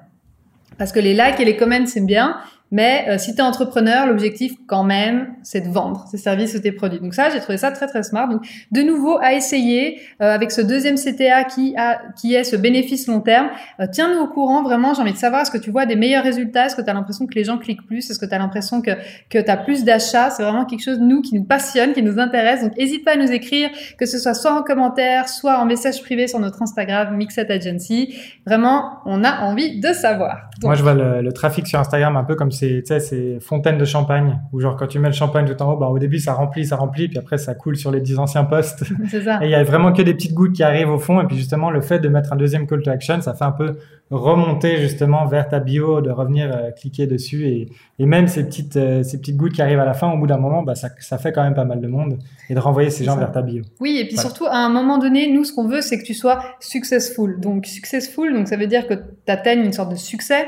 Parce 0.78 0.92
que 0.92 1.00
les 1.00 1.14
likes 1.14 1.40
et 1.40 1.46
les 1.46 1.56
comments, 1.56 1.86
c'est 1.86 2.06
bien, 2.06 2.38
mais 2.72 3.06
euh, 3.08 3.18
si 3.18 3.34
tu 3.34 3.38
es 3.38 3.42
entrepreneur, 3.42 4.08
l'objectif 4.08 4.54
quand 4.68 4.84
même, 4.84 5.28
c'est 5.44 5.62
de 5.62 5.70
vendre 5.70 6.06
tes 6.10 6.18
services 6.18 6.56
ou 6.56 6.60
tes 6.60 6.72
produits. 6.72 7.00
Donc 7.00 7.14
ça, 7.14 7.30
j'ai 7.30 7.40
trouvé 7.40 7.58
ça 7.58 7.72
très 7.72 7.88
très 7.88 8.02
smart. 8.02 8.28
Donc 8.28 8.42
de 8.72 8.82
nouveau 8.82 9.18
à 9.22 9.34
essayer 9.34 10.02
euh, 10.22 10.34
avec 10.34 10.52
ce 10.52 10.62
deuxième 10.62 10.96
CTA 10.96 11.44
qui 11.44 11.76
a 11.78 12.02
qui 12.20 12.34
est 12.34 12.44
ce 12.44 12.56
bénéfice 12.56 13.08
long 13.08 13.22
terme. 13.22 13.50
Euh, 13.80 13.86
tiens-nous 13.92 14.20
au 14.20 14.28
courant 14.28 14.64
vraiment, 14.64 14.94
j'ai 14.94 15.02
envie 15.02 15.14
de 15.14 15.18
savoir 15.18 15.44
est-ce 15.44 15.52
que 15.52 15.60
tu 15.60 15.70
vois 15.70 15.86
des 15.86 15.96
meilleurs 15.96 16.24
résultats, 16.24 16.66
est-ce 16.66 16.76
que 16.76 16.82
tu 16.82 16.90
as 16.90 16.94
l'impression 16.94 17.28
que 17.28 17.36
les 17.36 17.44
gens 17.44 17.60
cliquent 17.60 17.86
plus, 17.86 18.10
est-ce 18.10 18.18
que 18.18 18.26
tu 18.26 18.34
as 18.34 18.40
l'impression 18.40 18.82
que 18.82 18.92
que 19.30 19.38
tu 19.38 19.52
as 19.52 19.58
plus 19.58 19.84
d'achats, 19.84 20.32
c'est 20.32 20.44
vraiment 20.44 20.66
quelque 20.66 20.84
chose 20.84 21.00
nous 21.00 21.22
qui 21.22 21.36
nous 21.36 21.44
passionne, 21.44 21.94
qui 21.94 22.02
nous 22.02 22.20
intéresse. 22.20 22.64
Donc 22.64 22.76
n'hésite 22.78 23.06
pas 23.06 23.14
à 23.14 23.18
nous 23.18 23.32
écrire 23.32 23.70
que 23.98 24.08
ce 24.08 24.18
soit 24.18 24.34
soit 24.34 24.54
en 24.54 24.64
commentaire, 24.64 25.30
soit 25.30 25.60
en 25.60 25.66
message 25.66 26.02
privé 26.02 26.28
sur 26.28 26.40
notre 26.40 26.64
Instagram 26.64 27.16
Mixed 27.16 27.52
Agency. 27.52 28.16
Vraiment, 28.46 28.98
on 29.06 29.24
a 29.24 29.42
envie 29.42 29.80
de 29.80 29.94
savoir. 29.94 30.50
Moi, 30.64 30.74
je 30.74 30.82
vois 30.82 30.96
le, 30.96 31.22
le 31.22 31.32
trafic 31.32 31.68
sur 31.68 31.80
Instagram 31.80 32.18
un 32.18 32.24
peu 32.24 32.36
comme 32.36 32.52
c'est, 32.56 32.82
tu 32.82 32.88
sais, 32.88 33.00
c'est 33.00 33.40
fontaine 33.40 33.78
de 33.78 33.86
champagne, 33.86 34.40
où 34.52 34.60
genre 34.60 34.76
quand 34.76 34.88
tu 34.88 35.00
mets 35.00 35.10
le 35.10 35.14
champagne 35.14 35.46
tout 35.46 35.62
en 35.62 35.74
haut, 35.74 35.78
bah, 35.78 35.88
au 35.88 36.00
début 36.00 36.20
ça 36.20 36.34
remplit, 36.34 36.66
ça 36.66 36.76
remplit, 36.76 37.08
puis 37.08 37.18
après 37.18 37.38
ça 37.38 37.54
coule 37.54 37.76
sur 37.76 37.92
les 37.92 38.02
dix 38.02 38.18
anciens 38.18 38.46
postes. 38.46 38.84
C'est 39.10 39.22
ça. 39.22 39.40
Et 39.44 39.46
il 39.46 39.52
y 39.52 39.56
a 39.56 39.64
vraiment 39.64 39.94
que 39.94 40.02
des 40.02 40.14
petites 40.14 40.34
gouttes 40.34 40.54
qui 40.54 40.64
arrivent 40.64 40.90
au 40.90 40.98
fond, 40.98 41.22
et 41.22 41.26
puis 41.26 41.38
justement 41.38 41.70
le 41.70 41.82
fait 41.82 42.00
de 42.00 42.10
mettre 42.10 42.34
un 42.34 42.36
deuxième 42.36 42.68
call 42.68 42.82
to 42.82 42.90
action, 42.90 43.22
ça 43.22 43.34
fait 43.34 43.46
un 43.46 43.52
peu 43.52 43.78
remonter 44.12 44.78
justement 44.78 45.26
vers 45.26 45.48
ta 45.48 45.60
bio, 45.60 46.02
de 46.02 46.12
revenir 46.12 46.52
euh, 46.56 46.72
cliquer 46.72 47.08
dessus, 47.08 47.48
et, 47.48 47.70
et 48.00 48.06
même 48.06 48.28
ces 48.28 48.46
petites, 48.46 48.78
euh, 48.78 49.04
ces 49.04 49.20
petites 49.20 49.38
gouttes 49.38 49.54
qui 49.54 49.62
arrivent 49.62 49.80
à 49.80 49.86
la 49.86 49.94
fin, 49.94 50.12
au 50.12 50.18
bout 50.18 50.28
d'un 50.28 50.38
moment, 50.38 50.64
bah, 50.64 50.76
ça, 50.76 50.90
ça 51.00 51.18
fait 51.18 51.32
quand 51.32 51.44
même 51.44 51.56
pas 51.56 51.66
mal 51.66 51.82
de 51.82 51.88
monde, 51.88 52.20
et 52.50 52.54
de 52.54 52.60
renvoyer 52.60 52.90
ces 52.90 53.04
gens 53.04 53.18
vers 53.18 53.32
ta 53.32 53.42
bio. 53.42 53.64
Oui, 53.80 54.00
et 54.00 54.08
puis 54.08 54.18
surtout 54.18 54.46
à 54.46 54.58
un 54.58 54.70
moment 54.70 54.98
donné, 54.98 55.32
nous 55.32 55.44
ce 55.44 55.54
qu'on 55.54 55.68
veut, 55.68 55.82
c'est 55.82 56.00
que 56.00 56.06
tu 56.06 56.14
sois 56.14 56.44
successful. 56.60 57.40
Donc 57.40 57.66
successful, 57.66 58.34
donc 58.34 58.48
ça 58.48 58.58
veut 58.58 58.68
dire 58.68 58.88
que 58.88 58.94
tu 58.94 59.32
atteignes 59.32 59.66
une 59.66 59.74
sorte 59.74 59.92
de 59.92 59.96
succès 59.96 60.48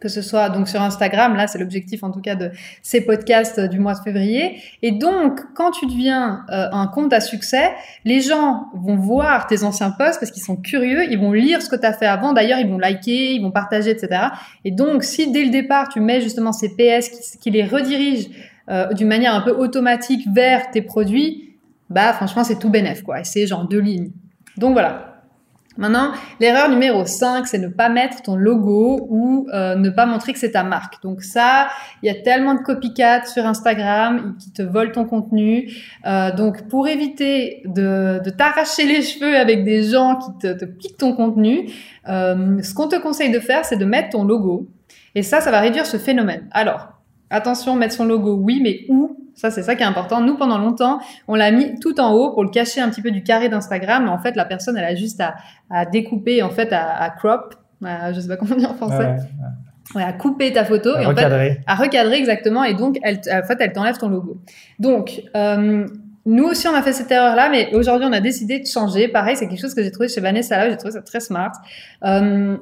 que 0.00 0.08
ce 0.08 0.22
soit 0.22 0.48
donc 0.48 0.68
sur 0.68 0.80
Instagram, 0.80 1.36
là 1.36 1.46
c'est 1.46 1.58
l'objectif 1.58 2.02
en 2.02 2.10
tout 2.10 2.20
cas 2.20 2.34
de 2.34 2.50
ces 2.82 3.02
podcasts 3.02 3.58
euh, 3.58 3.68
du 3.68 3.78
mois 3.78 3.94
de 3.94 4.00
février. 4.00 4.56
Et 4.82 4.92
donc 4.92 5.40
quand 5.54 5.70
tu 5.70 5.86
deviens 5.86 6.44
euh, 6.50 6.66
un 6.72 6.86
compte 6.86 7.12
à 7.12 7.20
succès, 7.20 7.72
les 8.04 8.20
gens 8.20 8.68
vont 8.74 8.96
voir 8.96 9.46
tes 9.46 9.62
anciens 9.62 9.90
posts 9.90 10.18
parce 10.18 10.32
qu'ils 10.32 10.42
sont 10.42 10.56
curieux, 10.56 11.04
ils 11.10 11.18
vont 11.18 11.32
lire 11.32 11.60
ce 11.62 11.68
que 11.68 11.76
tu 11.76 11.86
as 11.86 11.92
fait 11.92 12.06
avant, 12.06 12.32
d'ailleurs 12.32 12.58
ils 12.58 12.68
vont 12.68 12.78
liker, 12.78 13.34
ils 13.34 13.42
vont 13.42 13.50
partager, 13.50 13.90
etc. 13.90 14.28
Et 14.64 14.70
donc 14.70 15.04
si 15.04 15.30
dès 15.30 15.44
le 15.44 15.50
départ 15.50 15.88
tu 15.90 16.00
mets 16.00 16.20
justement 16.20 16.52
ces 16.52 16.70
PS 16.70 17.36
qui, 17.40 17.50
les 17.50 17.64
redirigent 17.64 18.30
euh, 18.70 18.92
d'une 18.94 19.08
manière 19.08 19.34
un 19.34 19.42
peu 19.42 19.50
automatique 19.50 20.26
vers 20.32 20.70
tes 20.70 20.82
produits, 20.82 21.56
bah 21.90 22.12
franchement 22.12 22.44
c'est 22.44 22.58
tout 22.58 22.70
bénef 22.70 23.02
quoi. 23.02 23.20
Et 23.20 23.24
c'est 23.24 23.46
genre 23.46 23.68
deux 23.68 23.80
lignes. 23.80 24.12
Donc 24.56 24.72
voilà, 24.72 25.09
Maintenant, 25.80 26.12
l'erreur 26.40 26.68
numéro 26.68 27.06
5, 27.06 27.46
c'est 27.46 27.56
ne 27.56 27.68
pas 27.68 27.88
mettre 27.88 28.20
ton 28.20 28.36
logo 28.36 29.06
ou 29.08 29.48
euh, 29.54 29.76
ne 29.76 29.88
pas 29.88 30.04
montrer 30.04 30.34
que 30.34 30.38
c'est 30.38 30.50
ta 30.50 30.62
marque. 30.62 31.02
Donc 31.02 31.22
ça, 31.22 31.68
il 32.02 32.06
y 32.06 32.10
a 32.10 32.20
tellement 32.20 32.54
de 32.54 32.60
copycats 32.60 33.24
sur 33.24 33.46
Instagram 33.46 34.36
qui 34.38 34.52
te 34.52 34.60
volent 34.60 34.92
ton 34.92 35.06
contenu. 35.06 35.72
Euh, 36.04 36.32
donc 36.36 36.68
pour 36.68 36.86
éviter 36.86 37.62
de, 37.64 38.20
t'arracher 38.36 38.84
les 38.84 39.00
cheveux 39.00 39.34
avec 39.34 39.64
des 39.64 39.82
gens 39.84 40.16
qui 40.16 40.48
te, 40.48 40.52
te 40.52 40.66
piquent 40.66 40.98
ton 40.98 41.14
contenu, 41.14 41.70
euh, 42.10 42.60
ce 42.62 42.74
qu'on 42.74 42.88
te 42.88 42.96
conseille 42.96 43.30
de 43.30 43.40
faire, 43.40 43.64
c'est 43.64 43.78
de 43.78 43.86
mettre 43.86 44.10
ton 44.10 44.24
logo 44.24 44.68
Et 45.14 45.22
ça, 45.22 45.40
ça 45.40 45.50
va 45.50 45.60
réduire 45.60 45.86
ce 45.86 45.96
phénomène. 45.96 46.46
Alors, 46.50 46.88
attention, 47.30 47.74
mettre 47.74 47.94
son 47.94 48.04
logo, 48.04 48.34
oui, 48.34 48.60
mais 48.62 48.80
où? 48.90 49.16
Ça, 49.34 49.50
c'est 49.50 49.62
ça 49.62 49.74
qui 49.74 49.82
est 49.82 49.86
important. 49.86 50.20
Nous, 50.20 50.36
pendant 50.36 50.58
longtemps, 50.58 51.00
on 51.28 51.34
l'a 51.34 51.50
mis 51.50 51.78
tout 51.80 52.00
en 52.00 52.12
haut 52.12 52.32
pour 52.32 52.44
le 52.44 52.50
cacher 52.50 52.80
un 52.80 52.90
petit 52.90 53.02
peu 53.02 53.10
du 53.10 53.22
carré 53.22 53.48
d'Instagram. 53.48 54.08
En 54.08 54.18
fait, 54.18 54.36
la 54.36 54.44
personne, 54.44 54.76
elle 54.76 54.84
a 54.84 54.94
juste 54.94 55.22
à, 55.70 55.86
découper, 55.86 56.42
en 56.42 56.50
fait, 56.50 56.72
à, 56.72 57.10
crop. 57.10 57.54
Euh, 57.82 58.12
je 58.12 58.20
sais 58.20 58.28
pas 58.28 58.36
comment 58.36 58.56
dire 58.56 58.70
en 58.72 58.74
français. 58.74 59.16
Ouais, 59.94 60.02
à 60.02 60.12
couper 60.12 60.52
ta 60.52 60.64
photo 60.64 60.94
à 60.94 61.02
et 61.02 61.06
recadrer. 61.06 61.50
en 61.50 61.54
fait 61.54 61.60
à 61.66 61.74
recadrer 61.74 62.16
exactement 62.16 62.62
et 62.62 62.74
donc 62.74 62.98
elle 63.02 63.18
en 63.32 63.42
fait 63.42 63.56
elle 63.58 63.72
t'enlève 63.72 63.98
ton 63.98 64.08
logo. 64.08 64.38
Donc 64.78 65.22
euh, 65.34 65.84
nous 66.26 66.44
aussi, 66.44 66.68
on 66.68 66.74
a 66.74 66.82
fait 66.82 66.92
cette 66.92 67.10
erreur-là, 67.10 67.48
mais 67.50 67.74
aujourd'hui, 67.74 68.06
on 68.08 68.12
a 68.12 68.20
décidé 68.20 68.60
de 68.60 68.66
changer. 68.66 69.08
Pareil, 69.08 69.36
c'est 69.36 69.48
quelque 69.48 69.60
chose 69.60 69.74
que 69.74 69.82
j'ai 69.82 69.90
trouvé 69.90 70.08
chez 70.08 70.20
Vanessa 70.20 70.56
là, 70.58 70.70
j'ai 70.70 70.76
trouvé 70.76 70.92
ça 70.92 71.02
très 71.02 71.20
smart. 71.20 71.52
Euh, 72.04 72.56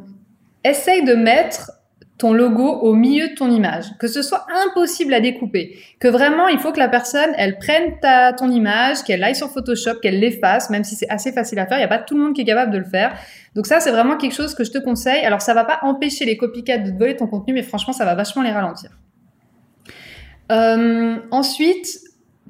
essaye 0.64 1.04
de 1.04 1.14
mettre 1.14 1.72
ton 2.18 2.32
logo 2.32 2.64
au 2.64 2.94
milieu 2.94 3.28
de 3.28 3.34
ton 3.34 3.48
image, 3.50 3.86
que 3.98 4.08
ce 4.08 4.22
soit 4.22 4.44
impossible 4.66 5.14
à 5.14 5.20
découper, 5.20 5.78
que 6.00 6.08
vraiment 6.08 6.48
il 6.48 6.58
faut 6.58 6.72
que 6.72 6.78
la 6.78 6.88
personne 6.88 7.30
elle 7.36 7.58
prenne 7.58 7.98
ta 8.00 8.32
ton 8.32 8.50
image, 8.50 9.04
qu'elle 9.04 9.22
aille 9.22 9.36
sur 9.36 9.50
Photoshop, 9.50 10.00
qu'elle 10.02 10.18
l'efface, 10.18 10.68
même 10.68 10.82
si 10.82 10.96
c'est 10.96 11.08
assez 11.08 11.32
facile 11.32 11.60
à 11.60 11.66
faire, 11.66 11.78
il 11.78 11.80
n'y 11.80 11.84
a 11.84 11.88
pas 11.88 11.98
tout 11.98 12.16
le 12.16 12.22
monde 12.22 12.34
qui 12.34 12.40
est 12.40 12.44
capable 12.44 12.72
de 12.72 12.78
le 12.78 12.84
faire. 12.84 13.16
Donc 13.54 13.66
ça 13.66 13.78
c'est 13.78 13.92
vraiment 13.92 14.16
quelque 14.16 14.34
chose 14.34 14.54
que 14.54 14.64
je 14.64 14.72
te 14.72 14.78
conseille. 14.78 15.24
Alors 15.24 15.40
ça 15.40 15.54
va 15.54 15.64
pas 15.64 15.78
empêcher 15.82 16.24
les 16.24 16.36
copycats 16.36 16.78
de 16.78 16.90
te 16.90 16.98
voler 16.98 17.16
ton 17.16 17.28
contenu, 17.28 17.54
mais 17.54 17.62
franchement 17.62 17.92
ça 17.92 18.04
va 18.04 18.16
vachement 18.16 18.42
les 18.42 18.50
ralentir. 18.50 18.90
Euh, 20.50 21.18
ensuite, 21.30 21.86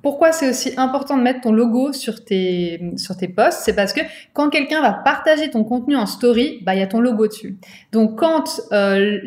pourquoi 0.03 0.33
c'est 0.33 0.49
aussi 0.49 0.73
important 0.77 1.17
de 1.17 1.23
mettre 1.23 1.41
ton 1.41 1.53
logo 1.53 1.93
sur 1.93 2.25
tes, 2.25 2.93
sur 2.97 3.17
tes 3.17 3.29
posts 3.29 3.61
C'est 3.63 3.75
parce 3.75 3.93
que 3.93 4.01
quand 4.33 4.49
quelqu'un 4.51 4.81
va 4.81 4.93
partager 4.93 5.51
ton 5.51 5.65
contenu 5.65 5.97
en 5.97 6.07
story, 6.07 6.61
bah, 6.63 6.75
il 6.75 6.81
y 6.81 6.83
a 6.83 6.87
ton 6.87 7.01
logo 7.01 7.27
dessus. 7.27 7.57
Donc, 7.93 8.19
quand 8.19 8.61
euh, 8.73 9.19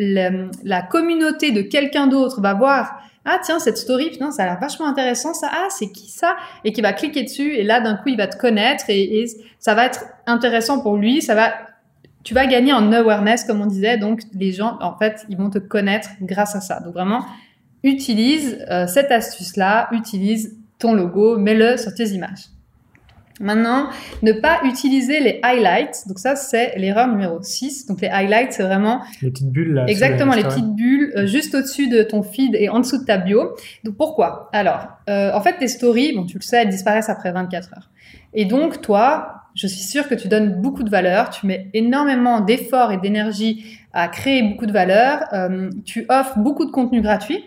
la, 0.64 0.82
communauté 0.82 1.52
de 1.52 1.62
quelqu'un 1.62 2.08
d'autre 2.08 2.42
va 2.42 2.54
voir 2.54 3.02
ah 3.24 3.40
tiens 3.44 3.60
cette 3.60 3.78
story 3.78 4.10
putain 4.10 4.32
ça 4.32 4.42
a 4.42 4.46
l'air 4.48 4.60
vachement 4.60 4.88
intéressant 4.88 5.36
ça. 5.36 5.48
Ah 5.52 5.68
c'est 5.70 5.92
qui 5.92 6.10
ça? 6.10 6.36
et 6.64 6.72
qui 6.72 6.82
va 6.82 6.92
cliquer 6.92 7.22
dessus 7.22 7.54
et 7.54 7.62
là 7.62 7.80
d'un 7.80 7.94
coup 7.94 8.10
il 8.10 8.18
va 8.18 8.26
te 8.26 8.36
connaître 8.36 8.86
et, 8.90 9.26
ça 9.60 9.76
va 9.76 9.86
être 9.86 10.06
intéressant 10.26 10.82
pour 10.82 10.98
lui 10.98 11.22
ça 11.22 11.36
va 11.36 11.54
tu 12.24 12.34
vas 12.34 12.48
gagner 12.48 12.74
en 12.74 12.92
awareness 12.92 13.44
comme 13.44 13.62
on 13.62 13.68
disait. 13.68 13.98
Donc 13.98 14.22
les 14.34 14.52
gens 14.52 14.80
en 14.82 14.98
fait 14.98 15.24
ils 15.30 15.38
vont 15.38 15.52
te 15.52 15.60
connaître 15.60 16.10
grâce 16.20 16.56
à 16.56 16.62
ça. 16.62 16.80
Donc 16.80 16.94
vraiment 16.94 17.24
utilise 17.84 18.66
euh, 18.72 18.88
cette 18.88 19.12
astuce 19.12 19.56
là 19.56 19.88
utilise 19.92 20.58
ton 20.82 20.94
logo, 20.94 21.38
mets-le 21.38 21.78
sur 21.78 21.94
tes 21.94 22.10
images. 22.10 22.50
Maintenant, 23.40 23.90
ne 24.22 24.34
pas 24.34 24.60
utiliser 24.66 25.20
les 25.20 25.40
highlights. 25.42 26.08
Donc 26.08 26.20
ça, 26.20 26.36
c'est 26.36 26.78
l'erreur 26.78 27.08
numéro 27.08 27.42
6. 27.42 27.88
Donc 27.88 28.02
les 28.02 28.08
highlights, 28.08 28.54
c'est 28.54 28.64
vraiment... 28.64 29.02
Les 29.22 29.32
petites 29.32 29.50
bulles. 29.50 29.74
Là, 29.74 29.86
exactement, 29.88 30.36
les 30.36 30.44
petites 30.44 30.76
bulles 30.76 31.12
euh, 31.16 31.26
juste 31.26 31.56
au-dessus 31.56 31.88
de 31.88 32.04
ton 32.04 32.22
feed 32.22 32.56
et 32.56 32.70
en 32.70 32.80
dessous 32.80 33.00
de 33.00 33.06
ta 33.06 33.18
bio. 33.18 33.56
Donc 33.84 33.98
pourquoi? 33.98 34.50
Alors, 34.54 34.90
euh, 35.10 35.32
en 35.34 35.42
fait, 35.42 35.58
tes 35.58 35.68
stories, 35.68 36.14
bon, 36.14 36.26
tu 36.26 36.38
le 36.38 36.44
sais, 36.44 36.62
elles 36.62 36.70
disparaissent 36.70 37.10
après 37.10 37.32
24 37.32 37.74
heures. 37.74 37.90
Et 38.34 38.46
donc, 38.46 38.82
toi, 38.82 39.42
je 39.56 39.66
suis 39.68 39.82
sûre 39.84 40.08
que 40.08 40.16
tu 40.16 40.28
donnes 40.28 40.62
beaucoup 40.62 40.84
de 40.84 40.90
valeur, 40.90 41.30
tu 41.32 41.48
mets 41.48 41.68
énormément 41.74 42.42
d'efforts 42.42 42.92
et 42.92 42.98
d'énergie 42.98 43.80
à 43.92 44.08
créer 44.08 44.44
beaucoup 44.44 44.68
de 44.68 44.72
valeur, 44.72 45.24
euh, 45.34 45.70
tu 45.84 46.06
offres 46.10 46.38
beaucoup 46.38 46.66
de 46.66 46.72
contenu 46.72 47.02
gratuit 47.02 47.44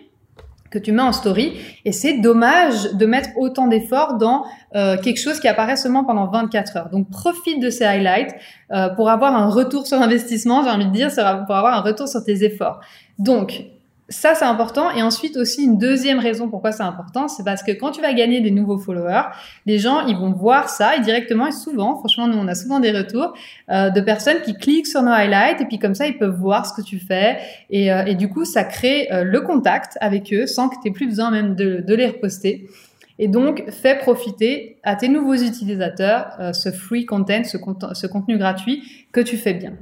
que 0.69 0.79
tu 0.79 0.91
mets 0.91 1.01
en 1.01 1.11
story. 1.11 1.53
Et 1.85 1.91
c'est 1.91 2.19
dommage 2.19 2.93
de 2.93 3.05
mettre 3.05 3.29
autant 3.37 3.67
d'efforts 3.67 4.17
dans 4.17 4.45
euh, 4.75 4.97
quelque 4.97 5.19
chose 5.19 5.39
qui 5.39 5.47
apparaît 5.47 5.75
seulement 5.75 6.03
pendant 6.03 6.27
24 6.27 6.77
heures. 6.77 6.89
Donc 6.89 7.09
profite 7.09 7.61
de 7.61 7.69
ces 7.69 7.85
highlights 7.85 8.35
euh, 8.71 8.89
pour 8.89 9.09
avoir 9.09 9.35
un 9.35 9.47
retour 9.49 9.87
sur 9.87 10.01
investissement, 10.01 10.63
j'ai 10.63 10.69
envie 10.69 10.87
de 10.87 10.91
dire, 10.91 11.09
pour 11.45 11.55
avoir 11.55 11.73
un 11.73 11.81
retour 11.81 12.07
sur 12.07 12.23
tes 12.23 12.43
efforts. 12.43 12.79
Donc 13.19 13.65
ça, 14.07 14.35
c'est 14.35 14.45
important. 14.45 14.91
Et 14.91 15.01
ensuite 15.01 15.35
aussi, 15.35 15.63
une 15.63 15.79
deuxième 15.79 16.19
raison 16.19 16.47
pourquoi 16.47 16.71
c'est 16.71 16.83
important, 16.83 17.27
c'est 17.27 17.43
parce 17.43 17.63
que 17.63 17.71
quand 17.71 17.89
tu 17.91 18.01
vas 18.01 18.13
gagner 18.13 18.39
des 18.39 18.51
nouveaux 18.51 18.77
followers, 18.77 19.29
les 19.65 19.79
gens, 19.79 20.05
ils 20.05 20.15
vont 20.15 20.31
voir 20.31 20.69
ça 20.69 20.95
et 20.95 20.99
directement, 20.99 21.47
et 21.47 21.51
souvent, 21.51 21.97
franchement, 21.97 22.27
nous, 22.27 22.37
on 22.37 22.47
a 22.47 22.53
souvent 22.53 22.79
des 22.79 22.91
retours 22.91 23.33
euh, 23.71 23.89
de 23.89 24.01
personnes 24.01 24.41
qui 24.43 24.53
cliquent 24.53 24.85
sur 24.85 25.01
nos 25.01 25.11
highlights 25.11 25.61
et 25.61 25.65
puis 25.65 25.79
comme 25.79 25.95
ça, 25.95 26.05
ils 26.05 26.17
peuvent 26.17 26.37
voir 26.37 26.67
ce 26.67 26.73
que 26.79 26.85
tu 26.85 26.99
fais. 26.99 27.39
Et, 27.71 27.91
euh, 27.91 28.05
et 28.05 28.13
du 28.13 28.29
coup, 28.29 28.45
ça 28.45 28.63
crée 28.63 29.07
euh, 29.11 29.23
le 29.23 29.41
contact 29.41 29.97
avec 30.01 30.31
eux 30.33 30.45
sans 30.45 30.69
que 30.69 30.75
tu 30.83 30.91
plus 30.91 31.07
besoin 31.07 31.31
même 31.31 31.55
de, 31.55 31.83
de, 31.85 31.95
les 31.95 32.05
reposter. 32.05 32.69
Et 33.17 33.27
donc, 33.27 33.63
fais 33.71 33.97
profiter 33.97 34.77
à 34.83 34.95
tes 34.95 35.07
nouveaux 35.07 35.35
utilisateurs 35.35 36.53
ce 36.53 36.69
free 36.71 37.05
content, 37.05 37.43
ce, 37.43 37.57
ce 37.93 38.07
contenu 38.07 38.37
gratuit 38.37 38.83
que 39.11 39.21
tu 39.21 39.37
fais 39.37 39.53
bien. 39.53 39.73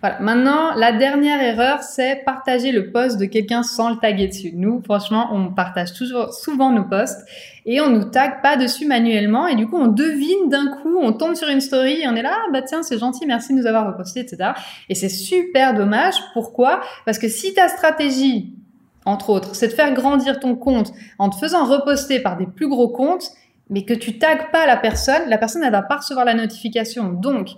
Voilà. 0.00 0.18
Maintenant, 0.20 0.74
la 0.76 0.92
dernière 0.92 1.42
erreur, 1.42 1.82
c'est 1.82 2.24
partager 2.24 2.72
le 2.72 2.90
post 2.90 3.18
de 3.18 3.26
quelqu'un 3.26 3.62
sans 3.62 3.90
le 3.90 3.96
taguer 3.96 4.28
dessus. 4.28 4.52
Nous, 4.54 4.80
franchement, 4.82 5.28
on 5.32 5.52
partage 5.52 5.92
toujours 5.92 6.32
souvent 6.32 6.70
nos 6.70 6.84
posts 6.84 7.20
et 7.66 7.82
on 7.82 7.90
nous 7.90 8.04
tag 8.04 8.40
pas 8.40 8.56
dessus 8.56 8.86
manuellement 8.86 9.46
et 9.46 9.56
du 9.56 9.66
coup, 9.66 9.76
on 9.76 9.88
devine 9.88 10.48
d'un 10.48 10.68
coup, 10.68 10.96
on 10.98 11.12
tombe 11.12 11.34
sur 11.34 11.48
une 11.48 11.60
story 11.60 12.00
et 12.00 12.08
on 12.08 12.16
est 12.16 12.22
là, 12.22 12.32
ah, 12.34 12.50
bah 12.50 12.62
tiens, 12.62 12.82
c'est 12.82 12.98
gentil, 12.98 13.26
merci 13.26 13.52
de 13.52 13.58
nous 13.58 13.66
avoir 13.66 13.86
reposté, 13.86 14.20
etc. 14.20 14.52
Et 14.88 14.94
c'est 14.94 15.10
super 15.10 15.74
dommage. 15.74 16.14
Pourquoi? 16.32 16.80
Parce 17.04 17.18
que 17.18 17.28
si 17.28 17.52
ta 17.52 17.68
stratégie, 17.68 18.54
entre 19.04 19.28
autres, 19.28 19.54
c'est 19.54 19.68
de 19.68 19.72
faire 19.72 19.92
grandir 19.92 20.40
ton 20.40 20.56
compte 20.56 20.92
en 21.18 21.28
te 21.28 21.36
faisant 21.36 21.66
reposter 21.66 22.20
par 22.20 22.38
des 22.38 22.46
plus 22.46 22.68
gros 22.68 22.88
comptes, 22.88 23.32
mais 23.68 23.84
que 23.84 23.94
tu 23.94 24.18
tagues 24.18 24.50
pas 24.50 24.66
la 24.66 24.76
personne, 24.76 25.28
la 25.28 25.36
personne, 25.36 25.62
elle 25.62 25.72
va 25.72 25.82
pas 25.82 25.98
recevoir 25.98 26.24
la 26.24 26.34
notification. 26.34 27.12
Donc, 27.12 27.50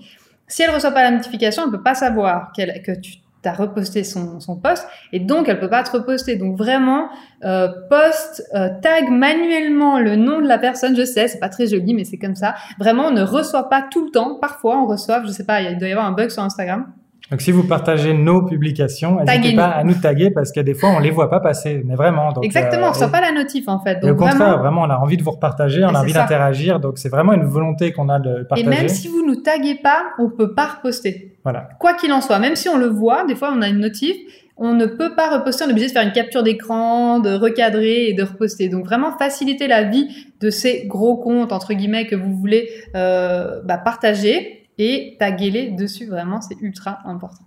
si 0.53 0.63
elle 0.63 0.71
reçoit 0.71 0.91
pas 0.91 1.03
la 1.03 1.11
notification, 1.11 1.63
elle 1.65 1.71
peut 1.71 1.83
pas 1.83 1.95
savoir 1.95 2.53
que 2.55 2.93
tu 3.01 3.15
as 3.45 3.53
reposté 3.55 4.05
son, 4.05 4.39
son 4.39 4.57
post 4.57 4.87
et 5.11 5.19
donc 5.19 5.49
elle 5.49 5.59
peut 5.59 5.71
pas 5.71 5.83
te 5.83 5.91
reposter. 5.93 6.37
Donc 6.37 6.59
vraiment, 6.59 7.09
euh, 7.43 7.69
post, 7.89 8.47
euh, 8.55 8.69
tag 8.83 9.09
manuellement 9.09 9.99
le 9.99 10.15
nom 10.15 10.43
de 10.43 10.47
la 10.47 10.59
personne. 10.59 10.95
Je 10.95 11.07
sais, 11.07 11.27
c'est 11.27 11.41
pas 11.41 11.49
très 11.49 11.67
joli, 11.67 11.95
mais 11.95 12.05
c'est 12.05 12.19
comme 12.19 12.37
ça. 12.37 12.55
Vraiment, 12.79 13.07
on 13.07 13.13
ne 13.13 13.23
reçoit 13.23 13.71
pas 13.71 13.83
tout 13.91 14.05
le 14.05 14.11
temps. 14.11 14.35
Parfois, 14.41 14.77
on 14.77 14.87
reçoit, 14.87 15.23
je 15.25 15.31
sais 15.31 15.47
pas, 15.47 15.63
il 15.63 15.79
doit 15.79 15.89
y 15.89 15.93
avoir 15.93 16.07
un 16.07 16.13
bug 16.13 16.29
sur 16.29 16.43
Instagram. 16.43 16.93
Donc, 17.33 17.41
si 17.41 17.51
vous 17.51 17.63
partagez 17.63 18.13
nos 18.13 18.43
publications, 18.43 19.19
n'hésitez 19.25 19.57
pas 19.57 19.69
à 19.69 19.85
nous 19.85 19.95
taguer 19.95 20.31
parce 20.31 20.53
que 20.53 20.61
des 20.61 20.75
fois, 20.75 20.91
on 20.91 20.99
les 20.99 21.11
voit 21.11 21.31
pas 21.31 21.41
passer, 21.41 21.83
mais 21.83 21.95
vraiment. 21.95 22.31
Donc, 22.31 22.45
Exactement, 22.45 22.83
on 22.83 22.89
ne 22.89 22.93
reçoit 22.93 23.09
pas 23.09 23.23
la 23.23 23.33
notif 23.33 23.69
en 23.69 23.81
fait. 23.81 24.01
Donc, 24.01 24.11
au 24.11 24.15
contraire, 24.17 24.59
vraiment, 24.59 24.83
on 24.83 24.91
a 24.91 24.99
envie 24.99 25.17
de 25.17 25.23
vous 25.23 25.31
repartager, 25.31 25.83
on 25.83 25.95
a 25.95 26.01
envie 26.01 26.13
d'interagir. 26.13 26.79
Donc, 26.79 26.99
c'est 26.99 27.09
vraiment 27.09 27.33
une 27.33 27.47
volonté 27.47 27.91
qu'on 27.91 28.11
a 28.11 28.21
de 28.21 28.43
partager. 28.43 28.67
Et 28.67 28.69
même 28.69 28.89
si 28.91 29.09
vous 29.09 29.25
nous 29.27 29.37
taguez 29.37 29.77
pas, 29.77 30.03
on 30.19 30.29
peut 30.29 30.55
pas 30.55 30.77
reposter. 30.77 31.35
Voilà. 31.43 31.71
Quoi 31.81 31.95
qu'il 31.95 32.13
en 32.13 32.21
soit, 32.21 32.39
même 32.39 32.55
si 32.55 32.69
on 32.69 32.77
le 32.77 32.89
voit, 32.89 33.25
des 33.25 33.35
fois, 33.35 33.51
on 33.57 33.63
a 33.63 33.69
une 33.69 33.81
notif, 33.81 34.15
on 34.59 34.75
ne 34.75 34.85
peut 34.85 35.15
pas 35.15 35.39
reposter, 35.39 35.65
on 35.65 35.69
est 35.69 35.73
obligé 35.73 35.87
de 35.87 35.93
faire 35.93 36.03
une 36.03 36.13
capture 36.13 36.43
d'écran, 36.43 37.19
de 37.19 37.35
recadrer 37.35 38.09
et 38.09 38.13
de 38.13 38.23
reposter. 38.23 38.69
Donc 38.69 38.85
vraiment 38.85 39.17
faciliter 39.17 39.69
la 39.69 39.85
vie 39.85 40.09
de 40.43 40.51
ces 40.51 40.87
gros 40.87 41.17
comptes 41.17 41.53
entre 41.53 41.73
guillemets 41.73 42.07
que 42.07 42.15
vous 42.15 42.37
voulez 42.37 42.69
euh, 42.95 43.63
bah, 43.65 43.79
partager 43.79 44.62
et 44.79 45.17
taguer-les 45.19 45.71
dessus. 45.71 46.07
Vraiment, 46.07 46.41
c'est 46.41 46.61
ultra 46.61 46.99
important. 47.05 47.45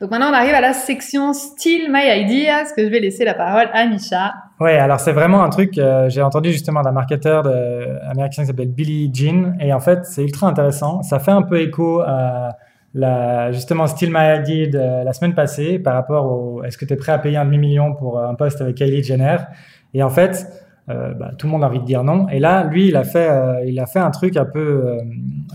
Donc 0.00 0.10
maintenant, 0.10 0.28
on 0.30 0.34
arrive 0.34 0.54
à 0.54 0.60
la 0.60 0.74
section 0.74 1.32
Still 1.32 1.90
My 1.90 2.20
Ideas, 2.20 2.72
que 2.76 2.84
je 2.84 2.90
vais 2.90 3.00
laisser 3.00 3.24
la 3.24 3.32
parole 3.32 3.68
à 3.72 3.86
Misha? 3.86 4.34
Ouais, 4.60 4.76
alors 4.76 5.00
c'est 5.00 5.12
vraiment 5.12 5.42
un 5.42 5.48
truc, 5.48 5.78
euh, 5.78 6.10
j'ai 6.10 6.20
entendu 6.20 6.52
justement 6.52 6.82
d'un 6.82 6.92
marketeur 6.92 7.46
américain 8.10 8.42
qui 8.42 8.46
s'appelle 8.46 8.68
Billy 8.68 9.10
Jean, 9.12 9.56
et 9.58 9.72
en 9.72 9.80
fait, 9.80 10.04
c'est 10.04 10.22
ultra 10.22 10.48
intéressant. 10.48 11.02
Ça 11.02 11.18
fait 11.18 11.30
un 11.30 11.40
peu 11.40 11.60
écho 11.60 12.00
à 12.00 12.56
la, 12.92 13.52
justement 13.52 13.86
Still 13.86 14.10
My 14.12 14.40
Idea 14.40 14.66
de 14.66 15.04
la 15.04 15.12
semaine 15.14 15.34
passée 15.34 15.78
par 15.78 15.94
rapport 15.94 16.30
au 16.30 16.62
est-ce 16.62 16.76
que 16.76 16.84
tu 16.84 16.92
es 16.92 16.96
prêt 16.96 17.12
à 17.12 17.18
payer 17.18 17.38
un 17.38 17.46
demi-million 17.46 17.94
pour 17.94 18.20
un 18.20 18.34
poste 18.34 18.60
avec 18.60 18.76
Kylie 18.76 19.02
Jenner? 19.02 19.36
Et 19.94 20.02
en 20.02 20.10
fait, 20.10 20.46
euh, 20.88 21.14
bah, 21.14 21.32
tout 21.36 21.46
le 21.46 21.52
monde 21.52 21.64
a 21.64 21.66
envie 21.66 21.80
de 21.80 21.84
dire 21.84 22.04
non. 22.04 22.28
Et 22.28 22.38
là, 22.38 22.64
lui, 22.64 22.88
il 22.88 22.96
a 22.96 23.04
fait, 23.04 23.28
euh, 23.28 23.64
il 23.66 23.80
a 23.80 23.86
fait 23.86 23.98
un 23.98 24.10
truc 24.10 24.36
un 24.36 24.44
peu 24.44 24.60
euh, 24.60 24.98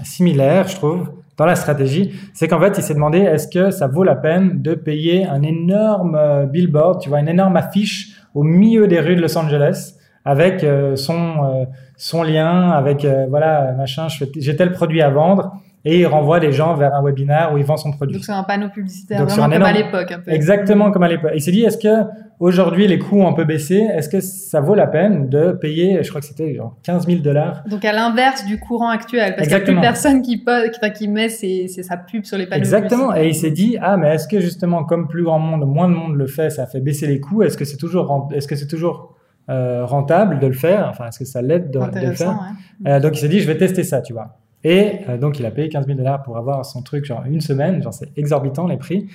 similaire, 0.04 0.68
je 0.68 0.76
trouve, 0.76 1.10
dans 1.38 1.46
la 1.46 1.56
stratégie. 1.56 2.14
C'est 2.34 2.48
qu'en 2.48 2.60
fait, 2.60 2.78
il 2.78 2.84
s'est 2.84 2.94
demandé 2.94 3.20
est-ce 3.20 3.48
que 3.48 3.72
ça 3.72 3.88
vaut 3.88 4.04
la 4.04 4.16
peine 4.16 4.62
de 4.62 4.76
payer 4.76 5.26
un 5.26 5.42
énorme 5.42 6.48
billboard, 6.52 7.02
tu 7.02 7.10
vois, 7.10 7.20
une 7.20 7.30
énorme 7.30 7.56
affiche 7.56 8.18
au 8.36 8.44
milieu 8.44 8.88
des 8.88 9.00
rues 9.00 9.16
de 9.16 9.22
Los 9.22 9.38
Angeles 9.38 9.96
avec 10.24 10.64
son 10.96 11.68
son 11.98 12.22
lien, 12.22 12.70
avec 12.70 13.08
voilà 13.30 13.74
machin, 13.74 14.08
j'ai 14.38 14.56
tel 14.56 14.72
produit 14.72 15.02
à 15.02 15.10
vendre 15.10 15.54
et 15.84 16.00
il 16.00 16.06
renvoie 16.06 16.40
les 16.40 16.52
gens 16.52 16.76
vers 16.76 16.94
un 16.94 17.04
webinaire 17.04 17.52
où 17.54 17.58
il 17.58 17.64
vend 17.64 17.78
son 17.78 17.92
produit. 17.92 18.16
Donc 18.16 18.24
c'est 18.24 18.32
un 18.32 18.44
panneau 18.44 18.70
publicitaire, 18.70 19.26
vraiment 19.26 19.50
comme 19.50 19.64
à 19.64 19.72
l'époque. 19.72 20.14
Exactement 20.28 20.92
comme 20.92 21.04
à 21.04 21.08
l'époque. 21.08 21.32
Il 21.34 21.42
s'est 21.42 21.52
dit, 21.52 21.64
est-ce 21.64 21.78
que 21.78 22.08
aujourd'hui 22.40 22.88
les 22.88 23.00
coûts 23.00 23.22
ont 23.22 23.28
un 23.28 23.34
peu 23.34 23.46
baissé? 23.46 23.78
Est-ce 23.78 24.08
que 24.08 24.20
ça 24.20 24.62
vaut 24.62 24.76
la 24.76 24.88
peine 24.88 25.30
de 25.30 25.54
payer, 25.54 26.04
je 26.04 26.10
crois 26.10 26.22
que 26.22 26.28
c'était 26.28 26.54
genre 26.54 26.78
15 26.84 27.08
000 27.08 27.22
dollars? 27.22 27.64
Donc 27.68 27.84
à 27.84 27.94
l'inverse 27.94 28.46
du 28.46 28.60
courant 28.60 28.90
actuel, 28.90 29.36
parce 29.36 29.48
qu'il 29.48 29.58
n'y 29.58 29.64
a 29.64 29.66
plus 29.66 29.82
personne 29.82 30.22
qui, 30.22 31.08
met 31.08 31.30
ses, 31.30 31.68
sa 31.68 31.98
pub 31.98 32.26
sur 32.26 32.38
les 32.38 32.46
panneaux 32.46 32.60
Exactement. 32.60 33.16
Et 33.16 33.30
il 33.30 33.36
s'est 33.36 33.52
dit, 33.52 33.78
ah 33.82 33.98
mais 33.98 34.16
est-ce 34.16 34.28
que 34.28 34.40
justement 34.40 34.84
comme 34.84 35.08
plus 35.08 35.24
grand 35.24 35.40
monde, 35.40 35.66
moins 35.66 35.90
de 35.90 35.96
monde 35.96 36.16
le 36.16 36.28
fait, 36.28 36.52
ça 36.52 36.68
fait 36.68 36.80
baisser 36.82 37.08
les 37.08 37.20
coûts? 37.20 37.42
Est-ce 37.42 37.58
que 37.58 37.66
c'est 37.66 37.78
toujours, 37.78 38.30
est-ce 38.34 38.48
que 38.48 38.56
c'est 38.56 38.68
toujours 38.68 39.16
euh, 39.50 39.84
rentable 39.84 40.38
de 40.38 40.46
le 40.46 40.54
faire? 40.54 40.88
Enfin, 40.92 41.08
est-ce 41.08 41.18
que 41.20 41.26
ça 41.26 41.42
l'aide 41.42 41.72
de, 41.72 41.80
de, 41.80 42.06
le 42.08 42.14
faire? 42.14 42.40
euh, 42.88 43.00
Donc 43.00 43.18
il 43.18 43.20
s'est 43.20 43.30
dit, 43.30 43.40
je 43.40 43.48
vais 43.48 43.58
tester 43.58 43.84
ça, 43.84 44.02
tu 44.02 44.14
vois. 44.14 44.38
Et 44.64 45.02
euh, 45.10 45.18
donc, 45.18 45.40
il 45.40 45.46
a 45.46 45.52
payé 45.52 45.70
15 45.70 45.86
000 45.86 45.98
dollars 45.98 46.24
pour 46.24 46.38
avoir 46.38 46.66
son 46.66 46.82
truc, 46.82 47.06
genre 47.06 47.24
une 47.26 47.42
semaine. 47.42 47.82
Genre, 47.82 47.94
c'est 47.94 48.18
exorbitant 48.18 48.68
les 48.68 48.78
prix. 48.78 49.08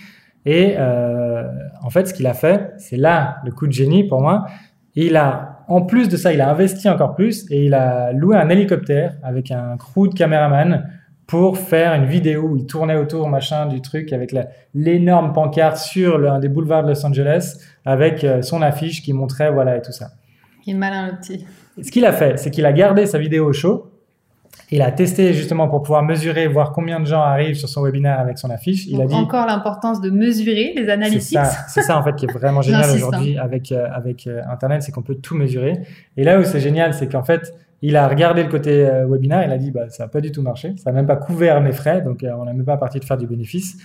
Et 0.45 0.75
euh, 0.79 1.45
en 1.83 1.91
fait, 1.91 2.07
ce 2.07 2.15
qu'il 2.15 2.27
a 2.27 2.35
fait, 2.35 2.73
c'est 2.79 2.97
là 2.97 3.39
le 3.45 3.51
coup 3.51 3.67
de 3.67 3.73
génie 3.73 4.05
pour 4.05 4.21
moi. 4.21 4.47
Il 4.95 5.17
a, 5.17 5.65
en 5.69 5.83
plus 5.83 6.09
de 6.09 6.17
ça, 6.17 6.33
il 6.33 6.41
a 6.41 6.49
investi 6.49 6.89
encore 6.89 7.15
plus 7.15 7.51
et 7.51 7.67
il 7.67 7.75
a 7.75 8.13
loué 8.13 8.37
un 8.37 8.49
hélicoptère 8.49 9.17
avec 9.23 9.51
un 9.51 9.77
crew 9.77 10.09
de 10.09 10.15
caméraman 10.15 10.89
pour 11.27 11.59
faire 11.59 11.93
une 11.95 12.07
vidéo 12.07 12.43
où 12.43 12.57
il 12.57 12.67
tournait 12.67 12.97
autour 12.97 13.29
machin 13.29 13.67
du 13.67 13.83
truc 13.83 14.13
avec 14.13 14.35
l'énorme 14.75 15.33
pancarte 15.33 15.77
sur 15.77 16.19
l'un 16.19 16.39
des 16.39 16.49
boulevards 16.49 16.85
de 16.85 16.91
Los 16.91 17.05
Angeles 17.05 17.59
avec 17.85 18.23
euh, 18.23 18.43
son 18.43 18.63
affiche 18.63 19.03
qui 19.03 19.13
montrait 19.13 19.51
voilà 19.51 19.77
et 19.77 19.83
tout 19.83 19.93
ça. 19.93 20.13
Il 20.65 20.75
est 20.75 20.79
malin 20.79 21.09
le 21.09 21.17
petit. 21.17 21.45
Ce 21.83 21.91
qu'il 21.91 22.07
a 22.07 22.13
fait, 22.13 22.39
c'est 22.39 22.51
qu'il 22.51 22.65
a 22.65 22.73
gardé 22.73 23.07
sa 23.07 23.19
vidéo 23.19 23.47
au 23.47 23.53
show 23.53 23.91
il 24.71 24.83
a 24.83 24.91
testé 24.91 25.33
justement 25.33 25.69
pour 25.69 25.83
pouvoir 25.83 26.03
mesurer, 26.03 26.49
voir 26.49 26.73
combien 26.73 26.99
de 26.99 27.07
gens 27.07 27.21
arrivent 27.21 27.55
sur 27.55 27.69
son 27.69 27.83
webinaire 27.83 28.19
avec 28.19 28.39
son 28.39 28.51
affiche. 28.51 28.87
Il 28.87 29.01
a 29.01 29.07
dit 29.07 29.15
encore 29.15 29.47
l'importance 29.47 30.01
de 30.01 30.11
mesurer 30.11 30.73
les 30.77 30.89
analytics. 30.89 31.39
C'est 31.69 31.83
ça, 31.83 31.97
en 31.97 32.03
fait 32.03 32.17
qui 32.17 32.27
est 32.27 32.33
vraiment 32.33 32.63
génial 32.63 32.91
aujourd'hui 32.91 33.39
avec 33.39 33.71
euh, 33.71 33.87
avec 33.93 34.27
euh, 34.27 34.43
Internet, 34.51 34.83
c'est 34.83 34.91
qu'on 34.93 35.03
peut 35.03 35.15
tout 35.15 35.37
mesurer. 35.37 35.83
Et 36.17 36.25
là 36.25 36.41
où 36.41 36.45
c'est 36.45 36.61
génial, 36.61 36.95
c'est 36.95 37.09
qu'en 37.09 37.23
fait 37.23 37.55
il 37.83 37.97
a 37.97 38.09
regardé 38.09 38.43
le 38.43 38.49
côté 38.49 38.87
euh, 38.87 39.07
webinaire, 39.07 39.45
il 39.45 39.53
a 39.53 39.59
dit 39.59 39.71
bah 39.71 39.89
ça 39.89 40.05
n'a 40.05 40.09
pas 40.09 40.21
du 40.21 40.33
tout 40.33 40.43
marché, 40.43 40.75
ça 40.77 40.91
n'a 40.91 40.97
même 40.97 41.07
pas 41.07 41.17
couvert 41.17 41.61
mes 41.61 41.73
frais, 41.73 42.01
donc 42.01 42.25
on 42.25 42.45
n'a 42.45 42.53
même 42.53 42.65
pas 42.65 42.77
parti 42.77 42.99
de 42.99 43.05
faire 43.05 43.19
du 43.19 43.27
bénéfice. 43.27 43.77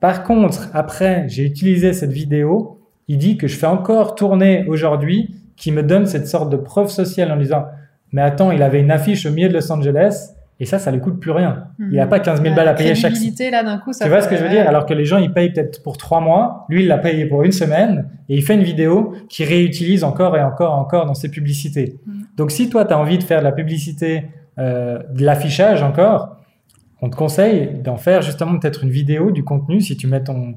Par 0.00 0.22
contre, 0.22 0.68
après 0.72 1.28
j'ai 1.28 1.44
utilisé 1.44 1.92
cette 1.92 2.12
vidéo, 2.12 2.80
il 3.08 3.18
dit 3.18 3.36
que 3.36 3.46
je 3.46 3.58
fais 3.58 3.66
encore 3.66 4.14
tourner 4.14 4.64
aujourd'hui, 4.68 5.34
qui 5.56 5.70
me 5.70 5.82
donne 5.82 6.06
cette 6.06 6.26
sorte 6.26 6.50
de 6.50 6.56
preuve 6.56 6.88
sociale 6.88 7.30
en 7.30 7.36
disant 7.36 7.66
mais 8.14 8.22
attends, 8.22 8.52
il 8.52 8.62
avait 8.62 8.78
une 8.78 8.92
affiche 8.92 9.26
au 9.26 9.32
milieu 9.32 9.48
de 9.48 9.54
Los 9.54 9.72
Angeles. 9.72 10.30
Et 10.60 10.66
ça, 10.66 10.78
ça 10.78 10.92
lui 10.92 11.00
coûte 11.00 11.18
plus 11.18 11.32
rien. 11.32 11.64
Il 11.80 11.96
n'a 11.96 12.06
pas 12.06 12.20
15 12.20 12.40
000 12.40 12.54
balles 12.54 12.68
à 12.68 12.74
payer 12.74 12.94
chaque. 12.94 13.14
là 13.50 13.64
d'un 13.64 13.78
coup, 13.78 13.92
ça. 13.92 14.04
Tu 14.04 14.08
vois 14.08 14.22
ce 14.22 14.28
que 14.28 14.36
je 14.36 14.44
veux 14.44 14.48
dire? 14.48 14.68
Alors 14.68 14.86
que 14.86 14.94
les 14.94 15.04
gens, 15.04 15.18
ils 15.18 15.32
payent 15.32 15.52
peut-être 15.52 15.82
pour 15.82 15.98
trois 15.98 16.20
mois. 16.20 16.64
Lui, 16.68 16.82
il 16.82 16.86
l'a 16.86 16.98
payé 16.98 17.26
pour 17.26 17.42
une 17.42 17.50
semaine 17.50 18.08
et 18.28 18.36
il 18.36 18.44
fait 18.44 18.54
une 18.54 18.62
vidéo 18.62 19.14
qui 19.28 19.44
réutilise 19.44 20.04
encore 20.04 20.36
et 20.36 20.42
encore 20.44 20.76
et 20.76 20.78
encore 20.78 21.06
dans 21.06 21.14
ses 21.14 21.28
publicités. 21.28 21.98
Mm. 22.06 22.22
Donc, 22.36 22.52
si 22.52 22.70
toi, 22.70 22.84
tu 22.84 22.94
as 22.94 22.98
envie 22.98 23.18
de 23.18 23.24
faire 23.24 23.40
de 23.40 23.44
la 23.44 23.50
publicité, 23.50 24.26
euh, 24.60 25.00
de 25.12 25.24
l'affichage 25.24 25.82
encore, 25.82 26.36
on 27.02 27.10
te 27.10 27.16
conseille 27.16 27.80
d'en 27.82 27.96
faire 27.96 28.22
justement 28.22 28.56
peut-être 28.60 28.84
une 28.84 28.90
vidéo 28.90 29.32
du 29.32 29.42
contenu. 29.42 29.80
Si 29.80 29.96
tu 29.96 30.06
mets 30.06 30.22
ton 30.22 30.54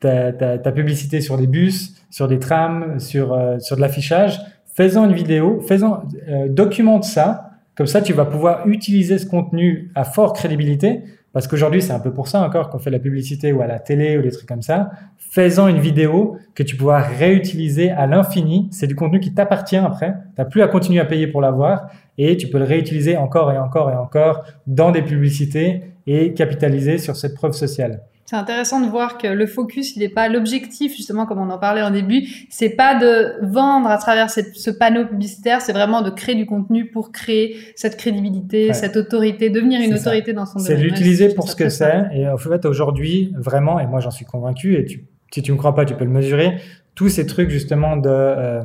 ta, 0.00 0.32
ta, 0.32 0.58
ta 0.58 0.72
publicité 0.72 1.20
sur 1.20 1.38
des 1.38 1.46
bus, 1.46 1.94
sur 2.10 2.26
des 2.26 2.40
trams, 2.40 2.98
sur 2.98 3.32
euh, 3.32 3.60
sur 3.60 3.76
de 3.76 3.80
l'affichage, 3.80 4.40
faisant 4.76 5.06
une 5.06 5.14
vidéo, 5.14 5.60
faisant, 5.66 6.02
euh, 6.28 6.48
documente 6.48 7.04
ça. 7.04 7.50
Comme 7.74 7.86
ça, 7.86 8.02
tu 8.02 8.12
vas 8.12 8.24
pouvoir 8.24 8.66
utiliser 8.68 9.18
ce 9.18 9.26
contenu 9.26 9.90
à 9.94 10.04
forte 10.04 10.36
crédibilité. 10.36 11.02
Parce 11.32 11.46
qu'aujourd'hui, 11.46 11.82
c'est 11.82 11.92
un 11.92 12.00
peu 12.00 12.12
pour 12.12 12.28
ça 12.28 12.40
encore 12.40 12.70
qu'on 12.70 12.78
fait 12.78 12.90
la 12.90 12.98
publicité 12.98 13.52
ou 13.52 13.60
à 13.60 13.66
la 13.66 13.78
télé 13.78 14.16
ou 14.16 14.22
des 14.22 14.30
trucs 14.30 14.48
comme 14.48 14.62
ça. 14.62 14.90
Faisant 15.18 15.68
une 15.68 15.80
vidéo 15.80 16.38
que 16.54 16.62
tu 16.62 16.76
pourras 16.76 17.00
réutiliser 17.00 17.90
à 17.90 18.06
l'infini. 18.06 18.68
C'est 18.70 18.86
du 18.86 18.94
contenu 18.94 19.20
qui 19.20 19.34
t'appartient 19.34 19.76
après. 19.76 20.12
Tu 20.34 20.40
n'as 20.40 20.46
plus 20.46 20.62
à 20.62 20.68
continuer 20.68 21.00
à 21.00 21.04
payer 21.04 21.26
pour 21.26 21.42
l'avoir. 21.42 21.88
Et 22.16 22.38
tu 22.38 22.48
peux 22.48 22.58
le 22.58 22.64
réutiliser 22.64 23.18
encore 23.18 23.52
et 23.52 23.58
encore 23.58 23.90
et 23.90 23.94
encore 23.94 24.44
dans 24.66 24.90
des 24.92 25.02
publicités 25.02 25.82
et 26.06 26.32
capitaliser 26.32 26.96
sur 26.96 27.16
cette 27.16 27.34
preuve 27.34 27.52
sociale. 27.52 28.00
C'est 28.26 28.34
intéressant 28.34 28.80
de 28.80 28.88
voir 28.88 29.18
que 29.18 29.28
le 29.28 29.46
focus, 29.46 29.94
il 29.94 30.00
n'est 30.00 30.08
pas 30.08 30.28
l'objectif, 30.28 30.96
justement, 30.96 31.26
comme 31.26 31.38
on 31.38 31.48
en 31.48 31.58
parlait 31.58 31.82
en 31.82 31.92
début. 31.92 32.26
C'est 32.50 32.70
pas 32.70 32.98
de 32.98 33.34
vendre 33.46 33.88
à 33.88 33.98
travers 33.98 34.30
cette, 34.30 34.56
ce 34.56 34.70
panneau 34.70 35.06
publicitaire, 35.06 35.60
c'est 35.60 35.72
vraiment 35.72 36.02
de 36.02 36.10
créer 36.10 36.34
du 36.34 36.44
contenu 36.44 36.90
pour 36.90 37.12
créer 37.12 37.56
cette 37.76 37.96
crédibilité, 37.96 38.72
cette 38.72 38.96
autorité, 38.96 39.48
devenir 39.48 39.80
une 39.80 39.94
autorité 39.94 40.32
dans 40.32 40.44
son 40.44 40.58
domaine. 40.58 40.76
C'est 40.76 40.82
l'utiliser 40.82 41.34
pour 41.34 41.48
ce 41.48 41.54
que 41.54 41.68
c'est. 41.68 42.06
Et 42.14 42.28
en 42.28 42.36
fait, 42.36 42.64
aujourd'hui, 42.64 43.32
vraiment, 43.36 43.78
et 43.78 43.86
moi 43.86 44.00
j'en 44.00 44.10
suis 44.10 44.24
convaincu, 44.24 44.74
et 44.74 44.84
tu, 44.84 45.04
si 45.32 45.42
tu 45.42 45.52
me 45.52 45.56
crois 45.56 45.76
pas, 45.76 45.84
tu 45.84 45.94
peux 45.94 46.04
le 46.04 46.10
mesurer, 46.10 46.56
tous 46.96 47.08
ces 47.08 47.26
trucs 47.26 47.50
justement 47.50 47.96
de, 47.96 48.08
euh, 48.10 48.62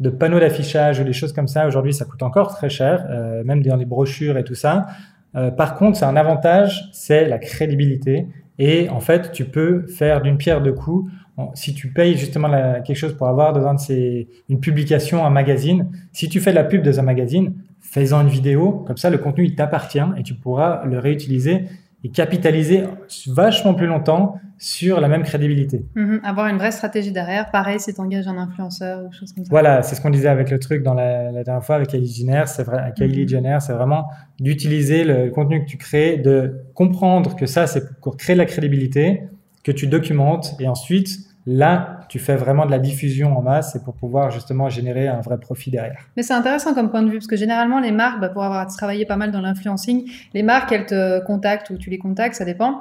de 0.00 0.10
panneaux 0.10 0.40
d'affichage 0.40 1.00
ou 1.00 1.04
des 1.04 1.14
choses 1.14 1.32
comme 1.32 1.48
ça, 1.48 1.66
aujourd'hui, 1.66 1.94
ça 1.94 2.04
coûte 2.04 2.22
encore 2.22 2.54
très 2.54 2.68
cher, 2.68 3.06
euh, 3.08 3.42
même 3.44 3.62
dans 3.62 3.76
les 3.76 3.86
brochures 3.86 4.36
et 4.36 4.44
tout 4.44 4.54
ça. 4.54 4.86
Euh, 5.34 5.50
par 5.50 5.76
contre, 5.76 5.96
c'est 5.96 6.04
un 6.04 6.16
avantage, 6.16 6.90
c'est 6.92 7.26
la 7.26 7.38
crédibilité 7.38 8.26
et 8.58 8.88
en 8.88 9.00
fait, 9.00 9.32
tu 9.32 9.44
peux 9.44 9.86
faire 9.86 10.20
d'une 10.20 10.36
pierre 10.36 10.60
deux 10.60 10.72
coups. 10.72 11.10
Si 11.54 11.72
tu 11.72 11.92
payes 11.92 12.16
justement 12.16 12.50
quelque 12.82 12.96
chose 12.96 13.16
pour 13.16 13.28
avoir 13.28 13.52
dans 13.52 13.78
ces, 13.78 14.28
une 14.48 14.58
publication, 14.58 15.24
un 15.24 15.30
magazine, 15.30 15.88
si 16.12 16.28
tu 16.28 16.40
fais 16.40 16.52
la 16.52 16.64
pub 16.64 16.82
dans 16.82 16.98
un 16.98 17.04
magazine, 17.04 17.54
fais-en 17.80 18.22
une 18.22 18.28
vidéo. 18.28 18.84
Comme 18.86 18.96
ça, 18.96 19.08
le 19.08 19.18
contenu, 19.18 19.44
il 19.44 19.54
t'appartient 19.54 20.02
et 20.16 20.22
tu 20.24 20.34
pourras 20.34 20.84
le 20.84 20.98
réutiliser 20.98 21.66
et 22.04 22.10
capitaliser 22.10 22.84
vachement 23.26 23.74
plus 23.74 23.86
longtemps 23.86 24.36
sur 24.56 25.00
la 25.00 25.08
même 25.08 25.22
crédibilité. 25.22 25.84
Mhm. 25.94 26.20
avoir 26.24 26.48
une 26.48 26.58
vraie 26.58 26.72
stratégie 26.72 27.12
derrière. 27.12 27.50
Pareil, 27.50 27.78
si 27.78 27.94
tu 27.94 28.00
engages 28.00 28.26
un 28.26 28.38
influenceur 28.38 29.04
ou 29.04 29.12
chose 29.12 29.32
comme 29.32 29.44
ça. 29.44 29.50
Voilà, 29.50 29.82
c'est 29.82 29.94
ce 29.94 30.00
qu'on 30.00 30.10
disait 30.10 30.28
avec 30.28 30.50
le 30.50 30.58
truc 30.58 30.82
dans 30.82 30.94
la, 30.94 31.30
la 31.30 31.44
dernière 31.44 31.64
fois 31.64 31.76
avec 31.76 31.88
Kylie 31.88 32.12
Jenner. 32.12 32.42
C'est 32.46 32.64
vrai, 32.64 32.92
Kylie 32.96 33.22
mhm. 33.22 33.28
Jenner, 33.28 33.58
c'est 33.60 33.72
vraiment 33.72 34.08
d'utiliser 34.40 35.04
le 35.04 35.30
contenu 35.30 35.64
que 35.64 35.68
tu 35.68 35.76
crées, 35.76 36.16
de 36.16 36.62
comprendre 36.74 37.36
que 37.36 37.46
ça, 37.46 37.66
c'est 37.66 38.00
pour 38.00 38.16
créer 38.16 38.34
de 38.34 38.40
la 38.40 38.46
crédibilité, 38.46 39.22
que 39.62 39.72
tu 39.72 39.86
documentes 39.86 40.56
et 40.58 40.66
ensuite, 40.66 41.18
là, 41.46 41.97
tu 42.08 42.18
fais 42.18 42.36
vraiment 42.36 42.66
de 42.66 42.70
la 42.70 42.78
diffusion 42.78 43.36
en 43.36 43.42
masse 43.42 43.76
et 43.76 43.80
pour 43.80 43.94
pouvoir 43.94 44.30
justement 44.30 44.68
générer 44.68 45.08
un 45.08 45.20
vrai 45.20 45.38
profit 45.38 45.70
derrière. 45.70 46.00
Mais 46.16 46.22
c'est 46.22 46.34
intéressant 46.34 46.74
comme 46.74 46.90
point 46.90 47.02
de 47.02 47.10
vue 47.10 47.18
parce 47.18 47.26
que 47.26 47.36
généralement 47.36 47.80
les 47.80 47.92
marques, 47.92 48.20
bah, 48.20 48.28
pour 48.28 48.42
avoir 48.42 48.66
travaillé 48.66 49.06
pas 49.06 49.16
mal 49.16 49.30
dans 49.30 49.40
l'influencing, 49.40 50.10
les 50.34 50.42
marques 50.42 50.72
elles 50.72 50.86
te 50.86 51.24
contactent 51.24 51.70
ou 51.70 51.76
tu 51.76 51.90
les 51.90 51.98
contactes, 51.98 52.34
ça 52.34 52.44
dépend. 52.44 52.80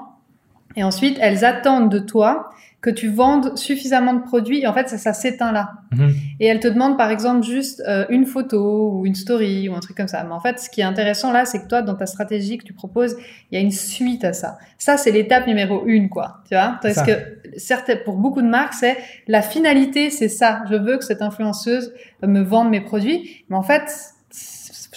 Et 0.76 0.84
ensuite, 0.84 1.18
elles 1.22 1.44
attendent 1.44 1.92
de 1.92 2.00
toi 2.00 2.50
que 2.80 2.92
tu 2.92 3.10
vendes 3.10 3.58
suffisamment 3.58 4.14
de 4.14 4.22
produits. 4.22 4.62
Et 4.62 4.68
en 4.68 4.74
fait, 4.74 4.88
ça, 4.88 4.98
ça 4.98 5.14
s'éteint 5.14 5.52
là. 5.52 5.72
Mhm. 5.92 6.14
Et 6.40 6.46
elles 6.46 6.60
te 6.60 6.68
demandent, 6.68 6.98
par 6.98 7.10
exemple, 7.10 7.44
juste 7.44 7.82
euh, 7.88 8.06
une 8.10 8.26
photo 8.26 8.92
ou 8.94 9.06
une 9.06 9.16
story 9.16 9.68
ou 9.68 9.76
un 9.76 9.80
truc 9.80 9.98
comme 9.98 10.08
ça. 10.08 10.24
Mais 10.24 10.34
en 10.34 10.40
fait, 10.40 10.60
ce 10.60 10.70
qui 10.70 10.82
est 10.82 10.86
intéressant 10.86 11.32
là, 11.32 11.46
c'est 11.46 11.64
que 11.64 11.68
toi, 11.68 11.82
dans 11.82 11.96
ta 11.96 12.06
stratégie 12.06 12.58
que 12.58 12.64
tu 12.64 12.74
proposes, 12.74 13.18
il 13.52 13.56
y 13.56 13.58
a 13.58 13.62
une 13.62 13.72
suite 13.72 14.24
à 14.24 14.34
ça. 14.34 14.60
Ça, 14.78 14.98
c'est 14.98 15.12
l'étape 15.12 15.48
numéro 15.48 15.86
une, 15.86 16.08
quoi. 16.08 16.44
Tu 16.48 16.56
vois? 16.56 16.78
Parce 16.82 17.02
que 17.02 17.12
certes, 17.58 18.04
pour 18.06 18.16
beaucoup 18.16 18.44
de 18.44 18.48
marques, 18.48 18.76
c'est 18.76 18.98
la 19.28 19.42
finalité, 19.42 20.12
c'est 20.12 20.30
ça. 20.30 20.62
Je 20.70 20.76
veux 20.76 20.98
que 20.98 21.04
cette 21.04 21.24
influenceuse 21.24 21.94
me 22.22 22.42
vende 22.42 22.70
mes 22.70 22.82
produits. 22.82 23.44
Mais 23.50 23.56
en 23.58 23.64
fait, 23.64 23.92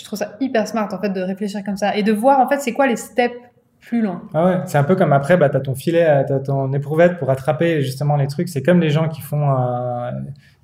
je 0.00 0.04
trouve 0.04 0.18
ça 0.18 0.36
hyper 0.40 0.68
smart, 0.68 0.88
en 0.92 1.00
fait, 1.00 1.10
de 1.10 1.20
réfléchir 1.20 1.64
comme 1.64 1.76
ça 1.76 1.96
et 1.96 2.02
de 2.02 2.12
voir, 2.12 2.40
en 2.40 2.48
fait, 2.48 2.60
c'est 2.60 2.72
quoi 2.72 2.86
les 2.86 2.96
steps 2.96 3.34
plus 3.80 4.02
long. 4.02 4.20
Ah 4.34 4.44
ouais, 4.46 4.56
c'est 4.66 4.78
un 4.78 4.84
peu 4.84 4.94
comme 4.94 5.12
après, 5.12 5.36
bah, 5.36 5.48
tu 5.48 5.56
as 5.56 5.60
ton 5.60 5.74
filet, 5.74 6.06
euh, 6.06 6.24
tu 6.24 6.32
as 6.32 6.40
ton 6.40 6.72
éprouvette 6.72 7.18
pour 7.18 7.30
attraper 7.30 7.82
justement 7.82 8.16
les 8.16 8.26
trucs. 8.26 8.48
C'est 8.48 8.62
comme 8.62 8.80
les 8.80 8.90
gens 8.90 9.08
qui 9.08 9.20
font, 9.20 9.50
euh, 9.50 10.10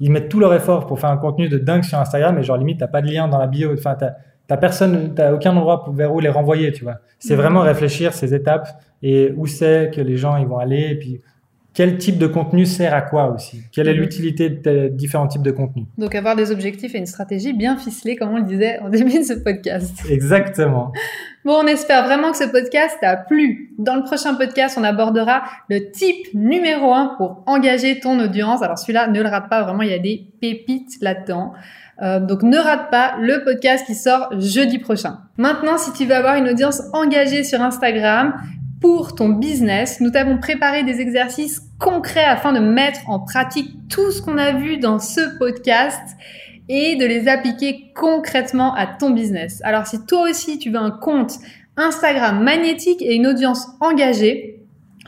ils 0.00 0.10
mettent 0.10 0.28
tout 0.28 0.40
leur 0.40 0.52
effort 0.54 0.86
pour 0.86 1.00
faire 1.00 1.10
un 1.10 1.16
contenu 1.16 1.48
de 1.48 1.58
dingue 1.58 1.82
sur 1.82 1.98
Instagram, 1.98 2.34
mais 2.36 2.42
genre 2.42 2.56
limite, 2.56 2.80
t'as 2.80 2.88
pas 2.88 3.02
de 3.02 3.10
lien 3.10 3.28
dans 3.28 3.38
la 3.38 3.46
bio. 3.46 3.72
Enfin, 3.72 3.96
t'as 3.96 4.56
personne, 4.56 5.14
t'as 5.14 5.32
aucun 5.32 5.56
endroit 5.56 5.84
pour, 5.84 5.94
vers 5.94 6.14
où 6.14 6.20
les 6.20 6.28
renvoyer, 6.28 6.72
tu 6.72 6.84
vois. 6.84 6.96
C'est 7.18 7.34
mmh. 7.34 7.40
vraiment 7.40 7.60
réfléchir 7.60 8.12
ces 8.12 8.34
étapes 8.34 8.68
et 9.02 9.32
où 9.36 9.46
c'est 9.46 9.90
que 9.94 10.00
les 10.00 10.16
gens 10.16 10.36
ils 10.36 10.46
vont 10.46 10.58
aller 10.58 10.88
et 10.90 10.98
puis 10.98 11.20
quel 11.76 11.98
type 11.98 12.16
de 12.16 12.26
contenu 12.26 12.64
sert 12.64 12.94
à 12.94 13.02
quoi 13.02 13.30
aussi? 13.30 13.60
Quelle 13.70 13.88
est 13.88 13.92
mhm. 13.92 14.00
l'utilité 14.00 14.48
de 14.48 14.88
différents 14.88 15.28
types 15.28 15.42
de 15.42 15.50
contenus? 15.50 15.84
Donc 15.98 16.14
avoir 16.14 16.34
des 16.34 16.50
objectifs 16.50 16.94
et 16.94 16.98
une 16.98 17.04
stratégie 17.04 17.52
bien 17.52 17.76
ficelée, 17.76 18.16
comme 18.16 18.30
on 18.30 18.38
le 18.38 18.44
disait 18.44 18.78
en 18.78 18.88
début 18.88 19.18
de 19.18 19.24
ce 19.24 19.34
podcast. 19.34 19.94
Exactement. 20.08 20.90
bon, 21.44 21.58
on 21.62 21.66
espère 21.66 22.04
vraiment 22.04 22.30
que 22.30 22.38
ce 22.38 22.44
podcast 22.44 22.96
t'a 23.02 23.18
plu. 23.18 23.74
Dans 23.78 23.94
le 23.94 24.04
prochain 24.04 24.34
podcast, 24.36 24.78
on 24.80 24.84
abordera 24.84 25.42
le 25.68 25.90
type 25.90 26.32
numéro 26.32 26.94
un 26.94 27.14
pour 27.18 27.42
engager 27.44 28.00
ton 28.00 28.18
audience. 28.20 28.62
Alors 28.62 28.78
celui-là, 28.78 29.08
ne 29.08 29.22
le 29.22 29.28
rate 29.28 29.50
pas, 29.50 29.62
vraiment, 29.62 29.82
il 29.82 29.90
y 29.90 29.94
a 29.94 29.98
des 29.98 30.30
pépites 30.40 30.96
là-dedans. 31.02 31.52
Euh, 32.00 32.20
donc 32.20 32.42
ne 32.42 32.56
rate 32.56 32.90
pas 32.90 33.16
le 33.20 33.44
podcast 33.44 33.84
qui 33.84 33.94
sort 33.94 34.30
jeudi 34.38 34.78
prochain. 34.78 35.18
Maintenant, 35.36 35.76
si 35.76 35.92
tu 35.92 36.06
veux 36.06 36.14
avoir 36.14 36.36
une 36.36 36.48
audience 36.48 36.80
engagée 36.94 37.44
sur 37.44 37.60
Instagram, 37.60 38.32
pour 38.80 39.14
ton 39.14 39.30
business, 39.30 40.00
nous 40.00 40.10
t'avons 40.10 40.38
préparé 40.38 40.84
des 40.84 41.00
exercices 41.00 41.62
concrets 41.78 42.24
afin 42.24 42.52
de 42.52 42.60
mettre 42.60 43.08
en 43.08 43.20
pratique 43.20 43.74
tout 43.88 44.10
ce 44.10 44.22
qu'on 44.22 44.38
a 44.38 44.52
vu 44.52 44.78
dans 44.78 44.98
ce 44.98 45.38
podcast 45.38 46.16
et 46.68 46.96
de 46.96 47.06
les 47.06 47.28
appliquer 47.28 47.92
concrètement 47.94 48.74
à 48.74 48.86
ton 48.86 49.10
business. 49.10 49.60
Alors 49.64 49.86
si 49.86 50.04
toi 50.06 50.28
aussi 50.28 50.58
tu 50.58 50.70
veux 50.70 50.78
un 50.78 50.90
compte 50.90 51.38
Instagram 51.76 52.42
magnétique 52.42 53.02
et 53.02 53.14
une 53.14 53.26
audience 53.26 53.68
engagée, 53.80 54.55